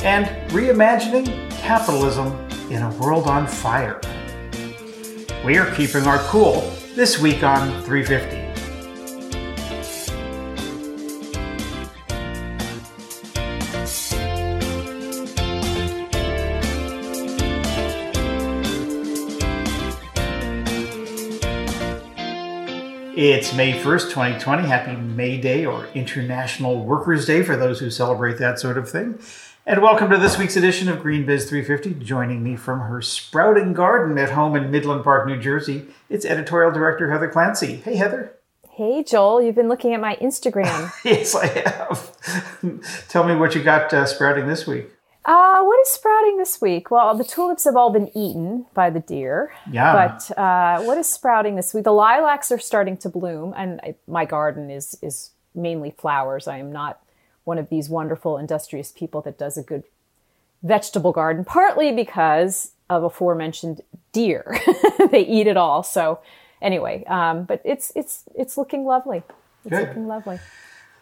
and 0.00 0.28
reimagining 0.50 1.50
capitalism 1.50 2.28
in 2.70 2.82
a 2.82 2.90
world 2.92 3.26
on 3.26 3.46
fire. 3.46 4.00
We 5.48 5.56
are 5.56 5.74
keeping 5.74 6.06
our 6.06 6.18
cool 6.24 6.60
this 6.94 7.18
week 7.18 7.42
on 7.42 7.82
350. 7.84 8.36
It's 23.16 23.54
May 23.54 23.72
1st, 23.72 24.10
2020. 24.10 24.68
Happy 24.68 24.96
May 24.96 25.38
Day 25.40 25.64
or 25.64 25.86
International 25.94 26.84
Workers' 26.84 27.24
Day 27.24 27.42
for 27.42 27.56
those 27.56 27.80
who 27.80 27.88
celebrate 27.88 28.36
that 28.36 28.60
sort 28.60 28.76
of 28.76 28.90
thing. 28.90 29.18
And 29.68 29.82
welcome 29.82 30.08
to 30.08 30.16
this 30.16 30.38
week's 30.38 30.56
edition 30.56 30.88
of 30.88 31.00
GreenBiz 31.00 31.46
350. 31.46 32.02
Joining 32.02 32.42
me 32.42 32.56
from 32.56 32.80
her 32.80 33.02
sprouting 33.02 33.74
garden 33.74 34.16
at 34.16 34.30
home 34.30 34.56
in 34.56 34.70
Midland 34.70 35.04
Park, 35.04 35.26
New 35.26 35.38
Jersey, 35.38 35.88
it's 36.08 36.24
editorial 36.24 36.72
director 36.72 37.10
Heather 37.10 37.28
Clancy. 37.28 37.76
Hey, 37.76 37.96
Heather. 37.96 38.32
Hey, 38.70 39.04
Joel. 39.04 39.42
You've 39.42 39.56
been 39.56 39.68
looking 39.68 39.92
at 39.92 40.00
my 40.00 40.16
Instagram. 40.22 40.90
yes, 41.04 41.34
I 41.34 41.48
have. 41.48 43.08
Tell 43.08 43.24
me 43.24 43.36
what 43.36 43.54
you 43.54 43.62
got 43.62 43.92
uh, 43.92 44.06
sprouting 44.06 44.46
this 44.46 44.66
week. 44.66 44.86
Uh, 45.26 45.62
what 45.62 45.78
is 45.80 45.90
sprouting 45.90 46.38
this 46.38 46.62
week? 46.62 46.90
Well, 46.90 47.14
the 47.14 47.22
tulips 47.22 47.64
have 47.64 47.76
all 47.76 47.90
been 47.90 48.08
eaten 48.16 48.64
by 48.72 48.88
the 48.88 49.00
deer. 49.00 49.52
Yeah. 49.70 49.92
But 49.92 50.38
uh, 50.38 50.82
what 50.84 50.96
is 50.96 51.10
sprouting 51.10 51.56
this 51.56 51.74
week? 51.74 51.84
The 51.84 51.92
lilacs 51.92 52.50
are 52.50 52.58
starting 52.58 52.96
to 52.96 53.10
bloom, 53.10 53.52
and 53.54 53.80
I, 53.82 53.96
my 54.06 54.24
garden 54.24 54.70
is 54.70 54.96
is 55.02 55.32
mainly 55.54 55.90
flowers. 55.90 56.48
I 56.48 56.56
am 56.56 56.72
not 56.72 57.02
one 57.48 57.58
of 57.58 57.70
these 57.70 57.88
wonderful 57.88 58.36
industrious 58.36 58.92
people 58.92 59.22
that 59.22 59.38
does 59.38 59.56
a 59.56 59.62
good 59.62 59.84
vegetable 60.62 61.12
garden, 61.12 61.46
partly 61.46 61.90
because 61.90 62.72
of 62.90 63.02
aforementioned 63.02 63.80
deer. 64.12 64.60
they 65.10 65.22
eat 65.22 65.46
it 65.46 65.56
all. 65.56 65.82
So 65.82 66.20
anyway, 66.60 67.04
um, 67.06 67.44
but 67.44 67.62
it's 67.64 67.90
it's 67.96 68.24
it's 68.36 68.58
looking 68.58 68.84
lovely. 68.84 69.22
It's 69.64 69.70
Good. 69.70 69.88
looking 69.88 70.06
lovely. 70.06 70.38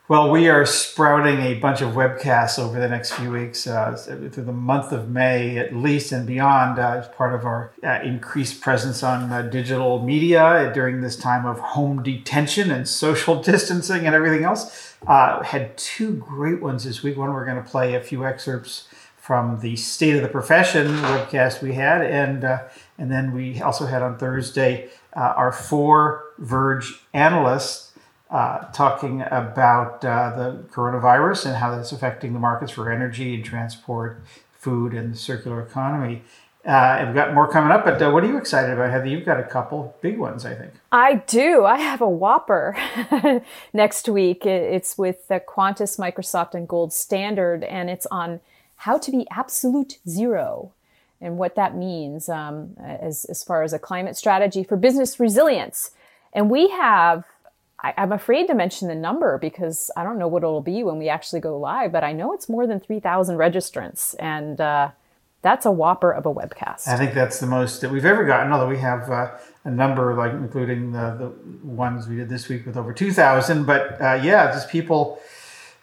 Well, 0.09 0.31
we 0.31 0.49
are 0.49 0.65
sprouting 0.65 1.41
a 1.41 1.55
bunch 1.55 1.81
of 1.81 1.95
webcasts 1.95 2.61
over 2.61 2.79
the 2.79 2.89
next 2.89 3.15
few 3.15 3.33
weeks, 3.33 3.67
uh, 3.67 3.97
through 3.97 4.45
the 4.45 4.53
month 4.53 4.93
of 4.93 5.11
May 5.11 5.59
at 5.59 5.75
least 5.75 6.13
and 6.13 6.25
beyond, 6.25 6.79
uh, 6.79 6.99
as 6.99 7.09
part 7.09 7.35
of 7.35 7.45
our 7.45 7.73
uh, 7.83 7.99
increased 8.05 8.61
presence 8.61 9.03
on 9.03 9.33
uh, 9.33 9.43
digital 9.43 10.01
media 10.01 10.71
during 10.73 11.01
this 11.01 11.17
time 11.17 11.45
of 11.45 11.59
home 11.59 12.05
detention 12.05 12.71
and 12.71 12.89
social 12.89 13.43
distancing 13.43 14.07
and 14.07 14.15
everything 14.15 14.45
else. 14.45 14.95
Uh, 15.09 15.43
had 15.43 15.77
two 15.77 16.15
great 16.15 16.63
ones 16.63 16.85
this 16.85 17.03
week. 17.03 17.17
One, 17.17 17.33
we're 17.33 17.45
going 17.45 17.61
to 17.61 17.69
play 17.69 17.97
a 17.97 18.01
few 18.01 18.25
excerpts 18.25 18.87
from 19.17 19.59
the 19.59 19.75
State 19.75 20.15
of 20.15 20.23
the 20.23 20.29
Profession 20.29 20.87
webcast 20.87 21.63
we 21.63 21.73
had, 21.73 22.01
and 22.03 22.45
uh, 22.45 22.69
and 22.97 23.11
then 23.11 23.35
we 23.35 23.61
also 23.61 23.87
had 23.87 24.03
on 24.03 24.19
Thursday 24.19 24.89
our 25.15 25.51
four 25.51 26.27
Verge 26.39 27.01
analysts 27.13 27.86
uh, 28.31 28.65
talking 28.73 29.23
about 29.23 30.05
uh, 30.05 30.35
the 30.37 30.65
coronavirus 30.73 31.47
and 31.47 31.57
how 31.57 31.75
that's 31.75 31.93
affecting 31.93 32.33
the 32.33 32.39
markets 32.39 32.73
for 32.73 32.91
energy 32.91 33.35
and 33.35 33.45
transport, 33.45 34.23
food, 34.53 34.95
and 34.95 35.15
the 35.15 35.19
circular 35.19 35.63
economy. 35.63 36.23
Uh, 36.65 37.05
we've 37.07 37.15
got 37.15 37.33
more 37.33 37.49
coming 37.49 37.71
up, 37.71 37.85
but 37.85 38.03
uh, 38.03 38.11
what 38.11 38.25
are 38.25 38.27
you 38.27 38.37
excited 38.37 38.73
about, 38.73 38.91
Heather? 38.91 39.07
You've 39.07 39.25
got 39.25 39.39
a 39.39 39.45
couple 39.45 39.95
big 40.01 40.19
ones, 40.19 40.45
I 40.45 40.55
think. 40.55 40.73
I 40.91 41.17
do. 41.27 41.65
I 41.65 41.79
have 41.79 42.01
a 42.01 42.09
whopper 42.09 42.77
next 43.73 44.09
week. 44.09 44.45
It's 44.45 44.99
with 44.99 45.29
the 45.29 45.39
Qantas, 45.39 45.97
Microsoft, 45.97 46.55
and 46.55 46.67
Gold 46.67 46.93
Standard, 46.93 47.63
and 47.63 47.89
it's 47.89 48.07
on 48.07 48.41
how 48.77 48.99
to 48.99 49.11
be 49.13 49.29
absolute 49.31 49.99
zero 50.09 50.73
and 51.21 51.39
what 51.39 51.55
that 51.55 51.77
means 51.77 52.29
um, 52.29 52.75
as, 52.79 53.25
as 53.27 53.45
far 53.45 53.63
as 53.63 53.73
a 53.73 53.79
climate 53.79 54.17
strategy 54.17 54.65
for 54.65 54.77
business 54.77 55.21
resilience. 55.21 55.93
And 56.33 56.51
we 56.51 56.69
have 56.71 57.25
I, 57.97 58.03
am 58.03 58.13
afraid 58.13 58.47
to 58.49 58.55
mention 58.55 58.89
the 58.89 58.95
number 58.95 59.39
because 59.39 59.91
I 59.97 60.03
don't 60.03 60.19
know 60.19 60.29
what 60.29 60.43
it'll 60.43 60.61
be 60.61 60.83
when 60.83 60.99
we 60.99 61.09
actually 61.09 61.41
go 61.41 61.59
live, 61.59 61.93
but 61.93 62.03
I 62.03 62.13
know 62.13 62.33
it's 62.33 62.49
more 62.49 62.67
than 62.67 62.81
3,000 62.81 63.37
registrants. 63.37 64.15
And 64.19 64.61
uh, 64.61 64.91
that's 65.43 65.67
a 65.67 65.71
whopper 65.71 66.13
of 66.13 66.27
a 66.27 66.35
webcast. 66.35 66.89
I 66.89 66.97
think 66.97 67.15
that's 67.15 67.39
the 67.39 67.47
most 67.47 67.81
that 67.83 67.91
we've 67.91 68.05
ever 68.05 68.25
gotten, 68.25 68.53
although 68.53 68.69
we 68.69 68.79
have 68.79 69.11
uh, 69.11 69.31
a 69.65 69.71
number, 69.71 70.15
like 70.15 70.33
including 70.33 70.93
the, 70.93 71.17
the 71.19 71.67
ones 71.67 72.09
we 72.09 72.17
did 72.17 72.29
this 72.29 72.49
week 72.49 72.67
with 72.67 72.77
over 72.77 72.93
2,000. 72.93 73.65
But 73.65 74.01
uh, 74.01 74.21
yeah, 74.23 74.51
just 74.51 74.69
people 74.69 75.21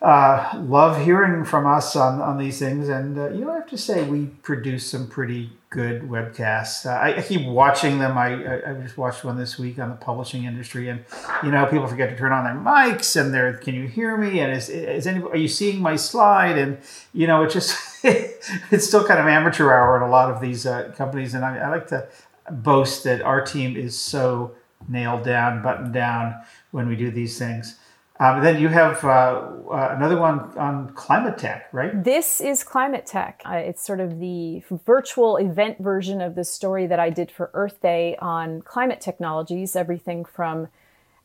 uh, 0.03 0.61
love 0.67 1.01
hearing 1.01 1.45
from 1.45 1.65
us 1.65 1.95
on, 1.95 2.19
on 2.19 2.37
these 2.37 2.59
things. 2.59 2.89
And, 2.89 3.17
uh, 3.17 3.29
you 3.29 3.45
know, 3.45 3.51
I 3.51 3.55
have 3.55 3.69
to 3.69 3.77
say, 3.77 4.03
we 4.03 4.25
produce 4.25 4.91
some 4.91 5.07
pretty 5.07 5.51
good 5.69 6.01
webcasts. 6.01 6.85
Uh, 6.85 6.89
I, 6.89 7.17
I, 7.17 7.21
keep 7.21 7.47
watching 7.47 7.99
them. 7.99 8.17
I, 8.17 8.33
I, 8.33 8.71
I, 8.71 8.73
just 8.81 8.97
watched 8.97 9.23
one 9.23 9.37
this 9.37 9.57
week 9.57 9.79
on 9.79 9.89
the 9.89 9.95
publishing 9.95 10.43
industry. 10.43 10.89
And, 10.89 11.05
you 11.41 11.51
know, 11.51 11.65
people 11.67 11.87
forget 11.87 12.09
to 12.09 12.17
turn 12.17 12.33
on 12.33 12.43
their 12.43 12.53
mics 12.53 13.19
and 13.19 13.33
they're, 13.33 13.53
can 13.53 13.75
you 13.75 13.87
hear 13.87 14.17
me? 14.17 14.41
And 14.41 14.51
is, 14.51 14.67
is 14.67 15.07
anybody, 15.07 15.33
are 15.33 15.41
you 15.41 15.47
seeing 15.47 15.81
my 15.81 15.95
slide? 15.95 16.57
And, 16.57 16.79
you 17.13 17.25
know, 17.25 17.43
it's 17.43 17.53
just, 17.53 17.77
it's 18.03 18.85
still 18.85 19.07
kind 19.07 19.21
of 19.21 19.27
amateur 19.27 19.71
hour 19.71 19.95
in 19.95 20.03
a 20.03 20.09
lot 20.09 20.29
of 20.29 20.41
these 20.41 20.65
uh, 20.65 20.91
companies. 20.97 21.33
And 21.33 21.45
I 21.45 21.69
like 21.69 21.87
to 21.87 22.09
boast 22.51 23.05
that 23.05 23.21
our 23.21 23.39
team 23.39 23.77
is 23.77 23.97
so 23.97 24.53
nailed 24.89 25.23
down, 25.23 25.63
buttoned 25.63 25.93
down 25.93 26.35
when 26.71 26.89
we 26.89 26.97
do 26.97 27.09
these 27.09 27.39
things. 27.39 27.79
Um, 28.23 28.41
then 28.41 28.61
you 28.61 28.69
have 28.69 29.03
uh, 29.03 29.07
uh, 29.07 29.95
another 29.97 30.17
one 30.17 30.57
on 30.57 30.93
climate 30.93 31.37
tech, 31.37 31.67
right? 31.73 31.91
This 32.05 32.39
is 32.39 32.63
climate 32.63 33.05
tech. 33.05 33.41
Uh, 33.45 33.55
it's 33.55 33.85
sort 33.85 33.99
of 33.99 34.19
the 34.21 34.63
virtual 34.85 35.35
event 35.35 35.79
version 35.79 36.21
of 36.21 36.35
the 36.35 36.45
story 36.45 36.87
that 36.87 37.01
I 37.01 37.09
did 37.09 37.29
for 37.29 37.51
Earth 37.53 37.81
Day 37.81 38.15
on 38.19 38.61
climate 38.61 39.01
technologies, 39.01 39.75
everything 39.75 40.23
from 40.23 40.69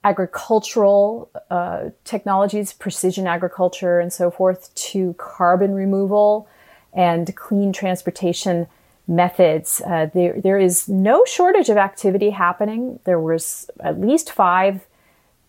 agricultural 0.02 1.30
uh, 1.50 1.90
technologies, 2.02 2.72
precision 2.72 3.28
agriculture, 3.28 4.00
and 4.00 4.12
so 4.12 4.28
forth, 4.28 4.74
to 4.74 5.14
carbon 5.18 5.74
removal 5.74 6.48
and 6.92 7.36
clean 7.36 7.72
transportation 7.72 8.66
methods. 9.06 9.80
Uh, 9.86 10.06
there, 10.12 10.40
there 10.40 10.58
is 10.58 10.88
no 10.88 11.24
shortage 11.26 11.68
of 11.68 11.76
activity 11.76 12.30
happening. 12.30 12.98
There 13.04 13.20
was 13.20 13.70
at 13.78 14.00
least 14.00 14.32
five 14.32 14.84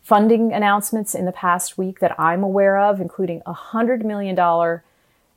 funding 0.10 0.52
announcements 0.52 1.14
in 1.14 1.26
the 1.26 1.32
past 1.32 1.78
week 1.78 2.00
that 2.00 2.20
I'm 2.20 2.42
aware 2.42 2.80
of, 2.80 3.00
including 3.00 3.44
a 3.46 3.54
$100 3.54 4.04
million 4.04 4.82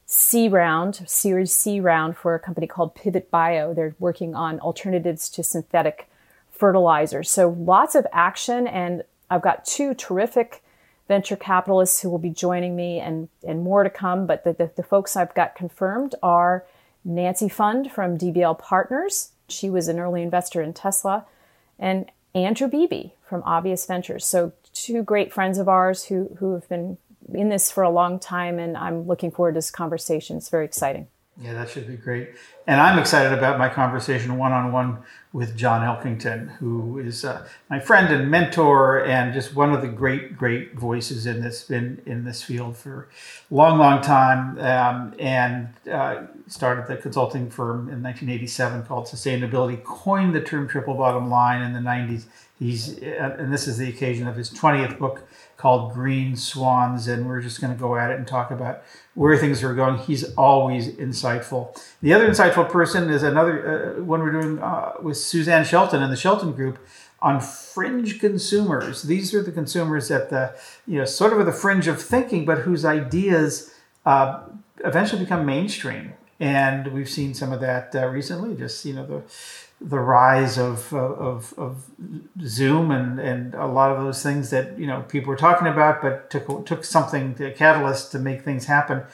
C 0.07 0.49
round, 0.49 1.03
Series 1.07 1.53
C 1.53 1.79
round 1.79 2.17
for 2.17 2.35
a 2.35 2.39
company 2.39 2.67
called 2.67 2.95
Pivot 2.95 3.31
Bio. 3.31 3.75
They're 3.75 3.95
working 3.99 4.35
on 4.35 4.59
alternatives 4.61 5.29
to 5.29 5.43
synthetic 5.43 6.09
fertilizers. 6.51 7.31
So 7.31 7.51
lots 7.51 7.95
of 7.95 8.07
action, 8.15 8.67
and 8.67 9.03
I've 9.29 9.43
got 9.43 9.67
two 9.67 9.93
terrific 9.93 10.63
venture 11.07 11.37
capitalists 11.37 12.01
who 12.01 12.09
will 12.09 12.19
be 12.19 12.31
joining 12.31 12.75
me 12.75 12.99
and, 12.99 13.29
and 13.47 13.63
more 13.63 13.83
to 13.83 13.91
come. 13.91 14.27
But 14.27 14.43
the, 14.45 14.55
the, 14.55 14.71
the 14.75 14.83
folks 14.83 15.17
I've 15.17 15.35
got 15.35 15.55
confirmed 15.55 16.15
are 16.23 16.65
Nancy 17.05 17.51
Pfund 17.51 17.91
from 17.91 18.17
DBL 18.17 18.59
Partners. 18.59 19.33
She 19.51 19.69
was 19.69 19.89
an 19.89 20.01
early 20.01 20.23
investor 20.23 20.63
in 20.63 20.73
Tesla. 20.73 21.27
And 21.79 22.11
Andrew 22.35 22.69
Beebe 22.69 23.11
from 23.23 23.43
Obvious 23.45 23.85
Ventures. 23.85 24.27
So 24.27 24.53
two 24.73 25.03
great 25.03 25.33
friends 25.33 25.59
of 25.59 25.69
ours 25.69 26.05
who 26.05 26.37
who 26.39 26.55
have 26.55 26.69
been 26.69 26.99
in 27.33 27.49
this 27.49 27.71
for 27.71 27.83
a 27.83 27.91
long 27.91 28.19
time, 28.19 28.59
and 28.59 28.77
I'm 28.77 29.07
looking 29.07 29.31
forward 29.31 29.53
to 29.53 29.59
this 29.59 29.71
conversation. 29.71 30.37
It's 30.37 30.49
very 30.49 30.65
exciting. 30.65 31.09
Yeah, 31.41 31.55
that 31.55 31.71
should 31.71 31.89
be 31.89 31.97
great. 31.97 32.35
And 32.67 32.79
I'm 32.79 32.99
excited 32.99 33.37
about 33.37 33.59
my 33.59 33.71
conversation 33.71 34.37
one 34.37 34.53
on 34.53 34.71
one 34.71 34.99
with 35.33 35.57
John 35.57 35.81
Elkington, 35.81 36.51
who 36.57 36.99
is 36.99 37.25
uh, 37.25 37.49
my 37.71 37.81
friend 37.81 38.13
and 38.13 38.31
mentor, 38.31 39.05
and 39.07 39.33
just 39.33 39.55
one 39.55 39.73
of 39.73 39.81
the 39.81 39.89
great, 39.89 40.37
great 40.37 40.75
voices 40.75 41.25
in 41.25 41.41
this 41.41 41.71
in 41.71 42.03
in 42.05 42.25
this 42.25 42.43
field 42.43 42.77
for 42.77 43.09
a 43.51 43.55
long, 43.55 43.79
long 43.79 44.03
time. 44.03 44.59
Um, 44.59 45.15
and 45.19 45.69
uh, 45.91 46.27
started 46.49 46.87
the 46.87 47.01
consulting 47.01 47.49
firm 47.49 47.89
in 47.89 48.03
1987 48.03 48.85
called 48.85 49.07
Sustainability. 49.07 49.83
Coined 49.83 50.35
the 50.35 50.43
term 50.43 50.69
triple 50.69 50.95
bottom 50.95 51.31
line 51.31 51.63
in 51.63 51.73
the 51.73 51.81
90s. 51.81 52.27
He's 52.62 53.03
uh, 53.03 53.37
and 53.38 53.53
this 53.53 53.67
is 53.67 53.79
the 53.79 53.88
occasion 53.88 54.29
of 54.29 54.37
his 54.37 54.49
20th 54.50 54.99
book 54.99 55.26
called 55.56 55.93
Green 55.93 56.37
Swans, 56.37 57.09
and 57.09 57.26
we're 57.26 57.41
just 57.41 57.61
going 57.61 57.73
to 57.73 57.79
go 57.79 57.97
at 57.97 58.11
it 58.11 58.19
and 58.19 58.26
talk 58.26 58.50
about 58.50 58.82
where 59.14 59.37
things 59.37 59.62
are 59.64 59.75
going. 59.75 59.99
He's 59.99 60.32
always 60.35 60.88
insightful. 60.88 61.76
The 62.03 62.12
other 62.14 62.29
insightful 62.29 62.70
person 62.70 63.11
is 63.11 63.23
another 63.23 63.97
uh, 63.99 64.03
one 64.03 64.20
we're 64.20 64.41
doing 64.41 64.59
uh, 64.61 64.93
with 65.03 65.17
Suzanne 65.17 65.64
Shelton 65.64 66.03
and 66.03 66.12
the 66.12 66.17
Shelton 66.17 66.53
Group 66.53 66.79
on 67.20 67.41
fringe 67.41 68.20
consumers. 68.20 69.03
These 69.03 69.35
are 69.35 69.43
the 69.43 69.53
consumers 69.53 70.11
at 70.11 70.31
the 70.31 70.55
you 70.87 70.99
know 70.99 71.05
sort 71.05 71.32
of 71.32 71.41
at 71.41 71.47
the 71.47 71.53
fringe 71.53 71.88
of 71.88 72.00
thinking, 72.00 72.44
but 72.44 72.59
whose 72.59 72.85
ideas 72.85 73.75
uh, 74.06 74.44
eventually 74.85 75.23
become 75.23 75.44
mainstream. 75.44 76.12
And 76.43 76.89
we've 76.89 77.09
seen 77.09 77.35
some 77.35 77.53
of 77.53 77.61
that 77.61 77.94
uh, 77.94 78.09
recently. 78.09 78.56
Just 78.56 78.85
you 78.85 78.94
know 78.94 79.06
the 79.06 79.23
the 79.81 79.99
rise 79.99 80.59
of, 80.59 80.93
of, 80.94 81.55
of 81.56 81.85
Zoom 82.44 82.91
and, 82.91 83.19
and 83.19 83.55
a 83.55 83.67
lot 83.67 83.91
of 83.91 84.03
those 84.03 84.23
things 84.23 84.50
that 84.50 84.77
you 84.77 84.87
know 84.89 85.03
people 85.03 85.29
were 85.31 85.37
talking 85.37 85.69
about, 85.69 86.03
but 86.03 86.31
took 86.31 86.67
took 86.67 86.85
something 86.85 87.37
a 87.41 87.53
catalyst 87.53 88.11
to 88.12 88.19
make 88.19 88.43
things 88.43 88.65
happen. 88.65 89.05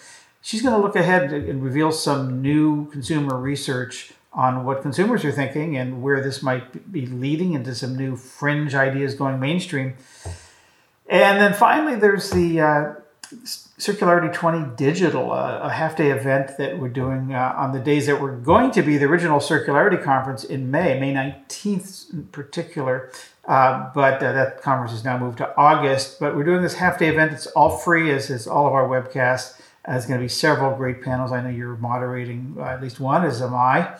She's 0.40 0.62
going 0.62 0.74
to 0.74 0.80
look 0.80 0.96
ahead 0.96 1.30
and 1.32 1.62
reveal 1.62 1.92
some 1.92 2.40
new 2.40 2.90
consumer 2.90 3.36
research 3.36 4.12
on 4.32 4.64
what 4.64 4.80
consumers 4.80 5.22
are 5.22 5.32
thinking 5.32 5.76
and 5.76 6.02
where 6.02 6.22
this 6.22 6.42
might 6.42 6.90
be 6.90 7.04
leading 7.04 7.52
into 7.52 7.74
some 7.74 7.94
new 7.94 8.16
fringe 8.16 8.74
ideas 8.74 9.14
going 9.14 9.38
mainstream. 9.38 9.96
And 11.08 11.38
then 11.38 11.52
finally, 11.52 11.96
there's 11.96 12.30
the 12.30 12.60
uh, 12.60 12.94
Circularity 13.28 14.32
20 14.32 14.76
Digital, 14.76 15.32
uh, 15.32 15.60
a 15.62 15.70
half 15.70 15.96
day 15.96 16.10
event 16.10 16.56
that 16.56 16.78
we're 16.78 16.88
doing 16.88 17.34
uh, 17.34 17.54
on 17.56 17.72
the 17.72 17.78
days 17.78 18.06
that 18.06 18.20
were 18.20 18.32
going 18.32 18.70
to 18.70 18.80
be 18.80 18.96
the 18.96 19.04
original 19.04 19.38
Circularity 19.38 20.02
Conference 20.02 20.44
in 20.44 20.70
May, 20.70 20.98
May 20.98 21.12
19th 21.12 22.12
in 22.12 22.24
particular. 22.28 23.10
Uh, 23.44 23.90
but 23.94 24.22
uh, 24.22 24.32
that 24.32 24.62
conference 24.62 24.92
is 24.92 25.04
now 25.04 25.18
moved 25.18 25.38
to 25.38 25.56
August. 25.58 26.18
But 26.20 26.36
we're 26.36 26.44
doing 26.44 26.62
this 26.62 26.74
half 26.74 26.98
day 26.98 27.08
event. 27.08 27.32
It's 27.32 27.46
all 27.48 27.76
free, 27.76 28.10
as 28.10 28.30
is 28.30 28.46
all 28.46 28.66
of 28.66 28.72
our 28.72 28.88
webcasts. 28.88 29.60
Uh, 29.84 29.92
there's 29.92 30.06
going 30.06 30.20
to 30.20 30.24
be 30.24 30.28
several 30.28 30.74
great 30.74 31.02
panels. 31.02 31.30
I 31.30 31.42
know 31.42 31.50
you're 31.50 31.76
moderating 31.76 32.56
uh, 32.58 32.62
at 32.62 32.82
least 32.82 32.98
one, 32.98 33.24
as 33.24 33.42
am 33.42 33.54
I. 33.54 33.94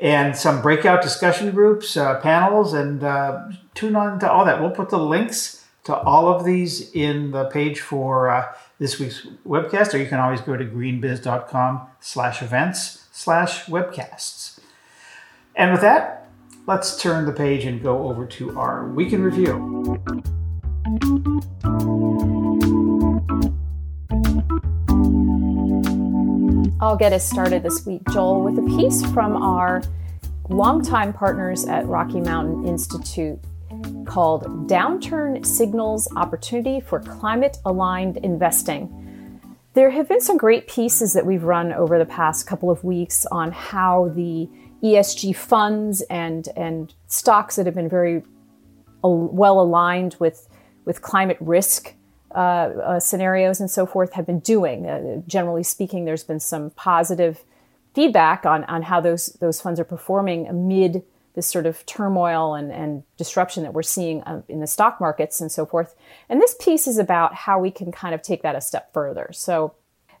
And 0.00 0.36
some 0.36 0.60
breakout 0.60 1.02
discussion 1.02 1.52
groups, 1.52 1.94
panels, 1.94 2.72
and 2.72 3.00
tune 3.74 3.94
on 3.94 4.18
to 4.18 4.30
all 4.30 4.44
that. 4.44 4.60
We'll 4.60 4.70
put 4.70 4.88
the 4.88 4.98
links 4.98 5.64
to 5.84 5.94
all 5.94 6.28
of 6.28 6.44
these 6.44 6.90
in 6.92 7.30
the 7.30 7.44
page 7.44 7.80
for 7.80 8.28
this 8.82 8.98
week's 8.98 9.24
webcast, 9.46 9.94
or 9.94 9.98
you 9.98 10.08
can 10.08 10.18
always 10.18 10.40
go 10.40 10.56
to 10.56 10.64
greenbiz.com 10.64 11.86
slash 12.00 12.42
events 12.42 13.06
slash 13.12 13.66
webcasts. 13.66 14.58
And 15.54 15.70
with 15.70 15.82
that, 15.82 16.28
let's 16.66 17.00
turn 17.00 17.24
the 17.24 17.32
page 17.32 17.64
and 17.64 17.80
go 17.80 18.08
over 18.08 18.26
to 18.26 18.58
our 18.58 18.88
week 18.88 19.12
in 19.12 19.22
review. 19.22 20.02
I'll 26.80 26.96
get 26.96 27.12
us 27.12 27.24
started 27.30 27.62
this 27.62 27.86
week, 27.86 28.02
Joel, 28.10 28.42
with 28.42 28.58
a 28.58 28.76
piece 28.76 29.06
from 29.12 29.40
our 29.40 29.80
longtime 30.48 31.12
partners 31.12 31.64
at 31.66 31.86
Rocky 31.86 32.20
Mountain 32.20 32.66
Institute 32.66 33.38
called 34.06 34.68
Downturn 34.68 35.44
Signals 35.44 36.08
Opportunity 36.16 36.80
for 36.80 37.00
Climate 37.00 37.58
Aligned 37.64 38.18
Investing. 38.18 39.40
There 39.74 39.90
have 39.90 40.08
been 40.08 40.20
some 40.20 40.36
great 40.36 40.68
pieces 40.68 41.14
that 41.14 41.24
we've 41.24 41.44
run 41.44 41.72
over 41.72 41.98
the 41.98 42.04
past 42.04 42.46
couple 42.46 42.70
of 42.70 42.84
weeks 42.84 43.24
on 43.26 43.52
how 43.52 44.12
the 44.14 44.48
ESG 44.82 45.34
funds 45.34 46.02
and, 46.10 46.48
and 46.56 46.92
stocks 47.06 47.56
that 47.56 47.66
have 47.66 47.74
been 47.74 47.88
very 47.88 48.22
well 49.02 49.60
aligned 49.60 50.16
with, 50.18 50.48
with 50.84 51.00
climate 51.00 51.38
risk 51.40 51.94
uh, 52.34 52.38
uh, 52.38 53.00
scenarios 53.00 53.60
and 53.60 53.70
so 53.70 53.86
forth 53.86 54.12
have 54.14 54.26
been 54.26 54.40
doing. 54.40 54.86
Uh, 54.86 55.22
generally 55.26 55.62
speaking, 55.62 56.04
there's 56.04 56.24
been 56.24 56.40
some 56.40 56.70
positive 56.70 57.44
feedback 57.94 58.46
on, 58.46 58.64
on 58.64 58.82
how 58.82 59.00
those, 59.00 59.26
those 59.40 59.60
funds 59.60 59.78
are 59.78 59.84
performing 59.84 60.46
amid 60.46 61.02
this 61.34 61.46
sort 61.46 61.66
of 61.66 61.84
turmoil 61.86 62.54
and, 62.54 62.70
and 62.70 63.02
disruption 63.16 63.62
that 63.62 63.72
we're 63.72 63.82
seeing 63.82 64.22
um, 64.26 64.44
in 64.48 64.60
the 64.60 64.66
stock 64.66 65.00
markets 65.00 65.40
and 65.40 65.50
so 65.50 65.64
forth. 65.64 65.94
And 66.28 66.40
this 66.40 66.54
piece 66.60 66.86
is 66.86 66.98
about 66.98 67.34
how 67.34 67.58
we 67.58 67.70
can 67.70 67.90
kind 67.90 68.14
of 68.14 68.22
take 68.22 68.42
that 68.42 68.54
a 68.54 68.60
step 68.60 68.92
further. 68.92 69.30
So 69.32 69.74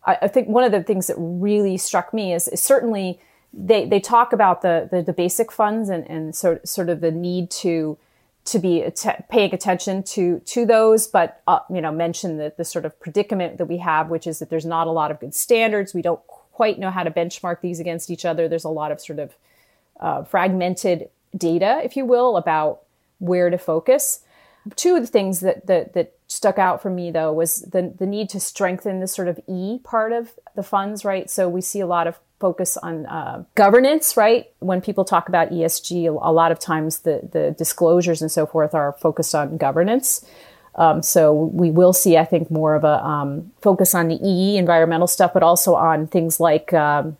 I, 0.06 0.18
I 0.22 0.28
think 0.28 0.48
one 0.48 0.64
of 0.64 0.72
the 0.72 0.82
things 0.82 1.06
that 1.08 1.16
really 1.18 1.76
struck 1.76 2.14
me 2.14 2.32
is, 2.32 2.48
is 2.48 2.62
certainly 2.62 3.20
they, 3.52 3.84
they 3.84 4.00
talk 4.00 4.32
about 4.32 4.62
the, 4.62 4.88
the, 4.90 5.02
the 5.02 5.12
basic 5.12 5.52
funds 5.52 5.88
and, 5.88 6.08
and 6.08 6.34
sort, 6.34 6.66
sort 6.66 6.88
of 6.88 7.00
the 7.00 7.10
need 7.10 7.50
to 7.50 7.98
to 8.44 8.58
be 8.58 8.82
att- 8.82 9.28
paying 9.28 9.54
attention 9.54 10.02
to 10.02 10.40
to 10.40 10.66
those, 10.66 11.06
but 11.06 11.42
uh, 11.46 11.60
you 11.70 11.80
know 11.80 11.92
mention 11.92 12.38
the, 12.38 12.52
the 12.56 12.64
sort 12.64 12.84
of 12.84 12.98
predicament 12.98 13.58
that 13.58 13.66
we 13.66 13.76
have, 13.78 14.10
which 14.10 14.26
is 14.26 14.40
that 14.40 14.50
there's 14.50 14.66
not 14.66 14.88
a 14.88 14.90
lot 14.90 15.10
of 15.12 15.20
good 15.20 15.34
standards. 15.34 15.94
We 15.94 16.02
don't 16.02 16.24
quite 16.26 16.78
know 16.78 16.90
how 16.90 17.04
to 17.04 17.10
benchmark 17.10 17.60
these 17.60 17.78
against 17.78 18.10
each 18.10 18.24
other. 18.24 18.48
There's 18.48 18.64
a 18.64 18.68
lot 18.68 18.90
of 18.90 19.00
sort 19.00 19.20
of 19.20 19.36
uh, 20.02 20.24
fragmented 20.24 21.08
data, 21.36 21.80
if 21.82 21.96
you 21.96 22.04
will, 22.04 22.36
about 22.36 22.82
where 23.18 23.48
to 23.48 23.56
focus. 23.56 24.20
Two 24.76 24.96
of 24.96 25.02
the 25.02 25.06
things 25.06 25.40
that, 25.40 25.66
that, 25.66 25.94
that 25.94 26.14
stuck 26.26 26.58
out 26.58 26.82
for 26.82 26.90
me 26.90 27.10
though 27.10 27.32
was 27.32 27.62
the, 27.62 27.94
the 27.98 28.06
need 28.06 28.28
to 28.30 28.40
strengthen 28.40 29.00
the 29.00 29.06
sort 29.06 29.28
of 29.28 29.40
E 29.48 29.78
part 29.84 30.12
of 30.12 30.32
the 30.54 30.62
funds, 30.62 31.04
right? 31.04 31.30
So 31.30 31.48
we 31.48 31.60
see 31.60 31.80
a 31.80 31.86
lot 31.86 32.06
of 32.06 32.18
focus 32.40 32.76
on 32.76 33.06
uh, 33.06 33.44
governance, 33.54 34.16
right? 34.16 34.50
When 34.58 34.80
people 34.80 35.04
talk 35.04 35.28
about 35.28 35.50
ESG, 35.50 36.06
a 36.06 36.32
lot 36.32 36.50
of 36.50 36.58
times 36.58 37.00
the, 37.00 37.28
the 37.30 37.54
disclosures 37.56 38.20
and 38.20 38.30
so 38.30 38.46
forth 38.46 38.74
are 38.74 38.92
focused 38.94 39.34
on 39.34 39.56
governance. 39.56 40.24
Um, 40.74 41.02
so 41.02 41.32
we 41.32 41.70
will 41.70 41.92
see, 41.92 42.16
I 42.16 42.24
think, 42.24 42.50
more 42.50 42.74
of 42.74 42.82
a 42.82 43.04
um, 43.04 43.52
focus 43.60 43.94
on 43.94 44.08
the 44.08 44.18
E, 44.22 44.56
environmental 44.56 45.06
stuff, 45.06 45.32
but 45.34 45.42
also 45.42 45.74
on 45.74 46.06
things 46.06 46.40
like 46.40 46.72
um, 46.72 47.16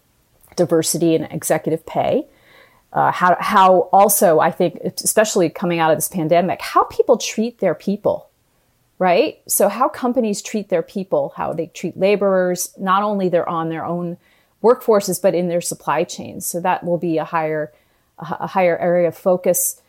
diversity 0.56 1.14
and 1.14 1.30
executive 1.30 1.86
pay 1.86 2.26
uh, 2.92 3.10
how, 3.10 3.36
how 3.40 3.88
also 3.92 4.38
I 4.40 4.50
think, 4.50 4.76
especially 4.82 5.48
coming 5.48 5.78
out 5.78 5.90
of 5.90 5.96
this 5.96 6.08
pandemic, 6.08 6.60
how 6.60 6.84
people 6.84 7.16
treat 7.16 7.58
their 7.58 7.74
people, 7.74 8.28
right? 8.98 9.40
So 9.46 9.68
how 9.68 9.88
companies 9.88 10.42
treat 10.42 10.68
their 10.68 10.82
people, 10.82 11.32
how 11.36 11.52
they 11.52 11.66
treat 11.66 11.96
laborers, 11.96 12.74
not 12.78 13.02
only 13.02 13.28
they're 13.28 13.48
on 13.48 13.70
their 13.70 13.84
own 13.84 14.18
workforces, 14.62 15.20
but 15.20 15.34
in 15.34 15.48
their 15.48 15.60
supply 15.60 16.04
chains. 16.04 16.46
So 16.46 16.60
that 16.60 16.84
will 16.84 16.98
be 16.98 17.18
a 17.18 17.24
higher, 17.24 17.72
a 18.18 18.46
higher 18.46 18.76
area 18.78 19.08
of 19.08 19.16
focus. 19.16 19.80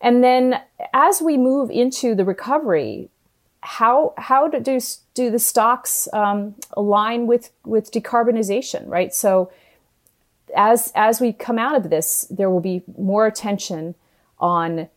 And 0.00 0.22
then 0.22 0.60
as 0.92 1.20
we 1.20 1.36
move 1.36 1.70
into 1.70 2.14
the 2.14 2.24
recovery, 2.24 3.10
how 3.62 4.14
how 4.16 4.48
do 4.48 4.80
do 5.14 5.30
the 5.30 5.38
stocks 5.38 6.08
um, 6.12 6.54
align 6.72 7.26
with 7.26 7.50
with 7.64 7.92
decarbonization, 7.92 8.86
right? 8.86 9.14
So 9.14 9.50
as 10.56 10.92
as 10.94 11.20
we 11.20 11.32
come 11.32 11.58
out 11.58 11.76
of 11.76 11.90
this, 11.90 12.26
there 12.30 12.50
will 12.50 12.60
be 12.60 12.82
more 12.98 13.26
attention 13.26 13.94
on 14.38 14.88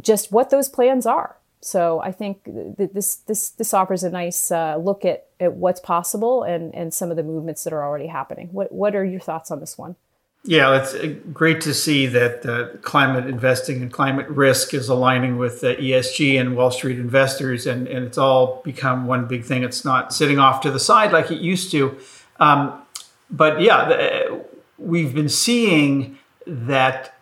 just 0.00 0.32
what 0.32 0.50
those 0.50 0.68
plans 0.68 1.06
are. 1.06 1.36
So 1.60 2.00
I 2.00 2.10
think 2.10 2.44
that 2.44 2.90
this 2.92 3.16
this 3.16 3.50
this 3.50 3.72
offers 3.72 4.02
a 4.02 4.10
nice 4.10 4.50
uh, 4.50 4.76
look 4.76 5.04
at, 5.04 5.26
at 5.38 5.54
what's 5.54 5.80
possible 5.80 6.42
and 6.42 6.74
and 6.74 6.92
some 6.92 7.10
of 7.10 7.16
the 7.16 7.22
movements 7.22 7.64
that 7.64 7.72
are 7.72 7.84
already 7.84 8.08
happening. 8.08 8.48
What 8.52 8.72
what 8.72 8.96
are 8.96 9.04
your 9.04 9.20
thoughts 9.20 9.50
on 9.50 9.60
this 9.60 9.78
one? 9.78 9.96
Yeah, 10.44 10.82
it's 10.82 10.92
uh, 10.92 11.14
great 11.32 11.60
to 11.60 11.72
see 11.72 12.08
that 12.08 12.44
uh, 12.44 12.76
climate 12.78 13.26
investing 13.26 13.80
and 13.80 13.92
climate 13.92 14.28
risk 14.28 14.74
is 14.74 14.88
aligning 14.88 15.38
with 15.38 15.62
uh, 15.62 15.76
ESG 15.76 16.40
and 16.40 16.56
Wall 16.56 16.72
Street 16.72 16.98
investors, 16.98 17.64
and, 17.64 17.86
and 17.86 18.04
it's 18.04 18.18
all 18.18 18.60
become 18.64 19.06
one 19.06 19.26
big 19.26 19.44
thing. 19.44 19.62
It's 19.62 19.84
not 19.84 20.12
sitting 20.12 20.40
off 20.40 20.60
to 20.62 20.72
the 20.72 20.80
side 20.80 21.12
like 21.12 21.30
it 21.30 21.40
used 21.40 21.70
to. 21.70 21.96
Um, 22.40 22.82
but 23.30 23.60
yeah, 23.60 23.88
the, 23.88 24.44
we've 24.82 25.14
been 25.14 25.28
seeing 25.28 26.18
that 26.46 27.14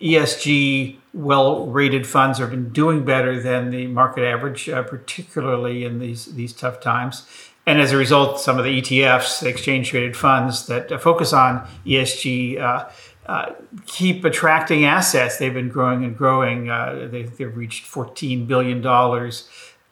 ESG 0.00 0.96
well 1.14 1.66
rated 1.66 2.06
funds 2.06 2.38
have 2.38 2.50
been 2.50 2.70
doing 2.70 3.04
better 3.04 3.40
than 3.40 3.70
the 3.70 3.86
market 3.86 4.24
average, 4.24 4.68
uh, 4.68 4.82
particularly 4.82 5.84
in 5.84 5.98
these, 5.98 6.26
these 6.34 6.52
tough 6.52 6.80
times. 6.80 7.26
And 7.64 7.80
as 7.80 7.90
a 7.90 7.96
result, 7.96 8.38
some 8.38 8.58
of 8.58 8.64
the 8.64 8.80
ETFs, 8.80 9.40
the 9.40 9.48
exchange 9.48 9.88
traded 9.88 10.16
funds 10.16 10.66
that 10.66 10.92
uh, 10.92 10.98
focus 10.98 11.32
on 11.32 11.66
ESG, 11.84 12.60
uh, 12.60 12.88
uh, 13.26 13.54
keep 13.86 14.24
attracting 14.24 14.84
assets. 14.84 15.38
They've 15.38 15.52
been 15.52 15.68
growing 15.68 16.04
and 16.04 16.16
growing. 16.16 16.70
Uh, 16.70 17.08
they, 17.10 17.22
have 17.22 17.56
reached 17.56 17.90
$14 17.90 18.46
billion 18.46 18.80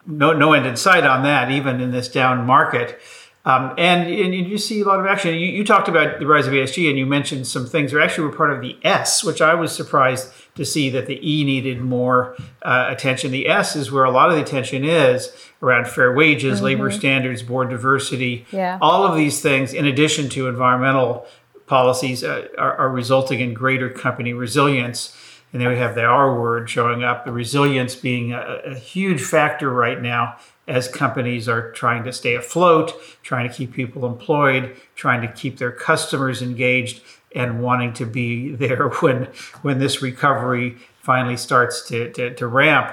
no 0.07 0.33
no 0.33 0.53
end 0.53 0.67
in 0.67 0.77
sight 0.77 1.05
on 1.05 1.23
that, 1.23 1.51
even 1.51 1.81
in 1.81 1.91
this 1.91 2.09
down 2.09 2.47
market. 2.47 2.99
Um, 3.47 3.75
and, 3.77 4.09
and 4.09 4.35
you 4.35 4.57
see 4.57 4.81
a 4.81 4.85
lot 4.85 5.01
of 5.01 5.07
action. 5.07 5.35
You, 5.35 5.49
you, 5.49 5.65
talked 5.65 5.89
about 5.89 6.19
the 6.19 6.27
rise 6.27 6.47
of 6.47 6.55
ESG, 6.55 6.89
and 6.89 6.99
you 6.99 7.05
mentioned 7.05 7.47
some 7.47 7.67
things 7.67 7.93
that 7.93 8.03
actually 8.03 8.29
were 8.29 8.35
part 8.35 8.51
of 8.51 8.63
the 8.63 8.79
S, 8.83 9.23
which 9.23 9.43
I 9.43 9.55
was 9.55 9.75
surprised 9.75 10.33
to 10.55 10.65
see 10.65 10.89
that 10.91 11.07
the 11.07 11.19
E 11.21 11.45
needed 11.45 11.81
more 11.81 12.37
uh, 12.63 12.87
attention. 12.89 13.33
The 13.33 13.49
S 13.49 13.77
is 13.77 13.93
where 13.93 14.05
a 14.05 14.11
lot 14.11 14.31
of 14.31 14.37
the 14.37 14.43
attention 14.43 14.83
is 14.83 15.31
around 15.63 15.89
fair 15.89 16.15
wages, 16.15 16.57
mm-hmm. 16.57 16.65
labor 16.65 16.91
standards, 16.91 17.43
board 17.43 17.69
diversity. 17.69 18.47
Yeah. 18.51 18.79
All 18.81 19.05
of 19.05 19.15
these 19.15 19.43
things, 19.43 19.75
in 19.75 19.85
addition 19.85 20.31
to 20.31 20.49
environmental 20.49 21.27
policies, 21.67 22.25
uh, 22.25 22.49
are, 22.57 22.77
are 22.77 22.89
resulting 22.89 23.41
in 23.41 23.53
greater 23.53 23.91
company 23.91 24.33
resilience. 24.33 25.15
And 25.55 25.63
then 25.63 25.69
we 25.69 25.77
have 25.77 25.95
the 25.95 26.05
R 26.05 26.39
word 26.39 26.69
showing 26.69 27.05
up, 27.05 27.25
the 27.25 27.31
resilience 27.31 27.95
being 27.95 28.33
a, 28.33 28.61
a 28.67 28.75
huge 28.75 29.23
factor 29.23 29.71
right 29.71 30.03
now 30.03 30.37
as 30.67 30.89
companies 30.89 31.49
are 31.49 31.71
trying 31.71 32.03
to 32.05 32.13
stay 32.13 32.35
afloat, 32.35 32.93
trying 33.23 33.49
to 33.49 33.55
keep 33.55 33.73
people 33.73 34.05
employed, 34.05 34.77
trying 34.97 35.21
to 35.23 35.29
keep 35.29 35.59
their 35.59 35.71
customers 35.71 36.43
engaged, 36.43 37.03
and 37.37 37.63
wanting 37.63 37.93
to 37.93 38.05
be 38.05 38.51
there 38.57 38.89
when 38.89 39.29
when 39.63 39.79
this 39.79 40.03
recovery 40.03 40.77
finally 41.01 41.37
starts 41.37 41.87
to, 41.87 42.11
to, 42.13 42.35
to 42.35 42.47
ramp. 42.49 42.93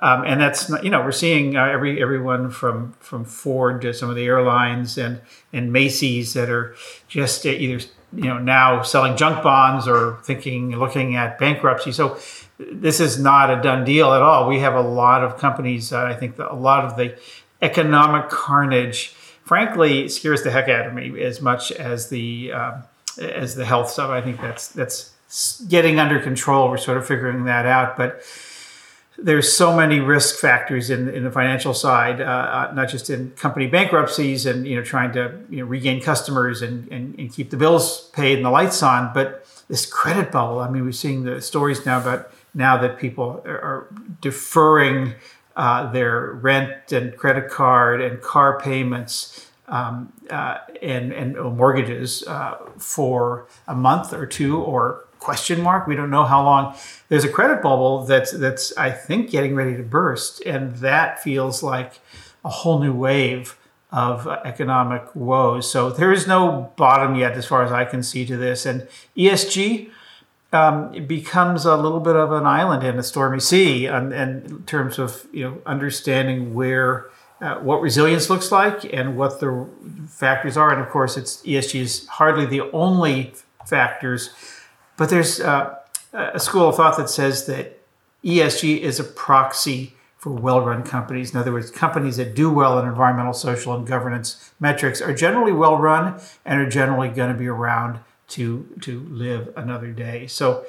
Um, 0.00 0.24
and 0.26 0.38
that's 0.38 0.68
you 0.82 0.90
know 0.90 1.00
we're 1.00 1.12
seeing 1.12 1.56
uh, 1.56 1.64
every 1.64 2.02
everyone 2.02 2.50
from 2.50 2.92
from 3.00 3.24
Ford 3.24 3.80
to 3.82 3.94
some 3.94 4.10
of 4.10 4.16
the 4.16 4.26
airlines 4.26 4.98
and 4.98 5.22
and 5.50 5.72
Macy's 5.72 6.34
that 6.34 6.50
are 6.50 6.74
just 7.08 7.46
either 7.46 7.82
you 8.14 8.24
know 8.24 8.38
now 8.38 8.82
selling 8.82 9.16
junk 9.16 9.42
bonds 9.42 9.88
or 9.88 10.18
thinking 10.24 10.76
looking 10.78 11.16
at 11.16 11.38
bankruptcy. 11.38 11.92
So 11.92 12.18
this 12.58 13.00
is 13.00 13.18
not 13.18 13.50
a 13.50 13.60
done 13.60 13.84
deal 13.84 14.12
at 14.12 14.22
all. 14.22 14.48
We 14.48 14.60
have 14.60 14.74
a 14.74 14.80
lot 14.80 15.24
of 15.24 15.38
companies. 15.38 15.92
Uh, 15.92 16.04
I 16.04 16.14
think 16.14 16.38
a 16.38 16.54
lot 16.54 16.84
of 16.84 16.96
the 16.96 17.18
economic 17.60 18.28
carnage, 18.28 19.14
frankly, 19.44 20.08
scares 20.08 20.42
the 20.42 20.50
heck 20.50 20.68
out 20.68 20.86
of 20.86 20.94
me 20.94 21.22
as 21.22 21.40
much 21.40 21.72
as 21.72 22.08
the 22.08 22.52
um, 22.52 22.84
as 23.20 23.54
the 23.54 23.64
health 23.64 23.90
stuff. 23.90 24.10
I 24.10 24.20
think 24.20 24.40
that's 24.40 24.68
that's 24.68 25.12
getting 25.68 25.98
under 25.98 26.20
control. 26.20 26.68
We're 26.68 26.76
sort 26.76 26.98
of 26.98 27.06
figuring 27.06 27.44
that 27.44 27.66
out, 27.66 27.96
but 27.96 28.22
there's 29.18 29.52
so 29.52 29.76
many 29.76 30.00
risk 30.00 30.36
factors 30.36 30.90
in, 30.90 31.08
in 31.08 31.24
the 31.24 31.30
financial 31.30 31.74
side, 31.74 32.20
uh, 32.20 32.24
uh, 32.24 32.72
not 32.74 32.88
just 32.88 33.10
in 33.10 33.30
company 33.32 33.66
bankruptcies 33.66 34.46
and 34.46 34.66
you 34.66 34.76
know 34.76 34.82
trying 34.82 35.12
to 35.12 35.38
you 35.50 35.58
know, 35.58 35.64
regain 35.64 36.00
customers 36.00 36.62
and, 36.62 36.90
and, 36.90 37.18
and, 37.18 37.32
keep 37.32 37.50
the 37.50 37.56
bills 37.56 38.10
paid 38.12 38.38
and 38.38 38.44
the 38.44 38.50
lights 38.50 38.82
on, 38.82 39.12
but 39.12 39.46
this 39.68 39.86
credit 39.86 40.32
bubble. 40.32 40.60
I 40.60 40.68
mean, 40.70 40.84
we're 40.84 40.92
seeing 40.92 41.24
the 41.24 41.40
stories 41.40 41.84
now 41.84 42.00
about 42.00 42.30
now 42.54 42.76
that 42.78 42.98
people 42.98 43.42
are 43.46 43.88
deferring 44.20 45.14
uh, 45.56 45.90
their 45.92 46.32
rent 46.32 46.92
and 46.92 47.16
credit 47.16 47.50
card 47.50 48.00
and 48.00 48.20
car 48.20 48.58
payments 48.58 49.50
um, 49.68 50.12
uh, 50.30 50.58
and, 50.82 51.12
and 51.12 51.34
mortgages 51.56 52.26
uh, 52.26 52.58
for 52.78 53.46
a 53.66 53.74
month 53.74 54.12
or 54.12 54.26
two 54.26 54.60
or 54.62 55.06
question 55.22 55.60
mark. 55.62 55.86
We 55.86 55.96
don't 55.96 56.10
know 56.10 56.24
how 56.24 56.44
long. 56.44 56.74
There's 57.08 57.24
a 57.24 57.28
credit 57.28 57.62
bubble 57.62 58.04
that's 58.04 58.32
that's 58.32 58.76
i 58.76 58.90
think 58.90 59.30
getting 59.30 59.54
ready 59.54 59.76
to 59.76 59.82
burst 59.82 60.42
and 60.46 60.76
that 60.76 61.22
feels 61.22 61.62
like 61.62 62.00
a 62.44 62.48
whole 62.48 62.78
new 62.80 62.92
wave 62.92 63.56
of 63.90 64.26
economic 64.26 65.14
woes. 65.14 65.70
So 65.70 65.90
there 65.90 66.12
is 66.12 66.26
no 66.26 66.72
bottom 66.76 67.14
yet 67.14 67.32
as 67.32 67.46
far 67.46 67.62
as 67.62 67.72
i 67.72 67.84
can 67.84 68.02
see 68.02 68.24
to 68.26 68.36
this. 68.36 68.66
And 68.66 68.88
esg 69.16 69.90
um, 70.52 71.06
becomes 71.06 71.64
a 71.64 71.76
little 71.76 72.00
bit 72.00 72.16
of 72.16 72.30
an 72.32 72.46
island 72.46 72.84
in 72.84 72.98
a 72.98 73.02
stormy 73.02 73.40
sea, 73.40 73.86
and, 73.86 74.12
and 74.12 74.50
in 74.50 74.62
terms 74.64 74.98
of 74.98 75.26
you 75.32 75.44
know 75.44 75.62
understanding 75.64 76.54
where 76.54 77.06
uh, 77.40 77.56
what 77.56 77.80
resilience 77.80 78.30
looks 78.30 78.52
like 78.52 78.84
and 78.92 79.16
what 79.16 79.40
the 79.40 79.66
factors 80.08 80.56
are. 80.56 80.72
And 80.72 80.80
of 80.80 80.88
course, 80.90 81.16
it's 81.16 81.42
ESG 81.42 81.80
is 81.80 82.06
hardly 82.06 82.46
the 82.46 82.70
only 82.72 83.34
factors, 83.66 84.30
but 84.96 85.10
there's 85.10 85.40
uh, 85.40 85.76
a 86.12 86.40
school 86.40 86.68
of 86.68 86.76
thought 86.76 86.96
that 86.96 87.10
says 87.10 87.46
that 87.46 87.80
ESG 88.24 88.80
is 88.80 89.00
a 89.00 89.04
proxy 89.04 89.94
for 90.16 90.30
well-run 90.30 90.84
companies. 90.84 91.32
In 91.34 91.40
other 91.40 91.52
words, 91.52 91.70
companies 91.70 92.16
that 92.16 92.36
do 92.36 92.48
well 92.48 92.78
in 92.78 92.86
environmental, 92.86 93.32
social, 93.32 93.74
and 93.74 93.84
governance 93.84 94.52
metrics 94.60 95.00
are 95.00 95.12
generally 95.12 95.50
well-run 95.52 96.20
and 96.44 96.60
are 96.60 96.68
generally 96.68 97.08
going 97.08 97.32
to 97.32 97.38
be 97.38 97.48
around 97.48 97.98
to 98.28 98.66
to 98.82 99.00
live 99.10 99.52
another 99.56 99.90
day. 99.90 100.26
So 100.26 100.64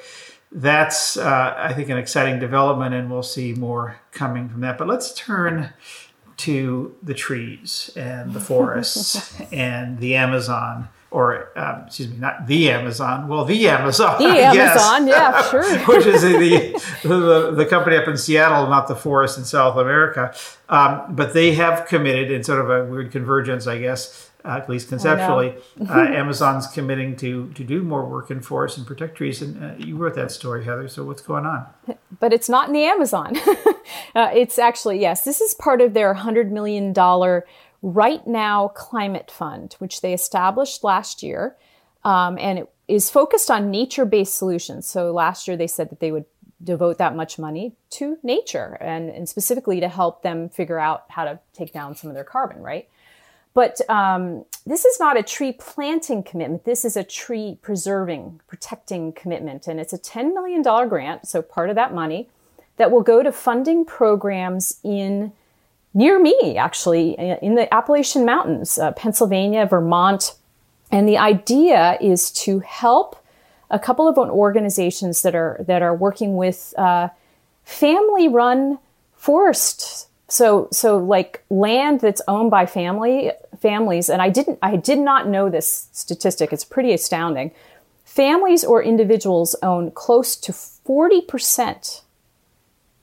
that's 0.50 1.16
uh, 1.16 1.54
I 1.56 1.72
think 1.72 1.88
an 1.88 1.98
exciting 1.98 2.40
development, 2.40 2.94
and 2.94 3.10
we'll 3.10 3.22
see 3.22 3.52
more 3.52 4.00
coming 4.12 4.48
from 4.48 4.60
that. 4.62 4.76
But 4.76 4.88
let's 4.88 5.14
turn 5.14 5.72
to 6.38 6.94
the 7.02 7.14
trees 7.14 7.90
and 7.96 8.32
the 8.32 8.40
forests 8.40 9.40
and 9.52 9.98
the 9.98 10.16
Amazon. 10.16 10.88
Or 11.14 11.56
um, 11.56 11.84
excuse 11.86 12.10
me, 12.10 12.16
not 12.16 12.48
the 12.48 12.70
Amazon. 12.70 13.28
Well, 13.28 13.44
the 13.44 13.68
Amazon. 13.68 14.20
The 14.20 14.28
Amazon, 14.36 15.06
yeah, 15.06 15.42
sure. 15.48 15.78
Which 15.86 16.06
is 16.06 16.22
the, 16.22 16.82
the, 17.04 17.52
the 17.54 17.66
company 17.66 17.96
up 17.96 18.08
in 18.08 18.16
Seattle, 18.16 18.66
not 18.68 18.88
the 18.88 18.96
forest 18.96 19.38
in 19.38 19.44
South 19.44 19.76
America. 19.76 20.34
Um, 20.68 21.14
but 21.14 21.32
they 21.32 21.54
have 21.54 21.86
committed 21.86 22.32
in 22.32 22.42
sort 22.42 22.60
of 22.60 22.68
a 22.68 22.84
weird 22.90 23.12
convergence, 23.12 23.68
I 23.68 23.78
guess, 23.78 24.28
uh, 24.44 24.58
at 24.60 24.68
least 24.68 24.88
conceptually, 24.88 25.54
uh, 25.88 26.00
Amazon's 26.00 26.66
committing 26.66 27.14
to 27.18 27.48
to 27.52 27.62
do 27.62 27.82
more 27.82 28.04
work 28.04 28.32
in 28.32 28.40
forests 28.40 28.76
and 28.76 28.84
protect 28.84 29.16
trees. 29.16 29.40
And 29.40 29.62
uh, 29.62 29.74
you 29.78 29.96
wrote 29.96 30.16
that 30.16 30.32
story, 30.32 30.64
Heather. 30.64 30.88
So 30.88 31.04
what's 31.04 31.22
going 31.22 31.46
on? 31.46 31.66
But 32.18 32.32
it's 32.32 32.48
not 32.48 32.66
in 32.66 32.74
the 32.74 32.84
Amazon. 32.84 33.36
Uh, 34.14 34.30
it's 34.32 34.58
actually 34.58 35.00
yes. 35.00 35.24
This 35.24 35.40
is 35.40 35.54
part 35.54 35.80
of 35.80 35.92
their 35.92 36.14
hundred 36.14 36.50
million 36.52 36.92
dollar 36.92 37.46
Right 37.86 38.26
Now 38.26 38.68
Climate 38.68 39.30
Fund, 39.30 39.74
which 39.74 40.00
they 40.00 40.14
established 40.14 40.82
last 40.82 41.22
year, 41.22 41.54
um, 42.02 42.38
and 42.40 42.60
it 42.60 42.72
is 42.88 43.10
focused 43.10 43.50
on 43.50 43.70
nature 43.70 44.06
based 44.06 44.38
solutions. 44.38 44.86
So 44.86 45.12
last 45.12 45.46
year 45.46 45.54
they 45.54 45.66
said 45.66 45.90
that 45.90 46.00
they 46.00 46.10
would 46.10 46.24
devote 46.62 46.96
that 46.96 47.14
much 47.14 47.38
money 47.38 47.74
to 47.90 48.16
nature 48.22 48.78
and, 48.80 49.10
and 49.10 49.28
specifically 49.28 49.80
to 49.80 49.88
help 49.88 50.22
them 50.22 50.48
figure 50.48 50.78
out 50.78 51.04
how 51.10 51.24
to 51.24 51.38
take 51.52 51.74
down 51.74 51.94
some 51.94 52.08
of 52.08 52.14
their 52.14 52.24
carbon, 52.24 52.62
right? 52.62 52.88
But 53.52 53.82
um, 53.90 54.46
this 54.64 54.86
is 54.86 54.98
not 54.98 55.18
a 55.18 55.22
tree 55.22 55.52
planting 55.52 56.22
commitment. 56.22 56.64
This 56.64 56.86
is 56.86 56.96
a 56.96 57.04
tree 57.04 57.58
preserving, 57.60 58.40
protecting 58.46 59.12
commitment. 59.12 59.66
And 59.66 59.78
it's 59.78 59.92
a 59.92 59.98
$10 59.98 60.32
million 60.32 60.62
grant, 60.62 61.28
so 61.28 61.42
part 61.42 61.68
of 61.68 61.76
that 61.76 61.92
money, 61.92 62.30
that 62.78 62.90
will 62.90 63.02
go 63.02 63.22
to 63.22 63.30
funding 63.30 63.84
programs 63.84 64.80
in 64.82 65.32
near 65.94 66.18
me, 66.20 66.56
actually, 66.58 67.12
in 67.40 67.54
the 67.54 67.72
Appalachian 67.72 68.24
Mountains, 68.24 68.78
uh, 68.78 68.92
Pennsylvania, 68.92 69.64
Vermont. 69.64 70.34
And 70.90 71.08
the 71.08 71.18
idea 71.18 71.96
is 72.00 72.30
to 72.32 72.58
help 72.60 73.16
a 73.70 73.78
couple 73.78 74.06
of 74.06 74.18
organizations 74.18 75.22
that 75.22 75.34
are 75.34 75.64
that 75.66 75.82
are 75.82 75.94
working 75.94 76.36
with 76.36 76.74
uh, 76.76 77.08
family-run 77.64 78.78
forests. 79.16 80.08
so 80.28 80.68
so 80.70 80.98
like 80.98 81.42
land 81.50 82.00
that's 82.00 82.22
owned 82.28 82.50
by 82.50 82.66
family 82.66 83.32
families 83.60 84.08
and 84.08 84.20
i 84.20 84.28
didn't 84.28 84.58
i 84.62 84.76
did 84.76 84.98
not 84.98 85.26
know 85.26 85.48
this 85.48 85.88
statistic 85.92 86.52
it's 86.52 86.64
pretty 86.64 86.92
astounding 86.92 87.50
families 88.04 88.62
or 88.64 88.82
individuals 88.82 89.56
own 89.62 89.90
close 89.90 90.36
to 90.36 90.52
40% 90.52 92.02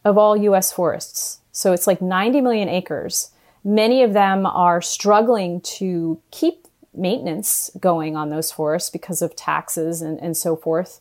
of 0.05 0.17
all 0.17 0.33
us 0.53 0.71
forests 0.71 1.40
so 1.61 1.73
it's 1.73 1.87
like 1.87 2.01
90 2.01 2.41
million 2.41 2.69
acres 2.69 3.31
many 3.63 4.03
of 4.03 4.13
them 4.13 4.45
are 4.45 4.81
struggling 4.81 5.61
to 5.61 6.19
keep 6.31 6.67
maintenance 6.93 7.69
going 7.79 8.15
on 8.15 8.29
those 8.29 8.51
forests 8.51 8.89
because 8.89 9.21
of 9.21 9.35
taxes 9.35 10.01
and, 10.01 10.19
and 10.19 10.35
so 10.35 10.55
forth 10.55 10.99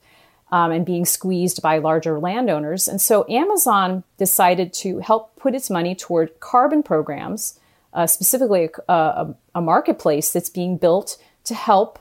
um, 0.52 0.72
and 0.72 0.84
being 0.84 1.04
squeezed 1.04 1.62
by 1.62 1.78
larger 1.78 2.18
landowners. 2.18 2.88
And 2.88 3.00
so 3.00 3.24
Amazon 3.28 4.04
decided 4.18 4.72
to 4.74 4.98
help 4.98 5.36
put 5.36 5.54
its 5.54 5.70
money 5.70 5.94
toward 5.94 6.40
carbon 6.40 6.82
programs, 6.82 7.58
uh, 7.92 8.06
specifically 8.06 8.70
a, 8.88 8.92
a, 8.92 9.34
a, 9.54 9.60
marketplace 9.60 10.32
that's 10.32 10.48
being 10.48 10.76
built 10.76 11.16
to 11.44 11.54
help 11.54 11.98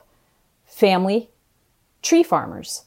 family 0.64 1.30
tree 2.02 2.22
farmers. 2.22 2.84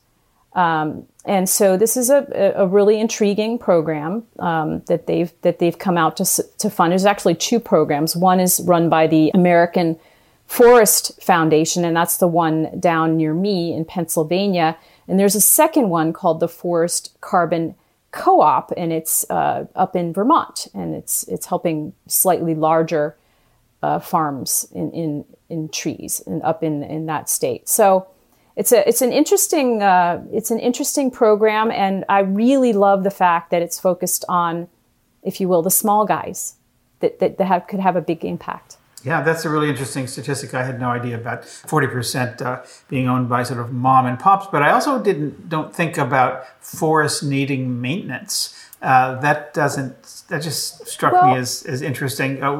Um, 0.55 1.07
and 1.25 1.48
so 1.48 1.77
this 1.77 1.98
is 1.98 2.10
a, 2.10 2.53
a 2.55 2.67
really 2.67 3.00
intriguing 3.00 3.57
program 3.57 4.24
um, 4.39 4.81
that 4.88 5.07
they've 5.07 5.31
that 5.41 5.60
they've 5.60 5.77
come 5.77 5.98
out 5.98 6.17
to, 6.17 6.43
to 6.60 6.69
fund. 6.69 6.91
There's 6.91 7.05
actually 7.05 7.36
two 7.36 7.60
programs. 7.60 8.15
One 8.15 8.39
is 8.39 8.60
run 8.60 8.89
by 8.89 9.07
the 9.07 9.31
American 9.33 9.98
Forest 10.45 11.22
Foundation, 11.24 11.86
and 11.86 11.95
that's 11.95 12.17
the 12.17 12.27
one 12.27 12.79
down 12.79 13.17
near 13.17 13.33
me 13.33 13.74
in 13.74 13.86
Pennsylvania 13.86 14.77
and 15.07 15.19
there's 15.19 15.36
a 15.36 15.41
second 15.41 15.89
one 15.89 16.13
called 16.13 16.39
the 16.39 16.48
Forest 16.48 17.17
Carbon 17.22 17.75
Co-op, 18.12 18.72
and 18.77 18.93
it's 18.93 19.29
uh, 19.29 19.65
up 19.75 19.95
in 19.95 20.13
Vermont, 20.13 20.67
and 20.74 20.93
it's 20.93 21.24
it's 21.24 21.48
helping 21.48 21.93
slightly 22.07 22.53
larger 22.53 23.17
uh, 23.81 24.00
farms 24.00 24.67
in, 24.72 24.91
in 24.91 25.25
in 25.50 25.69
trees 25.69 26.22
and 26.27 26.41
up 26.43 26.63
in 26.63 26.83
in 26.83 27.07
that 27.07 27.27
state. 27.27 27.67
So 27.67 28.07
it's 28.55 28.72
a 28.72 28.88
it's 28.88 29.01
an 29.01 29.12
interesting 29.12 29.81
uh, 29.81 30.24
it's 30.31 30.51
an 30.51 30.60
interesting 30.60 31.10
program, 31.10 31.72
and 31.72 32.05
I 32.07 32.19
really 32.19 32.74
love 32.74 33.03
the 33.03 33.12
fact 33.12 33.50
that 33.51 33.62
it's 33.62 33.79
focused 33.79 34.24
on, 34.29 34.67
if 35.24 35.41
you 35.41 35.48
will, 35.48 35.62
the 35.62 35.72
small 35.72 36.05
guys, 36.05 36.55
that, 37.00 37.19
that, 37.19 37.38
that 37.38 37.45
have, 37.45 37.67
could 37.67 37.79
have 37.79 37.95
a 37.95 38.01
big 38.01 38.24
impact. 38.24 38.77
Yeah, 39.03 39.22
that's 39.22 39.43
a 39.43 39.50
really 39.50 39.69
interesting 39.69 40.07
statistic. 40.07 40.53
I 40.53 40.63
had 40.63 40.79
no 40.79 40.89
idea 40.89 41.15
about 41.15 41.41
40% 41.41 42.41
uh, 42.41 42.63
being 42.88 43.10
owned 43.10 43.27
by 43.27 43.43
sort 43.43 43.60
of 43.60 43.74
mom 43.74 44.05
and 44.05 44.17
pops, 44.17 44.48
but 44.48 44.62
I 44.62 44.72
also 44.72 45.01
didn't 45.01 45.50
don't 45.50 45.75
think 45.75 45.98
about 45.98 46.45
forests 46.63 47.22
needing 47.22 47.81
maintenance. 47.81 48.57
Uh, 48.81 49.19
that 49.22 49.53
doesn't 49.53 50.24
that 50.29 50.41
just 50.41 50.88
struck 50.88 51.13
well, 51.13 51.33
me 51.33 51.38
as, 51.38 51.63
as 51.63 51.81
interesting. 51.81 52.41
Uh, 52.41 52.53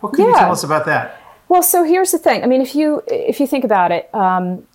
what 0.00 0.12
can 0.12 0.24
yeah. 0.24 0.32
you 0.32 0.38
tell 0.38 0.52
us 0.52 0.64
about 0.64 0.86
that? 0.86 1.22
Well, 1.48 1.62
so 1.62 1.82
here's 1.82 2.12
the 2.12 2.18
thing. 2.18 2.42
I 2.42 2.46
mean, 2.46 2.60
if 2.60 2.74
you 2.74 3.02
if 3.06 3.40
you 3.40 3.46
think 3.46 3.64
about 3.64 3.90
it, 3.90 4.14
um, 4.14 4.66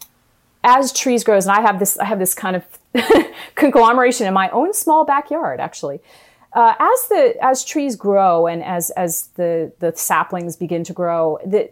as 0.65 0.91
trees 0.91 1.23
grows, 1.23 1.45
and 1.45 1.55
I 1.55 1.61
have 1.61 1.79
this 1.79 1.97
I 1.97 2.05
have 2.05 2.19
this 2.19 2.33
kind 2.33 2.55
of 2.55 2.65
conglomeration 3.55 4.27
in 4.27 4.33
my 4.33 4.49
own 4.49 4.73
small 4.73 5.05
backyard, 5.05 5.59
actually. 5.59 6.01
Uh, 6.51 6.73
as 6.79 7.07
the 7.09 7.35
as 7.41 7.63
trees 7.63 7.95
grow 7.95 8.47
and 8.47 8.63
as 8.63 8.89
as 8.91 9.27
the 9.35 9.71
the 9.79 9.93
saplings 9.95 10.57
begin 10.57 10.83
to 10.83 10.93
grow, 10.93 11.39
the 11.45 11.69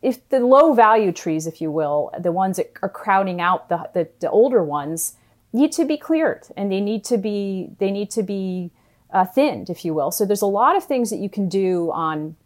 if 0.00 0.26
the 0.28 0.40
low 0.40 0.72
value 0.72 1.12
trees, 1.12 1.46
if 1.46 1.60
you 1.60 1.70
will, 1.70 2.10
the 2.18 2.32
ones 2.32 2.56
that 2.56 2.72
are 2.80 2.88
crowding 2.88 3.40
out 3.40 3.68
the, 3.68 3.90
the, 3.92 4.08
the 4.20 4.30
older 4.30 4.64
ones, 4.64 5.16
need 5.52 5.72
to 5.72 5.84
be 5.84 5.96
cleared 5.96 6.46
and 6.56 6.72
they 6.72 6.80
need 6.80 7.04
to 7.04 7.18
be 7.18 7.70
they 7.78 7.90
need 7.90 8.10
to 8.12 8.22
be 8.22 8.70
uh, 9.12 9.24
thinned, 9.24 9.68
if 9.68 9.84
you 9.84 9.94
will. 9.94 10.10
So 10.10 10.24
there's 10.24 10.42
a 10.42 10.46
lot 10.46 10.76
of 10.76 10.84
things 10.84 11.10
that 11.10 11.18
you 11.18 11.28
can 11.28 11.48
do 11.48 11.90
on 11.92 12.36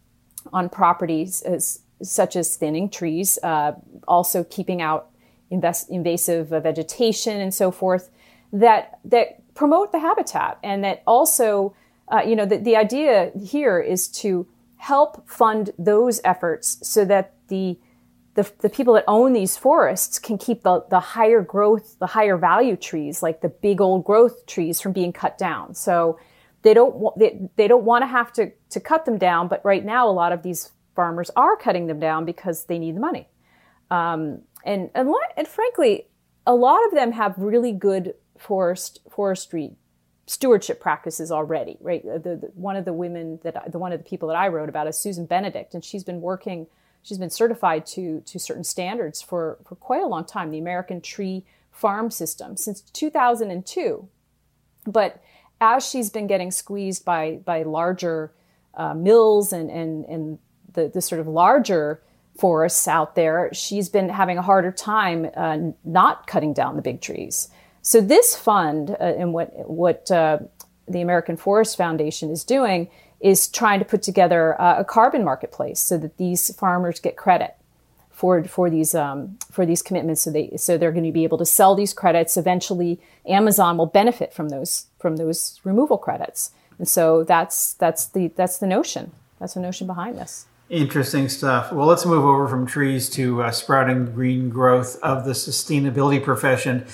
on 0.52 0.68
properties 0.68 1.42
as, 1.42 1.80
such 2.02 2.34
as 2.34 2.56
thinning 2.56 2.88
trees, 2.88 3.38
uh, 3.42 3.72
also 4.08 4.42
keeping 4.42 4.82
out 4.82 5.12
invest, 5.52 5.90
invasive 5.90 6.49
vegetation 6.49 7.40
and 7.40 7.52
so 7.52 7.71
forth 7.71 8.11
that 8.52 8.99
that 9.04 9.26
promote 9.54 9.92
the 9.92 9.99
habitat 9.99 10.59
and 10.62 10.82
that 10.85 11.02
also, 11.06 11.75
uh, 12.09 12.23
you 12.26 12.35
know, 12.37 12.47
the, 12.47 12.59
the 12.59 12.76
idea 12.76 13.30
here 13.40 13.78
is 13.78 14.09
to 14.09 14.47
help 14.76 15.28
fund 15.28 15.71
those 15.78 16.21
efforts 16.25 16.78
so 16.82 17.04
that 17.04 17.35
the, 17.49 17.78
the, 18.35 18.50
the 18.61 18.68
people 18.68 18.94
that 18.94 19.04
own 19.06 19.32
these 19.32 19.56
forests 19.56 20.18
can 20.18 20.38
keep 20.38 20.62
the, 20.62 20.85
the 20.90 21.00
higher 21.00 21.42
growth, 21.42 21.99
the 21.99 22.06
higher 22.06 22.37
value 22.37 22.76
trees, 22.76 23.23
like 23.23 23.40
the 23.42 23.49
big 23.49 23.80
old 23.80 24.04
growth 24.04 24.47
trees 24.47 24.80
from 24.80 24.92
being 24.92 25.12
cut 25.12 25.38
down. 25.38 25.75
So 25.75 26.18
they 26.62 26.75
don't, 26.75 27.16
they, 27.18 27.49
they 27.56 27.68
don't 27.68 27.85
want 27.85 28.02
to 28.02 28.06
have 28.06 28.32
to, 28.35 28.50
to 28.71 28.80
cut 28.80 29.04
them 29.04 29.18
down. 29.18 29.49
But 29.49 29.64
right 29.64 29.85
now, 29.85 30.09
a 30.09 30.12
lot 30.12 30.32
of 30.32 30.42
these 30.42 30.73
farmers 30.97 31.30
are 31.37 31.56
cutting 31.56 31.87
them 31.87 32.00
down 32.00 32.25
because 32.25 32.64
they 32.64 32.78
need 32.78 32.97
the 32.97 33.00
money. 33.00 33.28
Um, 33.90 34.42
and, 34.64 34.90
and, 34.95 35.12
and 35.37 35.49
frankly, 35.49 36.07
a 36.47 36.54
lot 36.54 36.85
of 36.87 36.92
them 36.92 37.12
have 37.12 37.35
really 37.37 37.73
good 37.73 38.14
forest 38.38 39.00
forestry 39.11 39.76
stewardship 40.26 40.81
practices 40.81 41.31
already, 41.31 41.76
right? 41.81 42.02
The, 42.04 42.19
the, 42.19 42.50
one 42.54 42.76
of 42.76 42.85
the 42.85 42.92
women 42.92 43.40
that 43.42 43.71
the 43.71 43.78
one 43.78 43.92
of 43.92 43.99
the 43.99 44.04
people 44.04 44.28
that 44.28 44.37
I 44.37 44.49
wrote 44.49 44.69
about 44.69 44.87
is 44.87 44.99
Susan 44.99 45.26
Benedict, 45.26 45.75
and 45.75 45.85
she's 45.85 46.04
been 46.04 46.21
working. 46.21 46.66
She's 47.02 47.19
been 47.19 47.31
certified 47.31 47.87
to 47.87 48.21
to 48.21 48.38
certain 48.38 48.64
standards 48.64 49.21
for 49.21 49.59
for 49.66 49.75
quite 49.76 50.02
a 50.02 50.07
long 50.07 50.25
time. 50.25 50.50
The 50.50 50.59
American 50.59 51.00
Tree 51.00 51.45
Farm 51.71 52.11
System 52.11 52.57
since 52.57 52.81
2002, 52.81 54.09
but 54.87 55.23
as 55.61 55.88
she's 55.88 56.11
been 56.11 56.26
getting 56.26 56.50
squeezed 56.50 57.04
by 57.04 57.40
by 57.45 57.62
larger 57.62 58.33
uh, 58.75 58.95
mills 58.95 59.52
and 59.52 59.71
and 59.71 60.04
and 60.07 60.38
the 60.73 60.88
the 60.88 61.02
sort 61.02 61.21
of 61.21 61.26
larger 61.26 62.02
forests 62.38 62.88
out 62.88 63.14
there, 63.14 63.50
she's 63.52 63.88
been 63.88 64.08
having 64.08 64.38
a 64.38 64.42
harder 64.42 64.72
time 64.72 65.30
uh, 65.36 65.58
not 65.84 66.26
cutting 66.26 66.52
down 66.52 66.76
the 66.76 66.82
big 66.82 67.00
trees. 67.00 67.48
So 67.82 68.00
this 68.00 68.36
fund 68.36 68.90
uh, 68.90 68.94
and 69.00 69.32
what 69.32 69.50
what 69.68 70.10
uh, 70.10 70.38
the 70.88 71.00
American 71.00 71.36
Forest 71.36 71.76
Foundation 71.76 72.30
is 72.30 72.44
doing 72.44 72.88
is 73.20 73.48
trying 73.48 73.78
to 73.78 73.84
put 73.84 74.02
together 74.02 74.60
uh, 74.60 74.80
a 74.80 74.84
carbon 74.84 75.24
marketplace 75.24 75.80
so 75.80 75.96
that 75.98 76.16
these 76.16 76.54
farmers 76.54 77.00
get 77.00 77.16
credit 77.16 77.54
for 78.10 78.42
for 78.44 78.70
these 78.70 78.94
um, 78.94 79.38
for 79.50 79.66
these 79.66 79.82
commitments. 79.82 80.23
So 80.23 80.30
they 80.30 80.56
so 80.56 80.78
they're 80.78 80.92
going 80.92 81.04
to 81.04 81.12
be 81.12 81.25
able 81.25 81.38
to 81.38 81.47
sell 81.47 81.75
these 81.75 81.92
credits. 81.92 82.36
Eventually, 82.36 83.00
Amazon 83.26 83.76
will 83.76 83.86
benefit 83.86 84.32
from 84.32 84.49
those 84.49 84.86
from 84.99 85.16
those 85.16 85.60
removal 85.64 85.99
credits. 85.99 86.52
And 86.78 86.88
so 86.88 87.25
that's 87.25 87.75
that's 87.75 88.06
the 88.06 88.28
that's 88.28 88.58
the 88.58 88.66
notion. 88.66 89.12
That's 89.38 89.54
the 89.54 89.60
notion 89.60 89.86
behind 89.86 90.18
this. 90.18 90.47
Interesting 90.73 91.28
stuff. 91.28 91.71
Well, 91.71 91.87
let's 91.87 92.06
move 92.06 92.25
over 92.25 92.49
from 92.49 92.67
trees 92.67 93.11
to 93.11 93.43
uh, 93.43 93.50
sprouting 93.50 94.06
green 94.06 94.49
growth 94.49 94.99
of 95.02 95.26
the 95.26 95.32
sustainability 95.32 96.25
profession. 96.25 96.87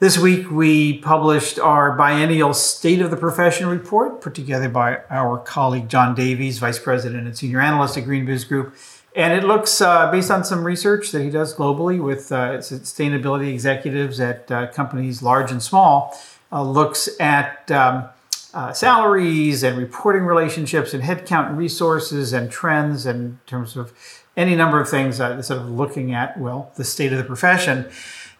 This 0.00 0.18
week, 0.18 0.50
we 0.50 0.98
published 0.98 1.60
our 1.60 1.92
biennial 1.92 2.52
State 2.52 3.00
of 3.00 3.12
the 3.12 3.16
Profession 3.16 3.68
report, 3.68 4.20
put 4.20 4.34
together 4.34 4.68
by 4.68 5.02
our 5.08 5.38
colleague 5.38 5.88
John 5.88 6.16
Davies, 6.16 6.58
Vice 6.58 6.80
President 6.80 7.28
and 7.28 7.38
Senior 7.38 7.60
Analyst 7.60 7.96
at 7.96 8.06
GreenBiz 8.06 8.48
Group. 8.48 8.74
And 9.14 9.32
it 9.32 9.44
looks, 9.44 9.80
uh, 9.80 10.10
based 10.10 10.32
on 10.32 10.42
some 10.42 10.64
research 10.64 11.12
that 11.12 11.22
he 11.22 11.30
does 11.30 11.54
globally 11.54 12.02
with 12.02 12.32
uh, 12.32 12.58
sustainability 12.58 13.52
executives 13.52 14.18
at 14.18 14.50
uh, 14.50 14.66
companies 14.72 15.22
large 15.22 15.52
and 15.52 15.62
small, 15.62 16.18
uh, 16.50 16.60
looks 16.60 17.08
at 17.20 17.70
um, 17.70 18.08
uh, 18.56 18.72
salaries 18.72 19.62
and 19.62 19.76
reporting 19.76 20.22
relationships 20.22 20.94
and 20.94 21.02
headcount 21.02 21.50
and 21.50 21.58
resources 21.58 22.32
and 22.32 22.50
trends 22.50 23.04
in 23.04 23.38
terms 23.44 23.76
of 23.76 23.92
any 24.34 24.56
number 24.56 24.80
of 24.80 24.88
things, 24.88 25.20
uh, 25.20 25.42
sort 25.42 25.60
of 25.60 25.68
looking 25.68 26.14
at, 26.14 26.40
well, 26.40 26.72
the 26.76 26.84
state 26.84 27.12
of 27.12 27.18
the 27.18 27.24
profession. 27.24 27.86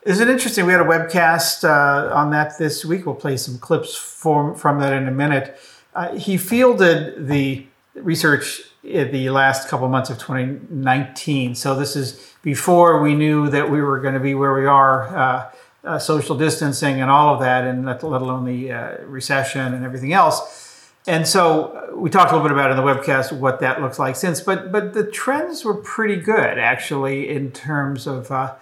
Is 0.07 0.19
it 0.19 0.31
interesting? 0.31 0.65
We 0.65 0.73
had 0.73 0.81
a 0.81 0.85
webcast 0.85 1.65
uh, 1.65 2.15
on 2.15 2.31
that 2.31 2.57
this 2.57 2.83
week. 2.83 3.05
We'll 3.05 3.15
play 3.15 3.37
some 3.37 3.59
clips 3.59 3.95
from, 3.95 4.55
from 4.55 4.81
that 4.81 4.95
in 4.95 5.07
a 5.07 5.11
minute. 5.11 5.59
Uh, 5.95 6.15
he 6.15 6.39
fielded 6.39 7.29
the 7.29 7.67
research 7.95 8.63
in 8.83 9.13
the 9.13 9.29
last 9.29 9.69
couple 9.69 9.87
months 9.91 10.09
of 10.09 10.17
2019. 10.17 11.55
So 11.55 11.75
this 11.75 11.95
is 11.95 12.33
before 12.41 13.03
we 13.03 13.15
knew 13.15 13.51
that 13.51 13.71
we 13.71 13.83
were 13.83 14.01
going 14.01 14.15
to 14.15 14.21
be 14.21 14.35
where 14.35 14.55
we 14.55 14.65
are, 14.65 15.53
uh, 15.87 15.99
social 15.99 16.37
distancing 16.37 17.01
and 17.01 17.11
all 17.11 17.35
of 17.35 17.41
that, 17.41 17.65
and 17.65 17.87
let, 17.87 18.03
let 18.03 18.23
alone 18.23 18.45
the 18.45 18.73
uh, 18.73 19.05
recession 19.05 19.73
and 19.75 19.85
everything 19.85 20.13
else. 20.13 20.91
And 21.07 21.27
so 21.27 21.89
uh, 21.93 21.97
we 21.97 22.11
talked 22.11 22.33
a 22.33 22.35
little 22.35 22.49
bit 22.49 22.53
about 22.53 22.71
in 22.73 22.77
the 22.77 22.83
webcast 22.83 23.33
what 23.39 23.61
that 23.61 23.81
looks 23.81 23.99
like 23.99 24.17
since, 24.17 24.41
but 24.41 24.73
but 24.73 24.93
the 24.93 25.09
trends 25.11 25.65
were 25.65 25.75
pretty 25.75 26.17
good 26.17 26.59
actually 26.59 27.29
in 27.29 27.53
terms 27.53 28.07
of 28.07 28.31
uh, 28.31 28.55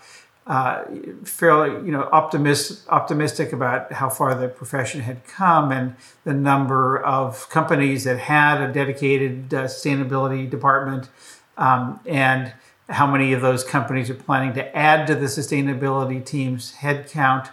uh, 0.46 0.84
fairly, 1.24 1.70
you 1.86 1.90
know, 1.90 2.06
optimist, 2.12 2.86
optimistic 2.88 3.52
about 3.52 3.90
how 3.92 4.10
far 4.10 4.34
the 4.34 4.46
profession 4.46 5.00
had 5.00 5.26
come 5.26 5.72
and 5.72 5.96
the 6.24 6.34
number 6.34 7.02
of 7.02 7.48
companies 7.48 8.04
that 8.04 8.18
had 8.18 8.60
a 8.60 8.70
dedicated 8.70 9.54
uh, 9.54 9.64
sustainability 9.64 10.48
department, 10.48 11.08
um, 11.56 11.98
and 12.04 12.52
how 12.88 13.06
many 13.06 13.32
of 13.32 13.40
those 13.40 13.64
companies 13.64 14.10
are 14.10 14.14
planning 14.14 14.52
to 14.54 14.76
add 14.76 15.06
to 15.06 15.14
the 15.14 15.26
sustainability 15.26 16.24
team's 16.24 16.74
headcount. 16.74 17.50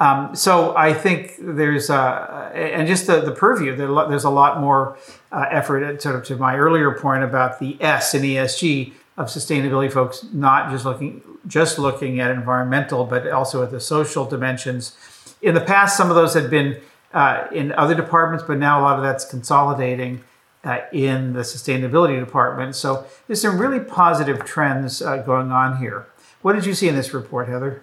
Um, 0.00 0.34
so 0.34 0.76
I 0.76 0.94
think 0.94 1.34
there's, 1.40 1.90
and 1.90 2.86
just 2.86 3.06
the, 3.06 3.20
the 3.20 3.32
purview, 3.32 3.74
there's 3.74 4.24
a 4.24 4.30
lot 4.30 4.60
more 4.60 4.96
uh, 5.32 5.46
effort, 5.50 5.82
at, 5.82 6.02
sort 6.02 6.16
of 6.16 6.24
to 6.24 6.36
my 6.36 6.56
earlier 6.56 6.92
point 6.92 7.24
about 7.24 7.58
the 7.58 7.76
S 7.80 8.14
in 8.14 8.22
ESG 8.22 8.92
of 9.16 9.26
sustainability 9.26 9.90
folks, 9.92 10.24
not 10.32 10.70
just 10.70 10.84
looking 10.84 11.22
just 11.46 11.78
looking 11.78 12.20
at 12.20 12.30
environmental, 12.30 13.04
but 13.04 13.26
also 13.30 13.62
at 13.62 13.70
the 13.70 13.80
social 13.80 14.24
dimensions. 14.24 14.96
In 15.40 15.54
the 15.54 15.60
past, 15.60 15.96
some 15.96 16.10
of 16.10 16.16
those 16.16 16.34
had 16.34 16.50
been 16.50 16.80
uh, 17.14 17.46
in 17.52 17.72
other 17.72 17.94
departments, 17.94 18.44
but 18.46 18.58
now 18.58 18.80
a 18.80 18.82
lot 18.82 18.98
of 18.98 19.02
that's 19.02 19.24
consolidating 19.24 20.22
uh, 20.68 20.80
in 20.92 21.32
the 21.32 21.40
sustainability 21.40 22.18
department. 22.20 22.76
So 22.76 23.06
there's 23.26 23.40
some 23.40 23.58
really 23.58 23.80
positive 23.80 24.44
trends 24.44 25.00
uh, 25.00 25.18
going 25.18 25.50
on 25.50 25.78
here. 25.78 26.06
What 26.42 26.52
did 26.54 26.66
you 26.66 26.74
see 26.74 26.88
in 26.88 26.94
this 26.94 27.14
report, 27.14 27.48
Heather? 27.48 27.82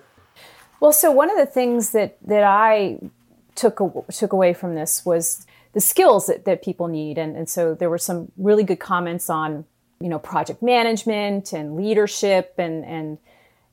Well, 0.79 0.93
so 0.93 1.11
one 1.11 1.29
of 1.31 1.37
the 1.37 1.45
things 1.45 1.91
that 1.91 2.17
that 2.25 2.43
I 2.43 2.99
took 3.55 3.79
took 4.11 4.33
away 4.33 4.53
from 4.53 4.75
this 4.75 5.05
was 5.05 5.45
the 5.73 5.81
skills 5.81 6.27
that, 6.27 6.45
that 6.45 6.63
people 6.63 6.87
need, 6.87 7.17
and, 7.17 7.35
and 7.35 7.49
so 7.49 7.73
there 7.73 7.89
were 7.89 7.97
some 7.97 8.31
really 8.37 8.63
good 8.63 8.79
comments 8.79 9.29
on 9.29 9.65
you 9.99 10.09
know 10.09 10.19
project 10.19 10.61
management 10.61 11.53
and 11.53 11.75
leadership 11.75 12.53
and 12.57 12.85
and 12.85 13.17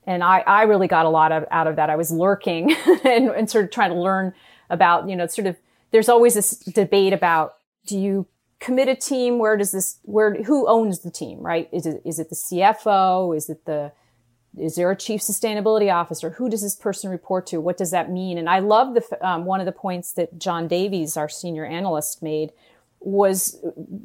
and 0.07 0.25
I, 0.25 0.41
I 0.41 0.63
really 0.63 0.89
got 0.89 1.07
a 1.07 1.09
lot 1.09 1.31
of, 1.31 1.45
out 1.51 1.67
of 1.67 1.77
that. 1.77 1.89
I 1.89 1.97
was 1.97 2.11
lurking 2.11 2.75
and, 3.05 3.29
and 3.29 3.49
sort 3.49 3.65
of 3.65 3.71
trying 3.71 3.91
to 3.91 4.01
learn 4.01 4.35
about, 4.69 5.09
you 5.09 5.15
know, 5.15 5.27
sort 5.27 5.47
of, 5.47 5.57
there's 5.93 6.09
always 6.09 6.35
this 6.35 6.57
debate 6.57 7.13
about, 7.13 7.59
do 7.87 7.97
you 7.97 8.27
commit 8.63 8.89
a 8.89 8.95
team? 8.95 9.39
Where 9.39 9.57
does 9.57 9.73
this, 9.73 9.99
where, 10.03 10.43
who 10.45 10.69
owns 10.69 11.01
the 11.01 11.11
team, 11.11 11.41
right? 11.41 11.69
Is 11.73 11.85
it, 11.85 12.01
is 12.05 12.19
it 12.19 12.31
the 12.31 12.37
CFO? 12.37 13.37
Is 13.37 13.51
it 13.51 13.65
the, 13.67 13.93
is 14.57 14.77
there 14.77 14.91
a 14.91 14.97
chief 14.97 15.21
sustainability 15.21 15.93
officer? 15.93 16.31
Who 16.31 16.49
does 16.49 16.63
this 16.63 16.77
person 16.77 17.11
report 17.11 17.47
to? 17.49 17.61
What 17.61 17.77
does 17.77 17.91
that 17.91 18.11
mean? 18.11 18.39
And 18.39 18.49
I 18.49 18.61
love 18.61 18.95
the, 18.95 19.27
um, 19.27 19.45
one 19.47 19.61
of 19.61 19.67
the 19.67 19.73
points 19.73 20.13
that 20.13 20.39
John 20.39 20.69
Davies, 20.69 21.17
our 21.17 21.29
senior 21.29 21.67
analyst 21.67 22.23
made 22.23 22.53
was 23.01 23.59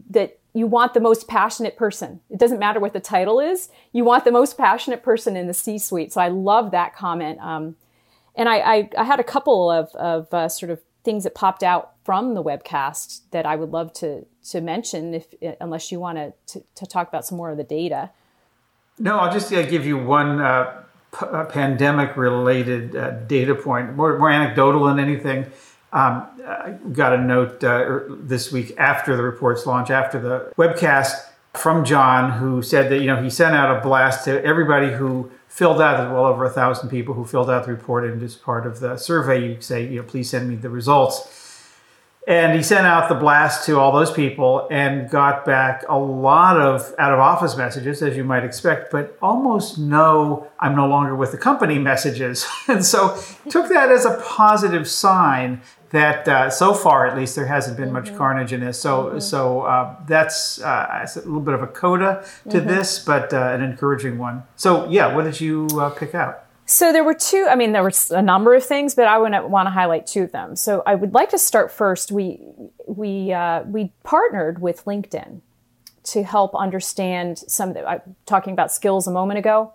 that 0.10 0.40
you 0.54 0.66
want 0.66 0.96
the 0.96 1.00
most 1.00 1.28
passionate 1.28 1.78
person. 1.78 2.20
It 2.32 2.40
doesn't 2.40 2.58
matter 2.58 2.80
what 2.80 2.94
the 2.94 3.00
title 3.00 3.40
is. 3.40 3.70
You 3.92 4.04
want 4.06 4.26
the 4.26 4.32
most 4.32 4.58
passionate 4.58 5.04
person 5.04 5.36
in 5.36 5.46
the 5.46 5.54
C-suite. 5.54 6.14
So 6.14 6.20
I 6.20 6.30
love 6.30 6.72
that 6.72 6.96
comment. 6.96 7.40
Um, 7.42 7.76
and 8.36 8.50
I, 8.50 8.58
I, 8.58 8.90
I, 8.98 9.04
had 9.04 9.20
a 9.20 9.24
couple 9.24 9.70
of, 9.70 9.90
of 9.96 10.34
uh, 10.34 10.50
sort 10.50 10.72
of 10.72 10.82
things 11.08 11.24
that 11.24 11.34
popped 11.34 11.64
out 11.64 11.94
from 12.04 12.34
the 12.34 12.44
webcast 12.44 13.22
that 13.32 13.46
I 13.46 13.56
would 13.56 13.72
love 13.72 13.94
to 13.94 14.26
to 14.50 14.60
mention, 14.60 15.14
if 15.14 15.34
unless 15.62 15.90
you 15.90 16.02
want 16.02 16.18
to 16.48 16.62
to 16.76 16.86
talk 16.86 17.08
about 17.08 17.26
some 17.26 17.38
more 17.38 17.50
of 17.50 17.56
the 17.56 17.64
data. 17.64 18.10
No, 19.00 19.18
I'll 19.18 19.32
just 19.32 19.54
uh, 19.54 19.62
give 19.62 19.86
you 19.86 19.98
one 19.98 20.42
uh, 20.42 20.84
p- 21.18 21.26
uh, 21.26 21.46
pandemic 21.46 22.18
related 22.18 22.94
uh, 22.94 23.12
data 23.22 23.56
point, 23.56 23.96
more, 23.96 24.20
more 24.20 24.30
anecdotal 24.30 24.84
than 24.84 25.00
anything. 25.00 25.46
Um, 25.94 26.28
I 26.46 26.76
got 26.92 27.14
a 27.14 27.18
note 27.18 27.64
uh, 27.64 27.68
er, 27.70 28.08
this 28.10 28.52
week 28.52 28.74
after 28.78 29.16
the 29.16 29.24
report's 29.24 29.66
launch, 29.66 29.90
after 29.90 30.20
the 30.20 30.52
webcast 30.58 31.14
from 31.54 31.86
John, 31.86 32.34
who 32.34 32.62
said 32.62 32.92
that 32.92 33.00
you 33.00 33.08
know 33.08 33.24
he 33.24 33.30
sent 33.30 33.56
out 33.56 33.78
a 33.78 33.80
blast 33.80 34.26
to 34.26 34.44
everybody 34.44 34.92
who 34.92 35.32
filled 35.58 35.82
out. 35.82 36.14
Well 36.14 36.26
over 36.26 36.46
a 36.46 36.52
thousand 36.52 36.90
people 36.90 37.16
who 37.16 37.26
filled 37.26 37.50
out 37.50 37.66
the 37.66 37.72
report, 37.72 38.04
and 38.04 38.22
as 38.22 38.36
part 38.36 38.68
of 38.68 38.80
the 38.80 38.96
survey, 38.96 39.44
you 39.44 39.60
say, 39.60 39.88
you 39.88 39.96
know, 39.96 40.04
please 40.04 40.30
send 40.30 40.48
me 40.48 40.56
the 40.56 40.70
results. 40.70 41.47
And 42.28 42.54
he 42.54 42.62
sent 42.62 42.86
out 42.86 43.08
the 43.08 43.16
blast 43.16 43.66
to 43.68 43.80
all 43.80 43.94
those 43.94 44.12
people 44.12 44.68
and 44.70 45.10
got 45.10 45.46
back 45.46 45.86
a 45.88 45.98
lot 45.98 46.60
of 46.60 46.94
out 47.00 47.14
of 47.14 47.20
office 47.20 47.56
messages, 47.56 48.02
as 48.02 48.18
you 48.18 48.26
might 48.26 48.44
expect, 48.44 48.92
but 48.92 49.18
almost 49.22 49.80
no 49.80 50.52
I'm 50.60 50.76
no 50.76 50.88
longer 50.88 51.16
with 51.16 51.32
the 51.32 51.38
company 51.38 51.80
messages. 51.80 52.46
and 52.68 52.86
so 52.86 53.18
took 53.50 53.70
that 53.70 53.90
as 53.90 54.06
a 54.06 54.22
positive 54.26 54.90
sign 54.90 55.62
that 55.92 56.28
uh, 56.28 56.50
so 56.50 56.74
far, 56.74 57.08
at 57.08 57.16
least, 57.16 57.36
there 57.36 57.46
hasn't 57.46 57.78
been 57.78 57.92
mm-hmm. 57.92 58.10
much 58.10 58.18
carnage 58.18 58.52
in 58.52 58.60
this. 58.60 58.80
So, 58.80 59.06
mm-hmm. 59.06 59.20
so 59.20 59.62
uh, 59.62 59.96
that's 60.06 60.62
uh, 60.62 61.08
a 61.16 61.20
little 61.20 61.40
bit 61.40 61.54
of 61.54 61.64
a 61.64 61.68
coda 61.68 62.26
to 62.50 62.58
mm-hmm. 62.58 62.68
this, 62.68 63.00
but 63.00 63.34
uh, 63.34 63.38
an 63.54 63.62
encouraging 63.62 64.18
one. 64.18 64.44
So, 64.56 64.90
yeah, 64.90 65.16
what 65.16 65.24
did 65.24 65.40
you 65.40 65.68
uh, 65.80 65.92
pick 65.92 66.14
out? 66.14 66.44
So 66.70 66.92
there 66.92 67.04
were 67.04 67.14
two. 67.14 67.48
I 67.50 67.56
mean, 67.56 67.72
there 67.72 67.82
was 67.82 68.12
a 68.12 68.22
number 68.22 68.54
of 68.54 68.64
things, 68.64 68.94
but 68.94 69.08
I 69.08 69.18
want 69.18 69.68
to 69.68 69.72
highlight 69.72 70.06
two 70.06 70.24
of 70.24 70.34
them. 70.34 70.58
So 70.58 70.84
I 70.86 70.96
would 70.96 71.14
like 71.14 71.30
to 71.30 71.38
start 71.38 71.72
first. 71.72 72.12
We 72.12 72.42
we 72.86 73.32
uh, 73.32 73.64
we 73.64 73.94
partnered 74.04 74.62
with 74.62 74.84
LinkedIn 74.84 75.40
to 76.04 76.24
help 76.24 76.54
understand 76.54 77.40
some. 77.40 77.70
of 77.70 77.76
The, 77.76 77.90
I'm 77.90 78.16
talking 78.26 78.52
about 78.52 78.74
skills 78.74 79.08
a 79.08 79.12
moment 79.12 79.40
ago. 79.40 79.72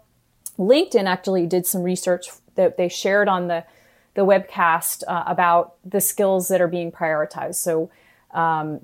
LinkedIn 0.59 1.07
actually 1.07 1.47
did 1.47 1.67
some 1.67 1.83
research 1.83 2.29
that 2.57 2.77
they 2.77 2.91
shared 2.91 3.27
on 3.27 3.49
the 3.49 3.65
the 4.13 4.23
webcast 4.23 5.03
uh, 5.09 5.25
about 5.27 5.77
the 5.87 6.01
skills 6.01 6.49
that 6.49 6.61
are 6.61 6.69
being 6.69 6.93
prioritized. 6.93 7.55
So, 7.55 7.91
um, 8.33 8.81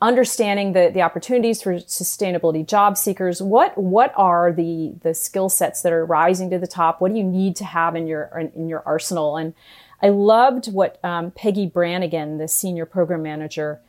understanding 0.00 0.72
the, 0.72 0.90
the 0.92 1.02
opportunities 1.02 1.62
for 1.62 1.74
sustainability 1.74 2.66
job 2.66 2.96
seekers. 2.96 3.40
What 3.42 3.76
what 3.78 4.12
are 4.16 4.52
the 4.52 4.94
the 5.02 5.14
skill 5.14 5.48
sets 5.48 5.82
that 5.82 5.92
are 5.92 6.04
rising 6.04 6.50
to 6.50 6.58
the 6.58 6.66
top? 6.66 7.00
What 7.00 7.12
do 7.12 7.18
you 7.18 7.24
need 7.24 7.56
to 7.56 7.64
have 7.64 7.96
in 7.96 8.06
your 8.06 8.50
in 8.54 8.68
your 8.68 8.82
arsenal? 8.86 9.36
And 9.36 9.54
I 10.02 10.08
loved 10.08 10.72
what 10.72 11.02
um, 11.04 11.30
Peggy 11.30 11.66
Brannigan, 11.66 12.38
the 12.38 12.48
senior 12.48 12.86
program 12.86 13.22
manager 13.22 13.80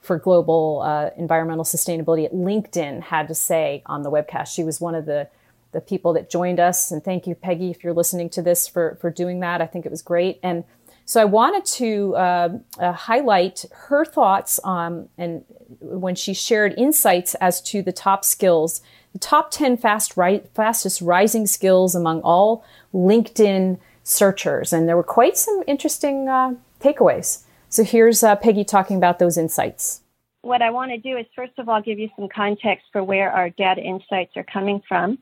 for 0.00 0.18
global 0.18 0.82
uh, 0.84 1.10
environmental 1.16 1.64
sustainability 1.64 2.24
at 2.24 2.32
LinkedIn, 2.32 3.02
had 3.02 3.26
to 3.28 3.34
say 3.34 3.82
on 3.86 4.02
the 4.02 4.10
webcast. 4.10 4.54
She 4.54 4.62
was 4.62 4.80
one 4.80 4.94
of 4.94 5.06
the 5.06 5.28
the 5.72 5.80
people 5.80 6.14
that 6.14 6.30
joined 6.30 6.58
us. 6.58 6.90
And 6.90 7.04
thank 7.04 7.26
you, 7.26 7.34
Peggy, 7.34 7.70
if 7.70 7.84
you're 7.84 7.92
listening 7.92 8.30
to 8.30 8.42
this 8.42 8.66
for, 8.66 8.96
for 9.00 9.10
doing 9.10 9.40
that. 9.40 9.60
I 9.60 9.66
think 9.66 9.84
it 9.84 9.90
was 9.90 10.00
great. 10.00 10.38
And 10.42 10.64
so 11.06 11.20
I 11.20 11.24
wanted 11.24 11.64
to 11.76 12.16
uh, 12.16 12.48
uh, 12.80 12.92
highlight 12.92 13.64
her 13.72 14.04
thoughts 14.04 14.58
on, 14.58 15.08
and 15.16 15.44
when 15.80 16.16
she 16.16 16.34
shared 16.34 16.74
insights 16.76 17.36
as 17.36 17.62
to 17.62 17.80
the 17.80 17.92
top 17.92 18.24
skills, 18.24 18.80
the 19.12 19.20
top 19.20 19.52
10 19.52 19.76
fast 19.76 20.16
ri- 20.16 20.42
fastest 20.52 21.00
rising 21.00 21.46
skills 21.46 21.94
among 21.94 22.22
all 22.22 22.64
LinkedIn 22.92 23.78
searchers. 24.02 24.72
And 24.72 24.88
there 24.88 24.96
were 24.96 25.04
quite 25.04 25.38
some 25.38 25.62
interesting 25.68 26.28
uh, 26.28 26.54
takeaways. 26.80 27.44
So 27.68 27.84
here's 27.84 28.24
uh, 28.24 28.34
Peggy 28.34 28.64
talking 28.64 28.96
about 28.96 29.20
those 29.20 29.38
insights. 29.38 30.00
What 30.42 30.60
I 30.60 30.70
want 30.70 30.90
to 30.90 30.98
do 30.98 31.16
is, 31.16 31.26
first 31.36 31.58
of 31.58 31.68
all, 31.68 31.80
give 31.80 32.00
you 32.00 32.08
some 32.16 32.28
context 32.28 32.86
for 32.92 33.04
where 33.04 33.30
our 33.30 33.50
data 33.50 33.80
insights 33.80 34.36
are 34.36 34.44
coming 34.44 34.82
from 34.88 35.18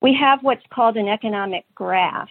we 0.00 0.14
have 0.14 0.42
what's 0.42 0.64
called 0.72 0.96
an 0.96 1.08
economic 1.08 1.64
graph, 1.74 2.28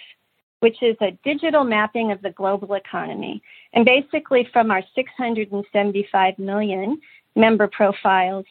which 0.59 0.81
is 0.81 0.95
a 1.01 1.11
digital 1.23 1.63
mapping 1.63 2.11
of 2.11 2.21
the 2.21 2.31
global 2.31 2.73
economy. 2.73 3.41
And 3.73 3.85
basically, 3.85 4.47
from 4.51 4.71
our 4.71 4.81
675 4.95 6.39
million 6.39 6.99
member 7.35 7.67
profiles, 7.67 8.45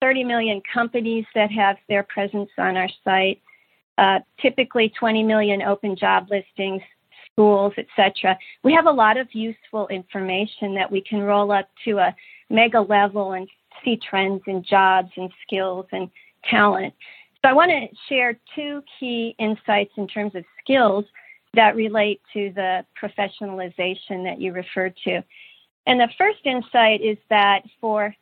30 0.00 0.24
million 0.24 0.62
companies 0.72 1.24
that 1.34 1.50
have 1.50 1.76
their 1.88 2.02
presence 2.04 2.50
on 2.58 2.76
our 2.76 2.88
site, 3.04 3.40
uh, 3.96 4.20
typically 4.40 4.92
20 4.98 5.22
million 5.22 5.62
open 5.62 5.96
job 5.96 6.28
listings, 6.30 6.82
schools, 7.32 7.72
etc. 7.76 8.38
We 8.62 8.72
have 8.74 8.86
a 8.86 8.90
lot 8.90 9.16
of 9.16 9.28
useful 9.32 9.88
information 9.88 10.74
that 10.74 10.90
we 10.90 11.00
can 11.00 11.20
roll 11.20 11.50
up 11.50 11.68
to 11.84 11.98
a 11.98 12.14
mega 12.50 12.80
level 12.80 13.32
and 13.32 13.48
see 13.84 13.96
trends 13.96 14.42
in 14.46 14.62
jobs 14.62 15.10
and 15.16 15.30
skills 15.46 15.86
and 15.92 16.10
talent. 16.48 16.94
So 17.42 17.50
I 17.50 17.52
want 17.52 17.70
to 17.70 17.86
share 18.08 18.38
two 18.54 18.82
key 18.98 19.34
insights 19.38 19.92
in 19.96 20.08
terms 20.08 20.34
of 20.34 20.44
skills 20.62 21.04
that 21.54 21.76
relate 21.76 22.20
to 22.32 22.52
the 22.54 22.84
professionalization 23.00 24.24
that 24.24 24.40
you 24.40 24.52
referred 24.52 24.94
to. 25.04 25.22
And 25.86 25.98
the 25.98 26.08
first 26.18 26.40
insight 26.44 27.00
is 27.00 27.16
that 27.30 27.62
for 27.80 28.14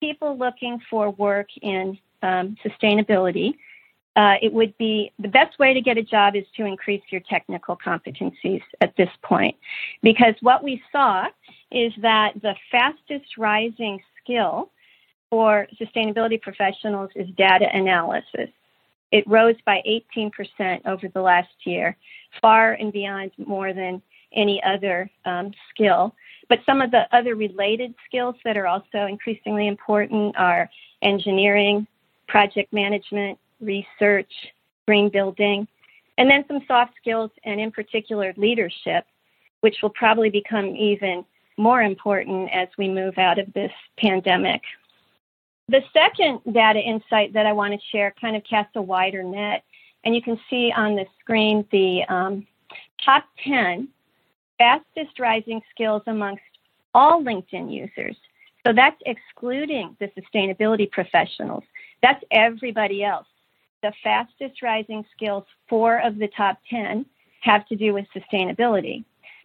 people 0.00 0.36
looking 0.36 0.80
for 0.90 1.10
work 1.10 1.48
in 1.62 1.98
um, 2.22 2.56
sustainability, 2.64 3.54
uh, 4.16 4.34
it 4.42 4.52
would 4.52 4.76
be 4.78 5.10
the 5.18 5.28
best 5.28 5.58
way 5.58 5.74
to 5.74 5.80
get 5.80 5.98
a 5.98 6.02
job 6.02 6.36
is 6.36 6.44
to 6.56 6.64
increase 6.64 7.02
your 7.08 7.20
technical 7.22 7.76
competencies 7.76 8.62
at 8.80 8.94
this 8.96 9.08
point. 9.22 9.56
Because 10.02 10.34
what 10.40 10.62
we 10.62 10.80
saw 10.92 11.26
is 11.72 11.92
that 11.98 12.34
the 12.40 12.54
fastest 12.70 13.36
rising 13.36 14.00
skill 14.22 14.70
for 15.30 15.66
sustainability 15.80 16.40
professionals 16.40 17.10
is 17.16 17.26
data 17.36 17.66
analysis. 17.74 18.50
It 19.14 19.22
rose 19.28 19.54
by 19.64 19.80
18% 19.86 20.86
over 20.86 21.06
the 21.06 21.22
last 21.22 21.54
year, 21.62 21.96
far 22.42 22.72
and 22.72 22.92
beyond 22.92 23.30
more 23.38 23.72
than 23.72 24.02
any 24.34 24.60
other 24.64 25.08
um, 25.24 25.52
skill. 25.70 26.16
But 26.48 26.58
some 26.66 26.82
of 26.82 26.90
the 26.90 27.06
other 27.16 27.36
related 27.36 27.94
skills 28.08 28.34
that 28.44 28.56
are 28.56 28.66
also 28.66 29.06
increasingly 29.06 29.68
important 29.68 30.34
are 30.36 30.68
engineering, 31.00 31.86
project 32.26 32.72
management, 32.72 33.38
research, 33.60 34.32
green 34.84 35.10
building, 35.10 35.68
and 36.18 36.28
then 36.28 36.44
some 36.48 36.62
soft 36.66 36.94
skills, 37.00 37.30
and 37.44 37.60
in 37.60 37.70
particular, 37.70 38.34
leadership, 38.36 39.06
which 39.60 39.76
will 39.80 39.90
probably 39.90 40.28
become 40.28 40.74
even 40.74 41.24
more 41.56 41.82
important 41.82 42.50
as 42.52 42.66
we 42.78 42.88
move 42.88 43.16
out 43.16 43.38
of 43.38 43.52
this 43.52 43.72
pandemic. 43.96 44.62
The 45.68 45.80
second 45.92 46.40
data 46.52 46.78
insight 46.78 47.32
that 47.32 47.46
I 47.46 47.52
want 47.52 47.72
to 47.72 47.80
share 47.90 48.14
kind 48.20 48.36
of 48.36 48.42
casts 48.44 48.72
a 48.76 48.82
wider 48.82 49.22
net, 49.22 49.64
and 50.04 50.14
you 50.14 50.20
can 50.20 50.38
see 50.50 50.72
on 50.76 50.94
the 50.94 51.06
screen 51.20 51.66
the 51.72 52.02
um, 52.08 52.46
top 53.04 53.24
10 53.42 53.88
fastest 54.58 55.18
rising 55.18 55.62
skills 55.70 56.02
amongst 56.06 56.42
all 56.94 57.22
LinkedIn 57.22 57.72
users. 57.72 58.16
So 58.66 58.72
that's 58.72 59.00
excluding 59.06 59.96
the 60.00 60.10
sustainability 60.18 60.90
professionals. 60.90 61.64
That's 62.02 62.22
everybody 62.30 63.02
else. 63.02 63.26
The 63.82 63.92
fastest 64.02 64.62
rising 64.62 65.04
skills, 65.14 65.44
four 65.68 65.98
of 65.98 66.18
the 66.18 66.28
top 66.28 66.58
10, 66.70 67.04
have 67.40 67.66
to 67.68 67.76
do 67.76 67.92
with 67.92 68.06
sustainability. 68.14 69.04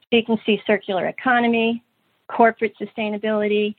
So 0.10 0.18
you 0.18 0.24
can 0.24 0.40
see 0.46 0.62
circular 0.66 1.08
economy, 1.08 1.84
corporate 2.28 2.74
sustainability, 2.80 3.76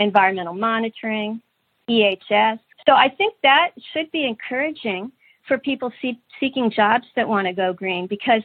environmental 0.00 0.54
monitoring, 0.54 1.40
EHS. 1.88 2.58
So 2.86 2.94
I 2.94 3.08
think 3.08 3.34
that 3.42 3.70
should 3.92 4.10
be 4.10 4.26
encouraging 4.26 5.12
for 5.46 5.58
people 5.58 5.92
see- 6.00 6.20
seeking 6.38 6.70
jobs 6.70 7.06
that 7.16 7.28
want 7.28 7.46
to 7.46 7.52
go 7.52 7.72
green 7.72 8.06
because 8.06 8.42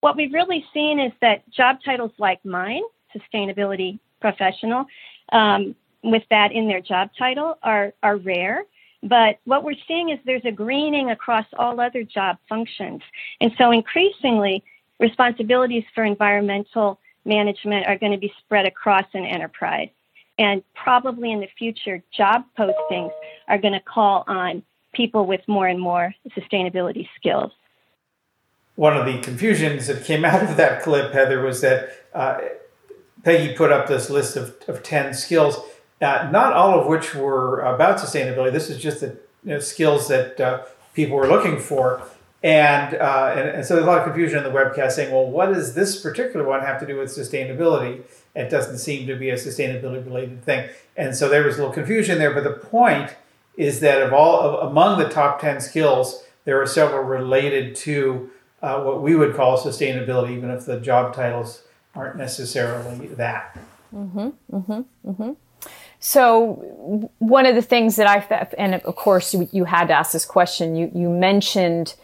what 0.00 0.16
we've 0.16 0.32
really 0.32 0.64
seen 0.74 1.00
is 1.00 1.12
that 1.20 1.48
job 1.50 1.78
titles 1.84 2.12
like 2.18 2.44
mine, 2.44 2.82
sustainability 3.16 3.98
professional, 4.20 4.84
um, 5.32 5.74
with 6.02 6.22
that 6.30 6.52
in 6.52 6.68
their 6.68 6.80
job 6.80 7.10
title 7.18 7.58
are, 7.62 7.94
are 8.02 8.18
rare. 8.18 8.64
But 9.02 9.38
what 9.44 9.64
we're 9.64 9.76
seeing 9.88 10.10
is 10.10 10.18
there's 10.24 10.44
a 10.44 10.52
greening 10.52 11.10
across 11.10 11.46
all 11.58 11.80
other 11.80 12.02
job 12.04 12.38
functions. 12.48 13.02
And 13.40 13.52
so 13.58 13.70
increasingly, 13.70 14.62
responsibilities 15.00 15.84
for 15.94 16.04
environmental 16.04 17.00
management 17.24 17.86
are 17.86 17.98
going 17.98 18.12
to 18.12 18.18
be 18.18 18.32
spread 18.40 18.66
across 18.66 19.06
an 19.14 19.24
enterprise. 19.24 19.88
And 20.38 20.62
probably 20.74 21.30
in 21.30 21.40
the 21.40 21.48
future, 21.58 22.02
job 22.16 22.44
postings 22.58 23.12
are 23.48 23.58
going 23.58 23.74
to 23.74 23.80
call 23.80 24.24
on 24.26 24.62
people 24.92 25.26
with 25.26 25.40
more 25.46 25.66
and 25.68 25.80
more 25.80 26.14
sustainability 26.36 27.08
skills. 27.16 27.52
One 28.76 28.96
of 28.96 29.06
the 29.06 29.20
confusions 29.20 29.86
that 29.86 30.04
came 30.04 30.24
out 30.24 30.42
of 30.42 30.56
that 30.56 30.82
clip, 30.82 31.12
Heather, 31.12 31.42
was 31.42 31.60
that 31.60 31.90
uh, 32.12 32.40
Peggy 33.22 33.54
put 33.54 33.70
up 33.70 33.86
this 33.86 34.10
list 34.10 34.36
of, 34.36 34.56
of 34.68 34.82
10 34.82 35.14
skills, 35.14 35.58
uh, 36.00 36.28
not 36.32 36.52
all 36.52 36.80
of 36.80 36.86
which 36.86 37.14
were 37.14 37.60
about 37.60 37.98
sustainability. 37.98 38.52
This 38.52 38.68
is 38.70 38.80
just 38.80 39.00
the 39.00 39.18
you 39.44 39.54
know, 39.54 39.60
skills 39.60 40.08
that 40.08 40.40
uh, 40.40 40.62
people 40.94 41.16
were 41.16 41.28
looking 41.28 41.58
for. 41.58 42.02
And, 42.42 42.94
uh, 42.96 43.34
and, 43.34 43.48
and 43.48 43.64
so 43.64 43.74
there's 43.74 43.86
a 43.86 43.90
lot 43.90 43.98
of 43.98 44.04
confusion 44.04 44.38
in 44.38 44.44
the 44.44 44.50
webcast 44.50 44.92
saying, 44.92 45.12
well, 45.12 45.26
what 45.26 45.52
does 45.54 45.74
this 45.74 46.00
particular 46.02 46.46
one 46.46 46.60
have 46.60 46.78
to 46.80 46.86
do 46.86 46.98
with 46.98 47.08
sustainability? 47.08 48.02
It 48.34 48.50
doesn't 48.50 48.78
seem 48.78 49.06
to 49.06 49.16
be 49.16 49.30
a 49.30 49.34
sustainability 49.34 50.04
related 50.04 50.42
thing. 50.42 50.68
And 50.96 51.16
so 51.16 51.28
there 51.28 51.44
was 51.44 51.56
a 51.56 51.58
little 51.58 51.72
confusion 51.72 52.18
there. 52.18 52.32
But 52.34 52.44
the 52.44 52.50
point 52.50 53.14
is 53.56 53.80
that 53.80 54.02
of 54.02 54.12
all 54.12 54.40
of, 54.40 54.70
among 54.70 54.98
the 54.98 55.08
top 55.08 55.40
10 55.40 55.60
skills, 55.60 56.24
there 56.44 56.60
are 56.60 56.66
several 56.66 57.02
related 57.02 57.76
to 57.76 58.30
uh, 58.62 58.82
what 58.82 59.02
we 59.02 59.14
would 59.14 59.34
call 59.34 59.58
sustainability, 59.58 60.36
even 60.36 60.50
if 60.50 60.66
the 60.66 60.80
job 60.80 61.14
titles 61.14 61.62
aren't 61.94 62.16
necessarily 62.16 63.06
that. 63.08 63.56
Mm-hmm, 63.94 64.28
mm-hmm, 64.52 65.10
mm-hmm. 65.10 65.32
So 66.00 67.10
one 67.18 67.46
of 67.46 67.54
the 67.54 67.62
things 67.62 67.96
that 67.96 68.06
I 68.06 68.18
and 68.58 68.74
of 68.74 68.96
course 68.96 69.32
you, 69.32 69.48
you 69.52 69.64
had 69.64 69.86
to 69.86 69.94
ask 69.94 70.12
this 70.12 70.26
question. 70.26 70.76
You 70.76 70.90
you 70.94 71.08
mentioned 71.08 71.94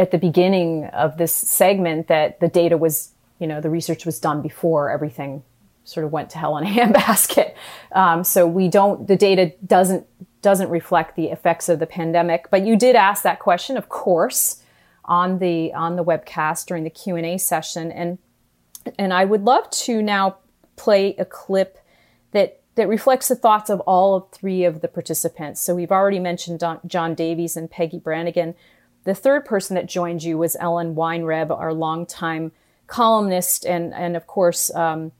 at 0.00 0.12
the 0.12 0.18
beginning 0.18 0.86
of 0.86 1.18
this 1.18 1.34
segment 1.34 2.08
that 2.08 2.40
the 2.40 2.48
data 2.48 2.78
was, 2.78 3.10
you 3.40 3.48
know, 3.48 3.60
the 3.60 3.70
research 3.70 4.06
was 4.06 4.20
done 4.20 4.42
before 4.42 4.90
everything 4.90 5.42
sort 5.82 6.04
of 6.04 6.12
went 6.12 6.30
to 6.30 6.38
hell 6.38 6.56
in 6.58 6.64
a 6.64 6.70
handbasket. 6.70 7.54
Um, 7.92 8.22
so 8.22 8.46
we 8.46 8.68
don't, 8.68 9.08
the 9.08 9.16
data 9.16 9.52
doesn't 9.66 10.06
doesn't 10.42 10.70
reflect 10.70 11.16
the 11.16 11.26
effects 11.26 11.68
of 11.68 11.78
the 11.80 11.86
pandemic. 11.86 12.48
But 12.50 12.64
you 12.64 12.76
did 12.76 12.96
ask 12.96 13.22
that 13.24 13.40
question, 13.40 13.76
of 13.76 13.88
course, 13.88 14.62
on 15.04 15.38
the 15.38 15.72
on 15.74 15.96
the 15.96 16.04
webcast 16.04 16.66
during 16.66 16.84
the 16.84 16.90
Q 16.90 17.16
and 17.16 17.26
A 17.26 17.38
session, 17.38 17.90
and 17.92 18.18
and 18.98 19.12
I 19.12 19.24
would 19.24 19.44
love 19.44 19.68
to 19.70 20.00
now 20.00 20.36
play 20.76 21.14
a 21.18 21.24
clip 21.24 21.78
that 22.32 22.60
that 22.76 22.88
reflects 22.88 23.28
the 23.28 23.36
thoughts 23.36 23.68
of 23.68 23.80
all 23.80 24.16
of 24.16 24.30
three 24.30 24.64
of 24.64 24.80
the 24.80 24.88
participants. 24.88 25.60
So 25.60 25.74
we've 25.74 25.92
already 25.92 26.20
mentioned 26.20 26.62
John 26.86 27.14
Davies 27.14 27.56
and 27.56 27.70
Peggy 27.70 27.98
Brannigan. 27.98 28.54
The 29.04 29.14
third 29.14 29.44
person 29.44 29.74
that 29.74 29.86
joined 29.86 30.22
you 30.22 30.38
was 30.38 30.56
Ellen 30.60 30.94
Weinreb, 30.94 31.50
our 31.50 31.74
longtime 31.74 32.52
columnist 32.90 33.64
and, 33.64 33.94
and 33.94 34.16
of 34.16 34.26
course, 34.26 34.74
um, 34.74 35.12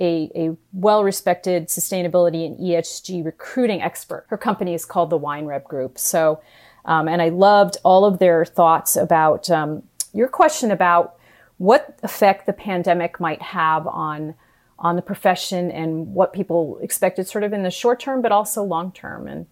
a, 0.00 0.30
a 0.34 0.56
well 0.72 1.04
respected 1.04 1.68
sustainability 1.68 2.46
and 2.46 2.58
ESG 2.58 3.24
recruiting 3.24 3.82
expert. 3.82 4.26
Her 4.28 4.38
company 4.38 4.74
is 4.74 4.84
called 4.84 5.10
the 5.10 5.18
Weinreb 5.18 5.64
Group. 5.64 5.98
So, 5.98 6.40
um, 6.84 7.08
and 7.08 7.20
I 7.20 7.28
loved 7.28 7.76
all 7.84 8.04
of 8.04 8.18
their 8.18 8.44
thoughts 8.44 8.96
about 8.96 9.50
um, 9.50 9.82
your 10.12 10.28
question 10.28 10.70
about 10.70 11.16
what 11.58 11.98
effect 12.02 12.46
the 12.46 12.52
pandemic 12.52 13.20
might 13.20 13.42
have 13.42 13.86
on 13.86 14.34
on 14.78 14.94
the 14.96 15.02
profession 15.02 15.70
and 15.72 16.14
what 16.14 16.32
people 16.32 16.78
expected 16.80 17.26
sort 17.26 17.42
of 17.42 17.52
in 17.52 17.64
the 17.64 17.70
short 17.70 17.98
term, 17.98 18.22
but 18.22 18.30
also 18.30 18.62
long 18.62 18.92
term. 18.92 19.26
And, 19.26 19.46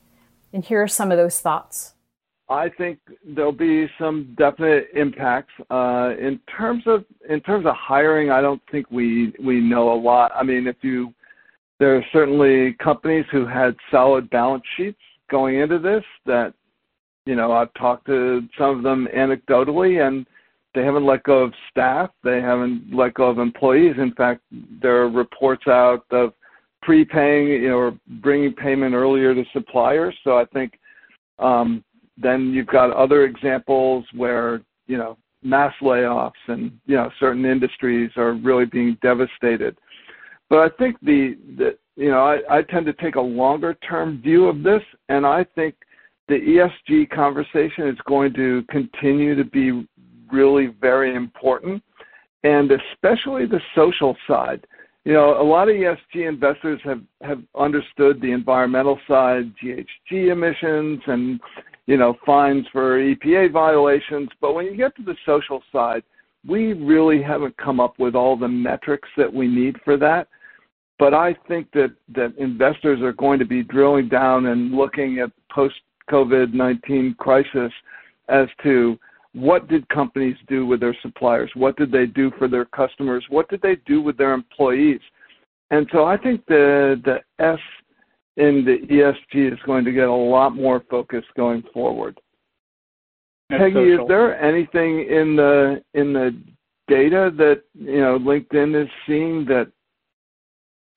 and 0.53 0.65
here 0.65 0.81
are 0.81 0.89
some 0.89 1.11
of 1.11 1.19
those 1.19 1.41
thoughts. 1.41 1.95
I 2.49 2.69
think 2.69 2.99
there'll 3.25 3.51
be 3.51 3.89
some 3.99 4.35
definite 4.39 4.89
impacts 4.95 5.53
uh, 5.71 6.13
in 6.19 6.39
terms 6.57 6.85
of 6.87 7.05
in 7.29 7.41
terms 7.41 7.67
of 7.67 7.75
hiring. 7.75 8.31
I 8.31 8.41
don't 8.41 8.63
think 8.71 8.87
we 8.91 9.33
we 9.43 9.61
know 9.61 9.93
a 9.93 9.99
lot. 9.99 10.31
I 10.35 10.45
mean, 10.45 10.67
if 10.67 10.77
you 10.83 11.13
there 11.81 11.97
are 11.97 12.05
certainly 12.13 12.75
companies 12.75 13.25
who 13.33 13.47
had 13.47 13.75
solid 13.91 14.31
balance 14.31 14.65
sheets 14.77 14.99
going 15.29 15.59
into 15.59 15.79
this 15.79 16.05
that 16.25 16.55
you 17.25 17.35
know 17.35 17.51
I've 17.51 17.75
talked 17.75 18.07
to 18.07 18.49
some 18.57 18.77
of 18.77 18.83
them 18.85 19.09
anecdotally 19.15 20.07
and 20.07 20.25
they 20.77 20.85
haven't 20.85 21.07
let 21.07 21.25
go 21.25 21.39
of 21.39 21.55
staff. 21.71 22.11
They 22.23 22.41
haven't 22.41 22.95
let 22.95 23.15
go 23.15 23.29
of 23.29 23.39
employees. 23.39 23.95
In 23.99 24.13
fact, 24.13 24.43
there 24.83 24.99
are 24.99 25.09
reports 25.09 25.67
out 25.67 26.05
of 26.11 26.35
prepaying 26.83 27.49
you 27.49 27.71
know, 27.71 27.79
or 27.79 27.99
bringing 28.21 28.53
payment 28.53 28.95
earlier 28.95 29.35
to 29.35 29.43
suppliers. 29.53 30.15
So 30.23 30.37
I 30.37 30.45
think 30.45 30.79
um, 31.39 31.83
then 32.17 32.53
you've 32.53 32.67
got 32.67 32.91
other 32.93 33.25
examples 33.25 34.05
where 34.15 34.63
you 34.87 34.97
know 34.97 35.17
mass 35.43 35.73
layoffs 35.83 36.33
and 36.49 36.73
you 36.87 36.97
know 36.97 37.11
certain 37.21 37.45
industries 37.45 38.11
are 38.17 38.35
really 38.35 38.67
being 38.67 38.97
devastated. 39.03 39.77
But 40.49 40.59
I 40.59 40.69
think 40.77 40.97
the, 41.03 41.37
the 41.57 41.79
you 41.97 42.11
know 42.11 42.21
I, 42.21 42.59
I 42.59 42.63
tend 42.63 42.87
to 42.87 42.93
take 42.95 43.17
a 43.17 43.21
longer 43.21 43.75
term 43.89 44.21
view 44.23 44.47
of 44.47 44.63
this, 44.63 44.83
and 45.09 45.27
I 45.27 45.45
think 45.55 45.75
the 46.29 46.69
ESG 46.89 47.11
conversation 47.11 47.87
is 47.89 47.99
going 48.07 48.35
to 48.35 48.65
continue 48.71 49.35
to 49.37 49.45
be 49.45 49.87
really 50.33 50.75
very 50.81 51.15
important, 51.15 51.83
and 52.43 52.71
especially 52.73 53.47
the 53.47 53.61
social 53.75 54.17
side. 54.27 54.67
You 55.07 55.13
know, 55.13 55.41
a 55.41 55.47
lot 55.47 55.69
of 55.69 55.77
ESG 55.77 56.29
investors 56.29 56.81
have, 56.83 57.01
have 57.23 57.41
understood 57.57 58.21
the 58.21 58.33
environmental 58.33 58.99
side, 59.07 59.53
GHG 59.63 60.33
emissions, 60.33 61.01
and 61.07 61.39
you 61.87 61.97
know 61.97 62.17
fines 62.27 62.67
for 62.73 62.99
EPA 62.99 63.53
violations. 63.53 64.29
But 64.41 64.55
when 64.55 64.67
you 64.67 64.77
get 64.77 64.97
to 64.97 65.05
the 65.05 65.15
social 65.25 65.63
side, 65.71 66.03
we 66.45 66.73
really 66.73 67.23
haven't 67.23 67.57
come 67.57 67.79
up 67.79 68.01
with 68.01 68.17
all 68.17 68.37
the 68.37 68.49
metrics 68.49 69.09
that 69.17 69.33
we 69.33 69.47
need 69.47 69.77
for 69.85 69.97
that. 69.97 70.27
But 70.99 71.15
I 71.15 71.37
think 71.47 71.71
that 71.71 71.95
that 72.17 72.35
investors 72.37 73.01
are 73.01 73.13
going 73.13 73.39
to 73.39 73.45
be 73.45 73.63
drilling 73.63 74.09
down 74.09 74.47
and 74.47 74.73
looking 74.73 75.21
at 75.21 75.31
post 75.53 75.77
COVID 76.11 76.53
19 76.53 77.15
crisis 77.17 77.71
as 78.29 78.49
to 78.65 78.99
what 79.37 79.69
did 79.69 79.87
companies 79.91 80.37
do 80.49 80.65
with 80.65 80.81
their 80.81 80.97
suppliers? 81.03 81.51
What 81.55 81.77
did 81.77 81.93
they 81.93 82.07
do 82.07 82.33
for 82.39 82.49
their 82.49 82.65
customers? 82.65 83.23
What 83.29 83.51
did 83.51 83.61
they 83.61 83.77
do 83.87 84.01
with 84.01 84.17
their 84.17 84.33
employees? 84.33 85.01
And 85.71 85.87
so 85.93 86.05
I 86.05 86.17
think 86.17 86.45
the 86.47 87.01
the 87.05 87.19
S 87.45 87.59
in 88.39 88.65
the 88.65 88.79
ESG 88.91 89.53
is 89.53 89.59
going 89.67 89.85
to 89.85 89.93
get 89.93 90.09
a 90.09 90.13
lot 90.13 90.55
more 90.55 90.83
focus 90.91 91.23
going 91.37 91.63
forward. 91.75 92.19
Peggy, 93.51 93.75
social. 93.75 94.05
is 94.05 94.09
there 94.09 94.43
anything 94.43 95.01
in 95.01 95.37
the 95.37 95.83
in 95.93 96.15
the 96.15 96.37
data 96.89 97.31
that 97.37 97.63
you 97.75 98.01
know 98.01 98.19
LinkedIn 98.19 98.83
is 98.83 98.89
seeing 99.07 99.45
that 99.47 99.71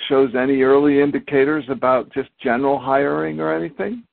shows 0.08 0.34
any 0.34 0.62
early 0.62 1.02
indicators 1.02 1.66
about 1.68 2.12
just 2.14 2.30
general 2.42 2.80
hiring 2.80 3.42
or 3.42 3.54
anything? 3.54 4.04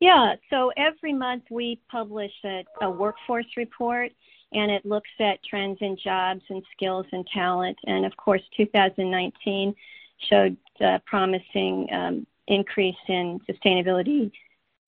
Yeah, 0.00 0.34
so 0.48 0.72
every 0.78 1.12
month 1.12 1.44
we 1.50 1.78
publish 1.90 2.32
a, 2.44 2.64
a, 2.80 2.90
workforce 2.90 3.46
report 3.58 4.10
and 4.52 4.70
it 4.70 4.86
looks 4.86 5.10
at 5.20 5.44
trends 5.44 5.78
in 5.82 5.96
jobs 6.02 6.40
and 6.48 6.62
skills 6.74 7.04
and 7.12 7.26
talent. 7.32 7.76
And 7.84 8.06
of 8.06 8.16
course, 8.16 8.40
2019 8.56 9.74
showed 10.28 10.56
a 10.80 11.00
promising 11.04 11.86
um, 11.92 12.26
increase 12.48 12.96
in 13.08 13.40
sustainability 13.48 14.32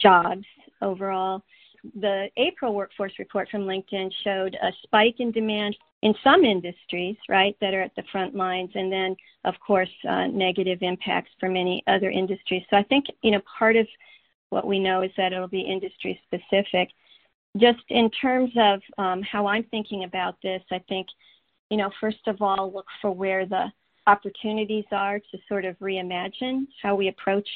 jobs 0.01 0.45
overall. 0.81 1.43
The 2.01 2.29
April 2.37 2.75
workforce 2.75 3.13
report 3.19 3.51
from 3.51 3.63
LinkedIn 3.63 4.11
showed 4.25 4.57
a 4.63 4.73
spike 4.83 5.17
in 5.19 5.31
demand 5.31 5.77
in 6.03 6.15
some 6.25 6.45
industries, 6.45 7.17
right, 7.29 7.57
that 7.61 7.75
are 7.75 7.83
at 7.83 7.95
the 7.97 8.03
front 8.11 8.35
lines, 8.35 8.71
and 8.75 8.91
then, 8.91 9.17
of 9.45 9.55
course, 9.65 9.91
uh, 10.09 10.27
negative 10.27 10.79
impacts 10.83 11.31
for 11.39 11.49
many 11.49 11.83
other 11.87 12.11
industries. 12.11 12.63
So 12.71 12.77
I 12.77 12.83
think, 12.85 13.07
you 13.23 13.31
know, 13.31 13.41
part 13.59 13.77
of 13.77 13.87
what 14.53 14.67
we 14.67 14.79
know 14.79 15.01
is 15.01 15.11
that 15.17 15.33
it'll 15.33 15.49
be 15.49 15.63
industry 15.63 16.21
specific. 16.27 16.91
Just 17.57 17.83
in 17.89 18.11
terms 18.11 18.51
of 18.57 18.81
um, 18.99 19.23
how 19.23 19.47
I'm 19.47 19.65
thinking 19.65 20.05
about 20.05 20.37
this, 20.43 20.63
I 20.71 20.79
think, 20.89 21.09
you 21.71 21.79
know, 21.79 21.91
first 22.01 22.27
of 22.27 22.43
all, 22.43 22.71
look 22.73 22.87
for 23.01 23.11
where 23.11 23.47
the 23.47 23.73
opportunities 24.07 24.85
are 24.93 25.19
to 25.19 25.39
sort 25.49 25.65
of 25.65 25.79
reimagine 25.79 26.67
how 26.83 26.95
we 26.95 27.09
approach 27.09 27.49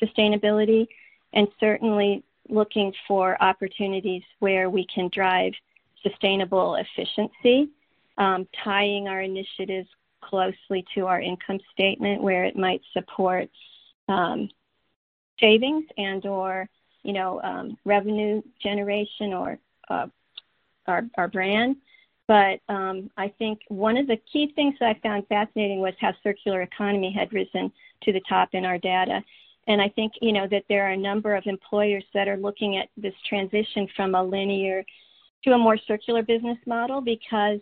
sustainability, 0.00 0.86
and 1.32 1.48
certainly 1.58 2.22
looking 2.48 2.92
for 3.08 3.42
opportunities 3.42 4.22
where 4.40 4.68
we 4.68 4.86
can 4.94 5.08
drive 5.08 5.52
sustainable 6.02 6.74
efficiency, 6.74 7.70
um, 8.18 8.46
tying 8.64 9.08
our 9.08 9.22
initiatives 9.22 9.88
closely 10.20 10.84
to 10.94 11.06
our 11.06 11.20
income 11.20 11.60
statement 11.72 12.22
where 12.22 12.44
it 12.44 12.56
might 12.56 12.82
support 12.92 13.48
um, 14.08 14.50
savings 15.42 15.84
and 15.98 16.24
or 16.24 16.68
you 17.02 17.12
know 17.12 17.40
um, 17.42 17.76
revenue 17.84 18.40
generation 18.62 19.34
or 19.34 19.58
uh, 19.90 20.06
our, 20.86 21.02
our 21.16 21.28
brand. 21.28 21.76
But 22.28 22.60
um, 22.68 23.10
I 23.16 23.28
think 23.38 23.60
one 23.68 23.96
of 23.98 24.06
the 24.06 24.16
key 24.32 24.52
things 24.54 24.76
that 24.80 24.96
I 24.96 25.00
found 25.00 25.26
fascinating 25.26 25.80
was 25.80 25.94
how 26.00 26.14
circular 26.22 26.62
economy 26.62 27.12
had 27.12 27.32
risen 27.32 27.70
to 28.04 28.12
the 28.12 28.22
top 28.28 28.50
in 28.52 28.64
our 28.64 28.78
data. 28.78 29.22
And 29.66 29.82
I 29.82 29.88
think 29.88 30.12
you 30.20 30.32
know 30.32 30.46
that 30.48 30.64
there 30.68 30.86
are 30.86 30.92
a 30.92 30.96
number 30.96 31.34
of 31.34 31.46
employers 31.46 32.04
that 32.14 32.28
are 32.28 32.36
looking 32.36 32.78
at 32.78 32.88
this 32.96 33.14
transition 33.28 33.88
from 33.94 34.14
a 34.14 34.22
linear 34.22 34.84
to 35.44 35.52
a 35.52 35.58
more 35.58 35.76
circular 35.76 36.22
business 36.22 36.58
model 36.66 37.00
because 37.00 37.58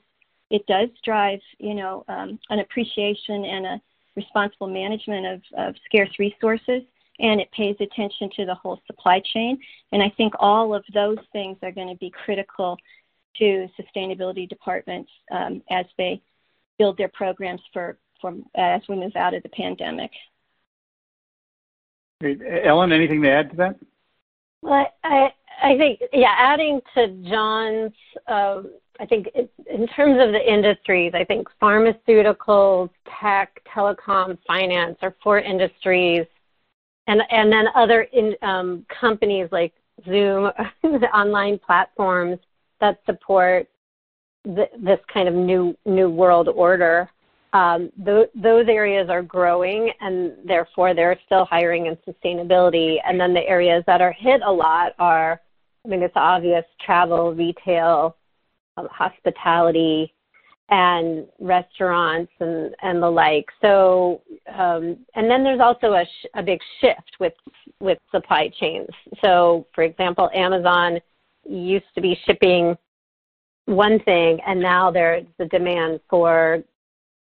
it 0.50 0.66
does 0.66 0.88
drive 1.04 1.40
you 1.58 1.74
know 1.74 2.04
um, 2.08 2.38
an 2.50 2.60
appreciation 2.60 3.44
and 3.44 3.66
a 3.66 3.80
responsible 4.16 4.66
management 4.66 5.26
of, 5.26 5.42
of 5.56 5.74
scarce 5.86 6.10
resources 6.18 6.82
and 7.20 7.40
it 7.40 7.50
pays 7.52 7.76
attention 7.80 8.30
to 8.36 8.46
the 8.46 8.54
whole 8.54 8.80
supply 8.86 9.20
chain. 9.32 9.58
And 9.92 10.02
I 10.02 10.12
think 10.16 10.34
all 10.38 10.74
of 10.74 10.84
those 10.94 11.18
things 11.32 11.56
are 11.62 11.72
going 11.72 11.88
to 11.88 11.96
be 11.96 12.10
critical 12.24 12.76
to 13.38 13.68
sustainability 13.78 14.48
departments 14.48 15.10
um, 15.30 15.62
as 15.70 15.86
they 15.96 16.20
build 16.78 16.98
their 16.98 17.08
programs 17.08 17.60
for, 17.72 17.98
for 18.20 18.34
as 18.56 18.82
we 18.88 18.96
move 18.96 19.16
out 19.16 19.34
of 19.34 19.42
the 19.42 19.48
pandemic. 19.50 20.10
Great. 22.20 22.40
Ellen, 22.64 22.92
anything 22.92 23.22
to 23.22 23.30
add 23.30 23.50
to 23.50 23.56
that? 23.56 23.76
Well, 24.62 24.86
I, 25.04 25.32
I 25.62 25.76
think, 25.78 26.00
yeah, 26.12 26.34
adding 26.36 26.80
to 26.94 27.08
John's 27.28 27.92
uh, 28.26 28.62
I 29.00 29.06
think 29.06 29.28
in 29.34 29.86
terms 29.88 30.18
of 30.20 30.32
the 30.32 30.46
industries, 30.46 31.12
I 31.14 31.24
think 31.24 31.48
pharmaceuticals, 31.60 32.90
tech, 33.20 33.58
telecom, 33.74 34.36
finance 34.46 34.98
are 35.00 35.16
four 35.22 35.40
industries, 35.40 36.26
and 37.10 37.22
and 37.30 37.52
then 37.52 37.66
other 37.74 38.02
in, 38.02 38.36
um, 38.42 38.86
companies 38.88 39.48
like 39.50 39.72
Zoom, 40.04 40.50
the 40.82 41.08
online 41.14 41.58
platforms 41.58 42.38
that 42.80 43.00
support 43.04 43.68
this 44.44 45.00
kind 45.12 45.28
of 45.28 45.34
new 45.34 45.76
new 45.84 46.08
world 46.08 46.48
order. 46.48 47.10
Um, 47.52 47.90
th- 48.04 48.30
those 48.34 48.68
areas 48.68 49.10
are 49.10 49.22
growing, 49.22 49.90
and 50.00 50.34
therefore 50.44 50.94
they're 50.94 51.18
still 51.26 51.44
hiring 51.44 51.86
in 51.86 51.98
sustainability. 52.08 52.98
And 53.04 53.20
then 53.20 53.34
the 53.34 53.46
areas 53.46 53.82
that 53.88 54.00
are 54.00 54.12
hit 54.12 54.40
a 54.44 54.52
lot 54.52 54.92
are, 55.00 55.40
I 55.84 55.88
mean, 55.88 56.02
it's 56.02 56.14
obvious: 56.16 56.64
travel, 56.80 57.34
retail, 57.34 58.16
um, 58.76 58.86
hospitality 58.88 60.14
and 60.70 61.26
restaurants 61.40 62.32
and, 62.40 62.74
and 62.82 63.02
the 63.02 63.10
like. 63.10 63.46
So, 63.60 64.22
um, 64.54 64.98
and 65.14 65.28
then 65.28 65.42
there's 65.42 65.60
also 65.60 65.92
a, 65.92 66.04
sh- 66.04 66.28
a 66.34 66.42
big 66.42 66.60
shift 66.80 67.16
with 67.18 67.34
with 67.80 67.98
supply 68.10 68.50
chains. 68.60 68.88
So, 69.22 69.66
for 69.74 69.82
example, 69.82 70.30
Amazon 70.34 71.00
used 71.44 71.86
to 71.94 72.00
be 72.00 72.18
shipping 72.24 72.76
one 73.66 73.98
thing, 74.00 74.38
and 74.46 74.60
now 74.60 74.90
there's 74.90 75.26
the 75.38 75.46
demand 75.46 76.00
for 76.08 76.62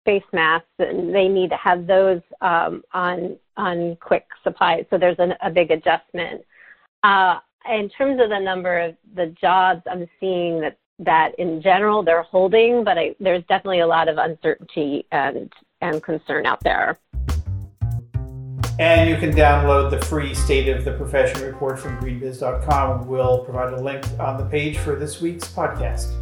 face 0.06 0.23
masks, 0.34 0.67
and 0.80 1.13
they 1.13 1.28
need 1.28 1.50
to 1.50 1.58
have 1.58 1.86
those 1.86 2.21
um, 2.41 2.84
on 2.93 3.38
on 3.58 3.97
quick 4.00 4.26
supply. 4.43 4.86
So 4.89 4.97
there's 4.97 5.19
an, 5.19 5.34
a 5.43 5.52
big 5.52 5.71
adjustment. 5.71 6.41
Uh, 7.04 7.39
in 7.69 7.89
terms 7.89 8.19
of 8.21 8.30
the 8.30 8.39
number 8.39 8.80
of 8.80 8.95
the 9.15 9.28
jobs, 9.39 9.82
I'm 9.91 10.08
seeing 10.19 10.60
that 10.62 10.78
that 10.99 11.33
in 11.38 11.62
general 11.62 12.03
they're 12.03 12.23
holding, 12.23 12.83
but 12.83 12.97
I, 12.97 13.15
there's 13.19 13.43
definitely 13.47 13.79
a 13.79 13.88
lot 13.88 14.07
of 14.07 14.17
uncertainty 14.17 15.05
and, 15.12 15.51
and 15.81 16.01
concern 16.01 16.45
out 16.45 16.63
there. 16.63 16.97
And 18.79 19.10
you 19.10 19.17
can 19.17 19.31
download 19.31 19.89
the 19.89 20.03
free 20.05 20.36
State 20.36 20.69
of 20.69 20.86
the 20.86 20.93
Profession 20.93 21.41
report 21.41 21.79
from 21.79 21.97
greenbiz.com. 21.99 23.07
We'll 23.07 23.43
provide 23.43 23.73
a 23.73 23.81
link 23.81 24.05
on 24.19 24.38
the 24.38 24.45
page 24.45 24.77
for 24.77 24.95
this 24.95 25.19
week's 25.19 25.47
podcast. 25.47 26.13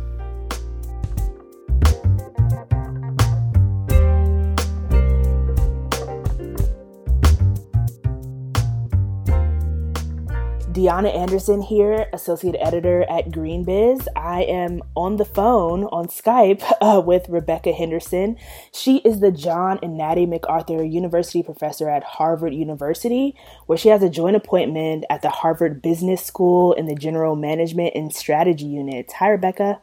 Deanna 10.75 11.15
Anderson 11.15 11.61
here, 11.61 12.09
associate 12.11 12.57
editor 12.59 13.03
at 13.03 13.29
GreenBiz. 13.29 14.07
I 14.13 14.41
am 14.41 14.81
on 14.93 15.15
the 15.15 15.23
phone 15.23 15.85
on 15.85 16.07
Skype 16.07 16.69
uh, 16.81 16.99
with 16.99 17.29
Rebecca 17.29 17.71
Henderson. 17.71 18.35
She 18.73 18.97
is 18.97 19.21
the 19.21 19.31
John 19.31 19.79
and 19.81 19.97
Natty 19.97 20.25
McArthur 20.27 20.91
University 20.91 21.41
professor 21.41 21.89
at 21.89 22.03
Harvard 22.03 22.53
University, 22.53 23.37
where 23.67 23.77
she 23.77 23.87
has 23.87 24.03
a 24.03 24.09
joint 24.09 24.35
appointment 24.35 25.05
at 25.09 25.21
the 25.21 25.29
Harvard 25.29 25.81
Business 25.81 26.21
School 26.21 26.73
in 26.73 26.87
the 26.87 26.95
General 26.95 27.37
Management 27.37 27.93
and 27.95 28.13
Strategy 28.13 28.65
units. 28.65 29.13
Hi, 29.13 29.29
Rebecca. 29.29 29.79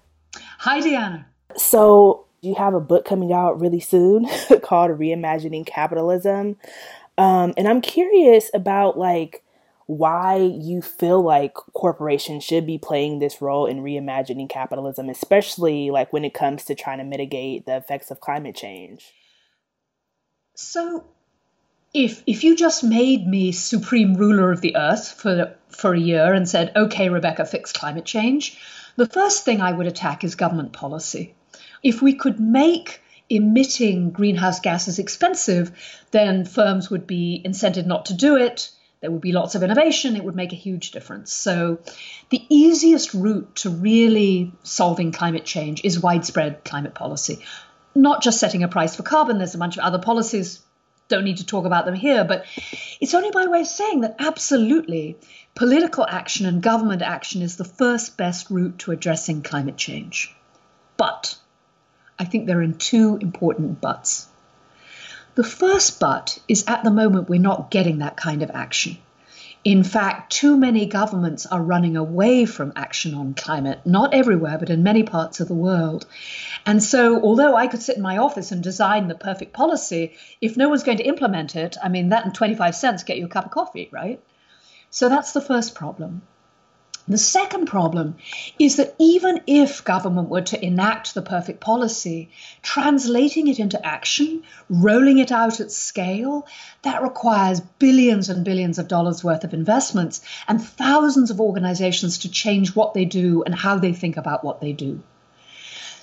Hi, 0.58 0.78
Deanna. 0.80 1.24
So, 1.56 2.26
you 2.42 2.54
have 2.56 2.74
a 2.74 2.80
book 2.80 3.06
coming 3.06 3.32
out 3.32 3.58
really 3.58 3.80
soon 3.80 4.28
called 4.62 4.90
Reimagining 4.90 5.64
Capitalism. 5.64 6.58
Um, 7.16 7.54
and 7.56 7.66
I'm 7.66 7.80
curious 7.80 8.50
about 8.52 8.98
like 8.98 9.42
why 9.86 10.36
you 10.36 10.80
feel 10.80 11.20
like 11.22 11.54
corporations 11.54 12.44
should 12.44 12.66
be 12.66 12.78
playing 12.78 13.18
this 13.18 13.42
role 13.42 13.66
in 13.66 13.82
reimagining 13.82 14.48
capitalism, 14.48 15.08
especially 15.08 15.90
like 15.90 16.12
when 16.12 16.24
it 16.24 16.34
comes 16.34 16.64
to 16.64 16.74
trying 16.74 16.98
to 16.98 17.04
mitigate 17.04 17.66
the 17.66 17.76
effects 17.76 18.10
of 18.10 18.20
climate 18.20 18.54
change. 18.54 19.12
So, 20.54 21.04
if 21.94 22.22
if 22.26 22.44
you 22.44 22.56
just 22.56 22.84
made 22.84 23.26
me 23.26 23.52
supreme 23.52 24.14
ruler 24.14 24.52
of 24.52 24.60
the 24.60 24.76
earth 24.76 25.12
for 25.12 25.54
for 25.68 25.94
a 25.94 26.00
year 26.00 26.32
and 26.32 26.48
said, 26.48 26.72
"Okay, 26.76 27.08
Rebecca, 27.08 27.44
fix 27.44 27.72
climate 27.72 28.04
change," 28.04 28.58
the 28.96 29.06
first 29.06 29.44
thing 29.44 29.60
I 29.60 29.72
would 29.72 29.86
attack 29.86 30.24
is 30.24 30.34
government 30.34 30.72
policy. 30.72 31.34
If 31.82 32.00
we 32.00 32.14
could 32.14 32.38
make 32.38 33.00
emitting 33.28 34.10
greenhouse 34.10 34.60
gases 34.60 34.98
expensive, 34.98 35.72
then 36.10 36.44
firms 36.44 36.90
would 36.90 37.06
be 37.06 37.42
incented 37.44 37.86
not 37.86 38.06
to 38.06 38.14
do 38.14 38.36
it 38.36 38.70
there 39.02 39.10
would 39.10 39.20
be 39.20 39.32
lots 39.32 39.56
of 39.56 39.64
innovation, 39.64 40.16
it 40.16 40.24
would 40.24 40.36
make 40.36 40.52
a 40.52 40.56
huge 40.56 40.92
difference. 40.92 41.32
So, 41.32 41.80
the 42.30 42.42
easiest 42.48 43.12
route 43.12 43.56
to 43.56 43.70
really 43.70 44.52
solving 44.62 45.10
climate 45.10 45.44
change 45.44 45.84
is 45.84 46.00
widespread 46.00 46.64
climate 46.64 46.94
policy. 46.94 47.40
Not 47.96 48.22
just 48.22 48.38
setting 48.38 48.62
a 48.62 48.68
price 48.68 48.94
for 48.96 49.02
carbon, 49.02 49.38
there's 49.38 49.56
a 49.56 49.58
bunch 49.58 49.76
of 49.76 49.84
other 49.84 49.98
policies, 49.98 50.60
don't 51.08 51.24
need 51.24 51.38
to 51.38 51.46
talk 51.46 51.66
about 51.66 51.84
them 51.84 51.96
here, 51.96 52.24
but 52.24 52.46
it's 53.00 53.12
only 53.12 53.32
by 53.32 53.46
way 53.46 53.62
of 53.62 53.66
saying 53.66 54.02
that 54.02 54.16
absolutely 54.20 55.18
political 55.54 56.06
action 56.08 56.46
and 56.46 56.62
government 56.62 57.02
action 57.02 57.42
is 57.42 57.56
the 57.56 57.64
first 57.64 58.16
best 58.16 58.50
route 58.50 58.78
to 58.78 58.92
addressing 58.92 59.42
climate 59.42 59.76
change. 59.76 60.34
But 60.96 61.36
I 62.18 62.24
think 62.24 62.46
there 62.46 62.62
are 62.62 62.68
two 62.68 63.18
important 63.20 63.80
buts. 63.80 64.28
The 65.34 65.44
first 65.44 65.98
but 65.98 66.38
is 66.46 66.64
at 66.66 66.84
the 66.84 66.90
moment 66.90 67.30
we're 67.30 67.40
not 67.40 67.70
getting 67.70 67.98
that 67.98 68.16
kind 68.16 68.42
of 68.42 68.50
action. 68.52 68.98
In 69.64 69.84
fact, 69.84 70.32
too 70.32 70.56
many 70.56 70.86
governments 70.86 71.46
are 71.46 71.62
running 71.62 71.96
away 71.96 72.44
from 72.44 72.72
action 72.74 73.14
on 73.14 73.32
climate, 73.34 73.80
not 73.86 74.12
everywhere, 74.12 74.58
but 74.58 74.68
in 74.70 74.82
many 74.82 75.04
parts 75.04 75.40
of 75.40 75.48
the 75.48 75.54
world. 75.54 76.04
And 76.66 76.82
so, 76.82 77.22
although 77.22 77.54
I 77.54 77.68
could 77.68 77.80
sit 77.80 77.96
in 77.96 78.02
my 78.02 78.18
office 78.18 78.52
and 78.52 78.62
design 78.62 79.08
the 79.08 79.14
perfect 79.14 79.52
policy, 79.52 80.16
if 80.40 80.56
no 80.56 80.68
one's 80.68 80.82
going 80.82 80.98
to 80.98 81.06
implement 81.06 81.56
it, 81.56 81.76
I 81.82 81.88
mean, 81.88 82.08
that 82.08 82.26
and 82.26 82.34
25 82.34 82.74
cents 82.74 83.04
get 83.04 83.18
you 83.18 83.26
a 83.26 83.28
cup 83.28 83.46
of 83.46 83.52
coffee, 83.52 83.88
right? 83.92 84.20
So 84.90 85.08
that's 85.08 85.32
the 85.32 85.40
first 85.40 85.74
problem. 85.74 86.22
The 87.08 87.18
second 87.18 87.66
problem 87.66 88.14
is 88.60 88.76
that 88.76 88.94
even 88.98 89.40
if 89.48 89.82
government 89.82 90.28
were 90.28 90.42
to 90.42 90.64
enact 90.64 91.14
the 91.14 91.22
perfect 91.22 91.60
policy, 91.60 92.30
translating 92.62 93.48
it 93.48 93.58
into 93.58 93.84
action, 93.84 94.44
rolling 94.70 95.18
it 95.18 95.32
out 95.32 95.58
at 95.58 95.72
scale, 95.72 96.46
that 96.82 97.02
requires 97.02 97.60
billions 97.60 98.28
and 98.28 98.44
billions 98.44 98.78
of 98.78 98.86
dollars 98.86 99.24
worth 99.24 99.42
of 99.42 99.52
investments 99.52 100.20
and 100.46 100.62
thousands 100.62 101.32
of 101.32 101.40
organizations 101.40 102.18
to 102.18 102.30
change 102.30 102.76
what 102.76 102.94
they 102.94 103.04
do 103.04 103.42
and 103.42 103.54
how 103.54 103.78
they 103.78 103.92
think 103.92 104.16
about 104.16 104.44
what 104.44 104.60
they 104.60 104.72
do. 104.72 105.02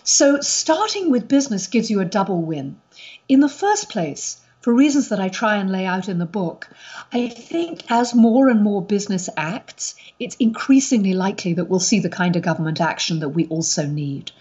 So, 0.03 0.41
starting 0.41 1.11
with 1.11 1.29
business 1.29 1.67
gives 1.67 1.89
you 1.89 2.01
a 2.01 2.05
double 2.05 2.41
win. 2.41 2.81
In 3.29 3.39
the 3.39 3.47
first 3.47 3.89
place, 3.89 4.41
for 4.61 4.73
reasons 4.73 5.09
that 5.09 5.21
I 5.21 5.29
try 5.29 5.55
and 5.55 5.71
lay 5.71 5.85
out 5.85 6.09
in 6.09 6.17
the 6.17 6.25
book, 6.25 6.69
I 7.13 7.29
think 7.29 7.89
as 7.89 8.13
more 8.13 8.49
and 8.49 8.61
more 8.61 8.81
business 8.81 9.29
acts, 9.37 9.95
it's 10.19 10.35
increasingly 10.35 11.13
likely 11.13 11.53
that 11.53 11.65
we'll 11.65 11.79
see 11.79 11.99
the 11.99 12.09
kind 12.09 12.35
of 12.35 12.41
government 12.41 12.81
action 12.81 13.19
that 13.19 13.29
we 13.29 13.47
also 13.47 13.85
need. 13.85 14.31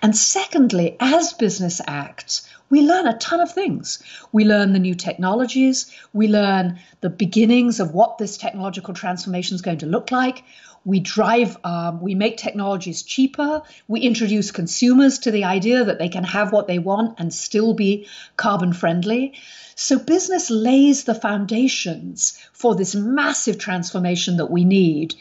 And 0.00 0.16
secondly, 0.16 0.96
as 1.00 1.32
business 1.32 1.80
acts, 1.86 2.48
we 2.70 2.82
learn 2.82 3.06
a 3.06 3.18
ton 3.18 3.40
of 3.40 3.52
things. 3.52 4.02
We 4.32 4.44
learn 4.44 4.72
the 4.72 4.78
new 4.78 4.94
technologies, 4.94 5.90
we 6.12 6.28
learn 6.28 6.78
the 7.00 7.10
beginnings 7.10 7.80
of 7.80 7.92
what 7.92 8.18
this 8.18 8.36
technological 8.36 8.94
transformation 8.94 9.54
is 9.54 9.62
going 9.62 9.78
to 9.78 9.86
look 9.86 10.10
like. 10.10 10.44
We 10.84 11.00
drive, 11.00 11.56
um, 11.64 12.00
we 12.00 12.14
make 12.14 12.36
technologies 12.36 13.02
cheaper. 13.02 13.62
We 13.88 14.00
introduce 14.00 14.50
consumers 14.50 15.18
to 15.20 15.30
the 15.30 15.44
idea 15.44 15.84
that 15.84 15.98
they 15.98 16.08
can 16.08 16.24
have 16.24 16.52
what 16.52 16.66
they 16.66 16.78
want 16.78 17.18
and 17.18 17.32
still 17.32 17.74
be 17.74 18.06
carbon 18.36 18.72
friendly. 18.72 19.34
So 19.76 19.98
business 19.98 20.50
lays 20.50 21.04
the 21.04 21.14
foundations 21.14 22.38
for 22.52 22.74
this 22.74 22.94
massive 22.94 23.58
transformation 23.58 24.36
that 24.36 24.50
we 24.50 24.64
need. 24.64 25.14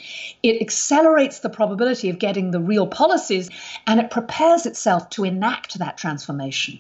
It 0.44 0.62
accelerates 0.62 1.40
the 1.40 1.50
probability 1.50 2.10
of 2.10 2.20
getting 2.20 2.52
the 2.52 2.60
real 2.60 2.86
policies 2.86 3.50
and 3.88 4.00
it 4.00 4.12
prepares 4.12 4.66
itself 4.66 5.10
to 5.12 5.24
enact 5.24 5.80
that 5.80 5.98
transformation. 5.98 6.80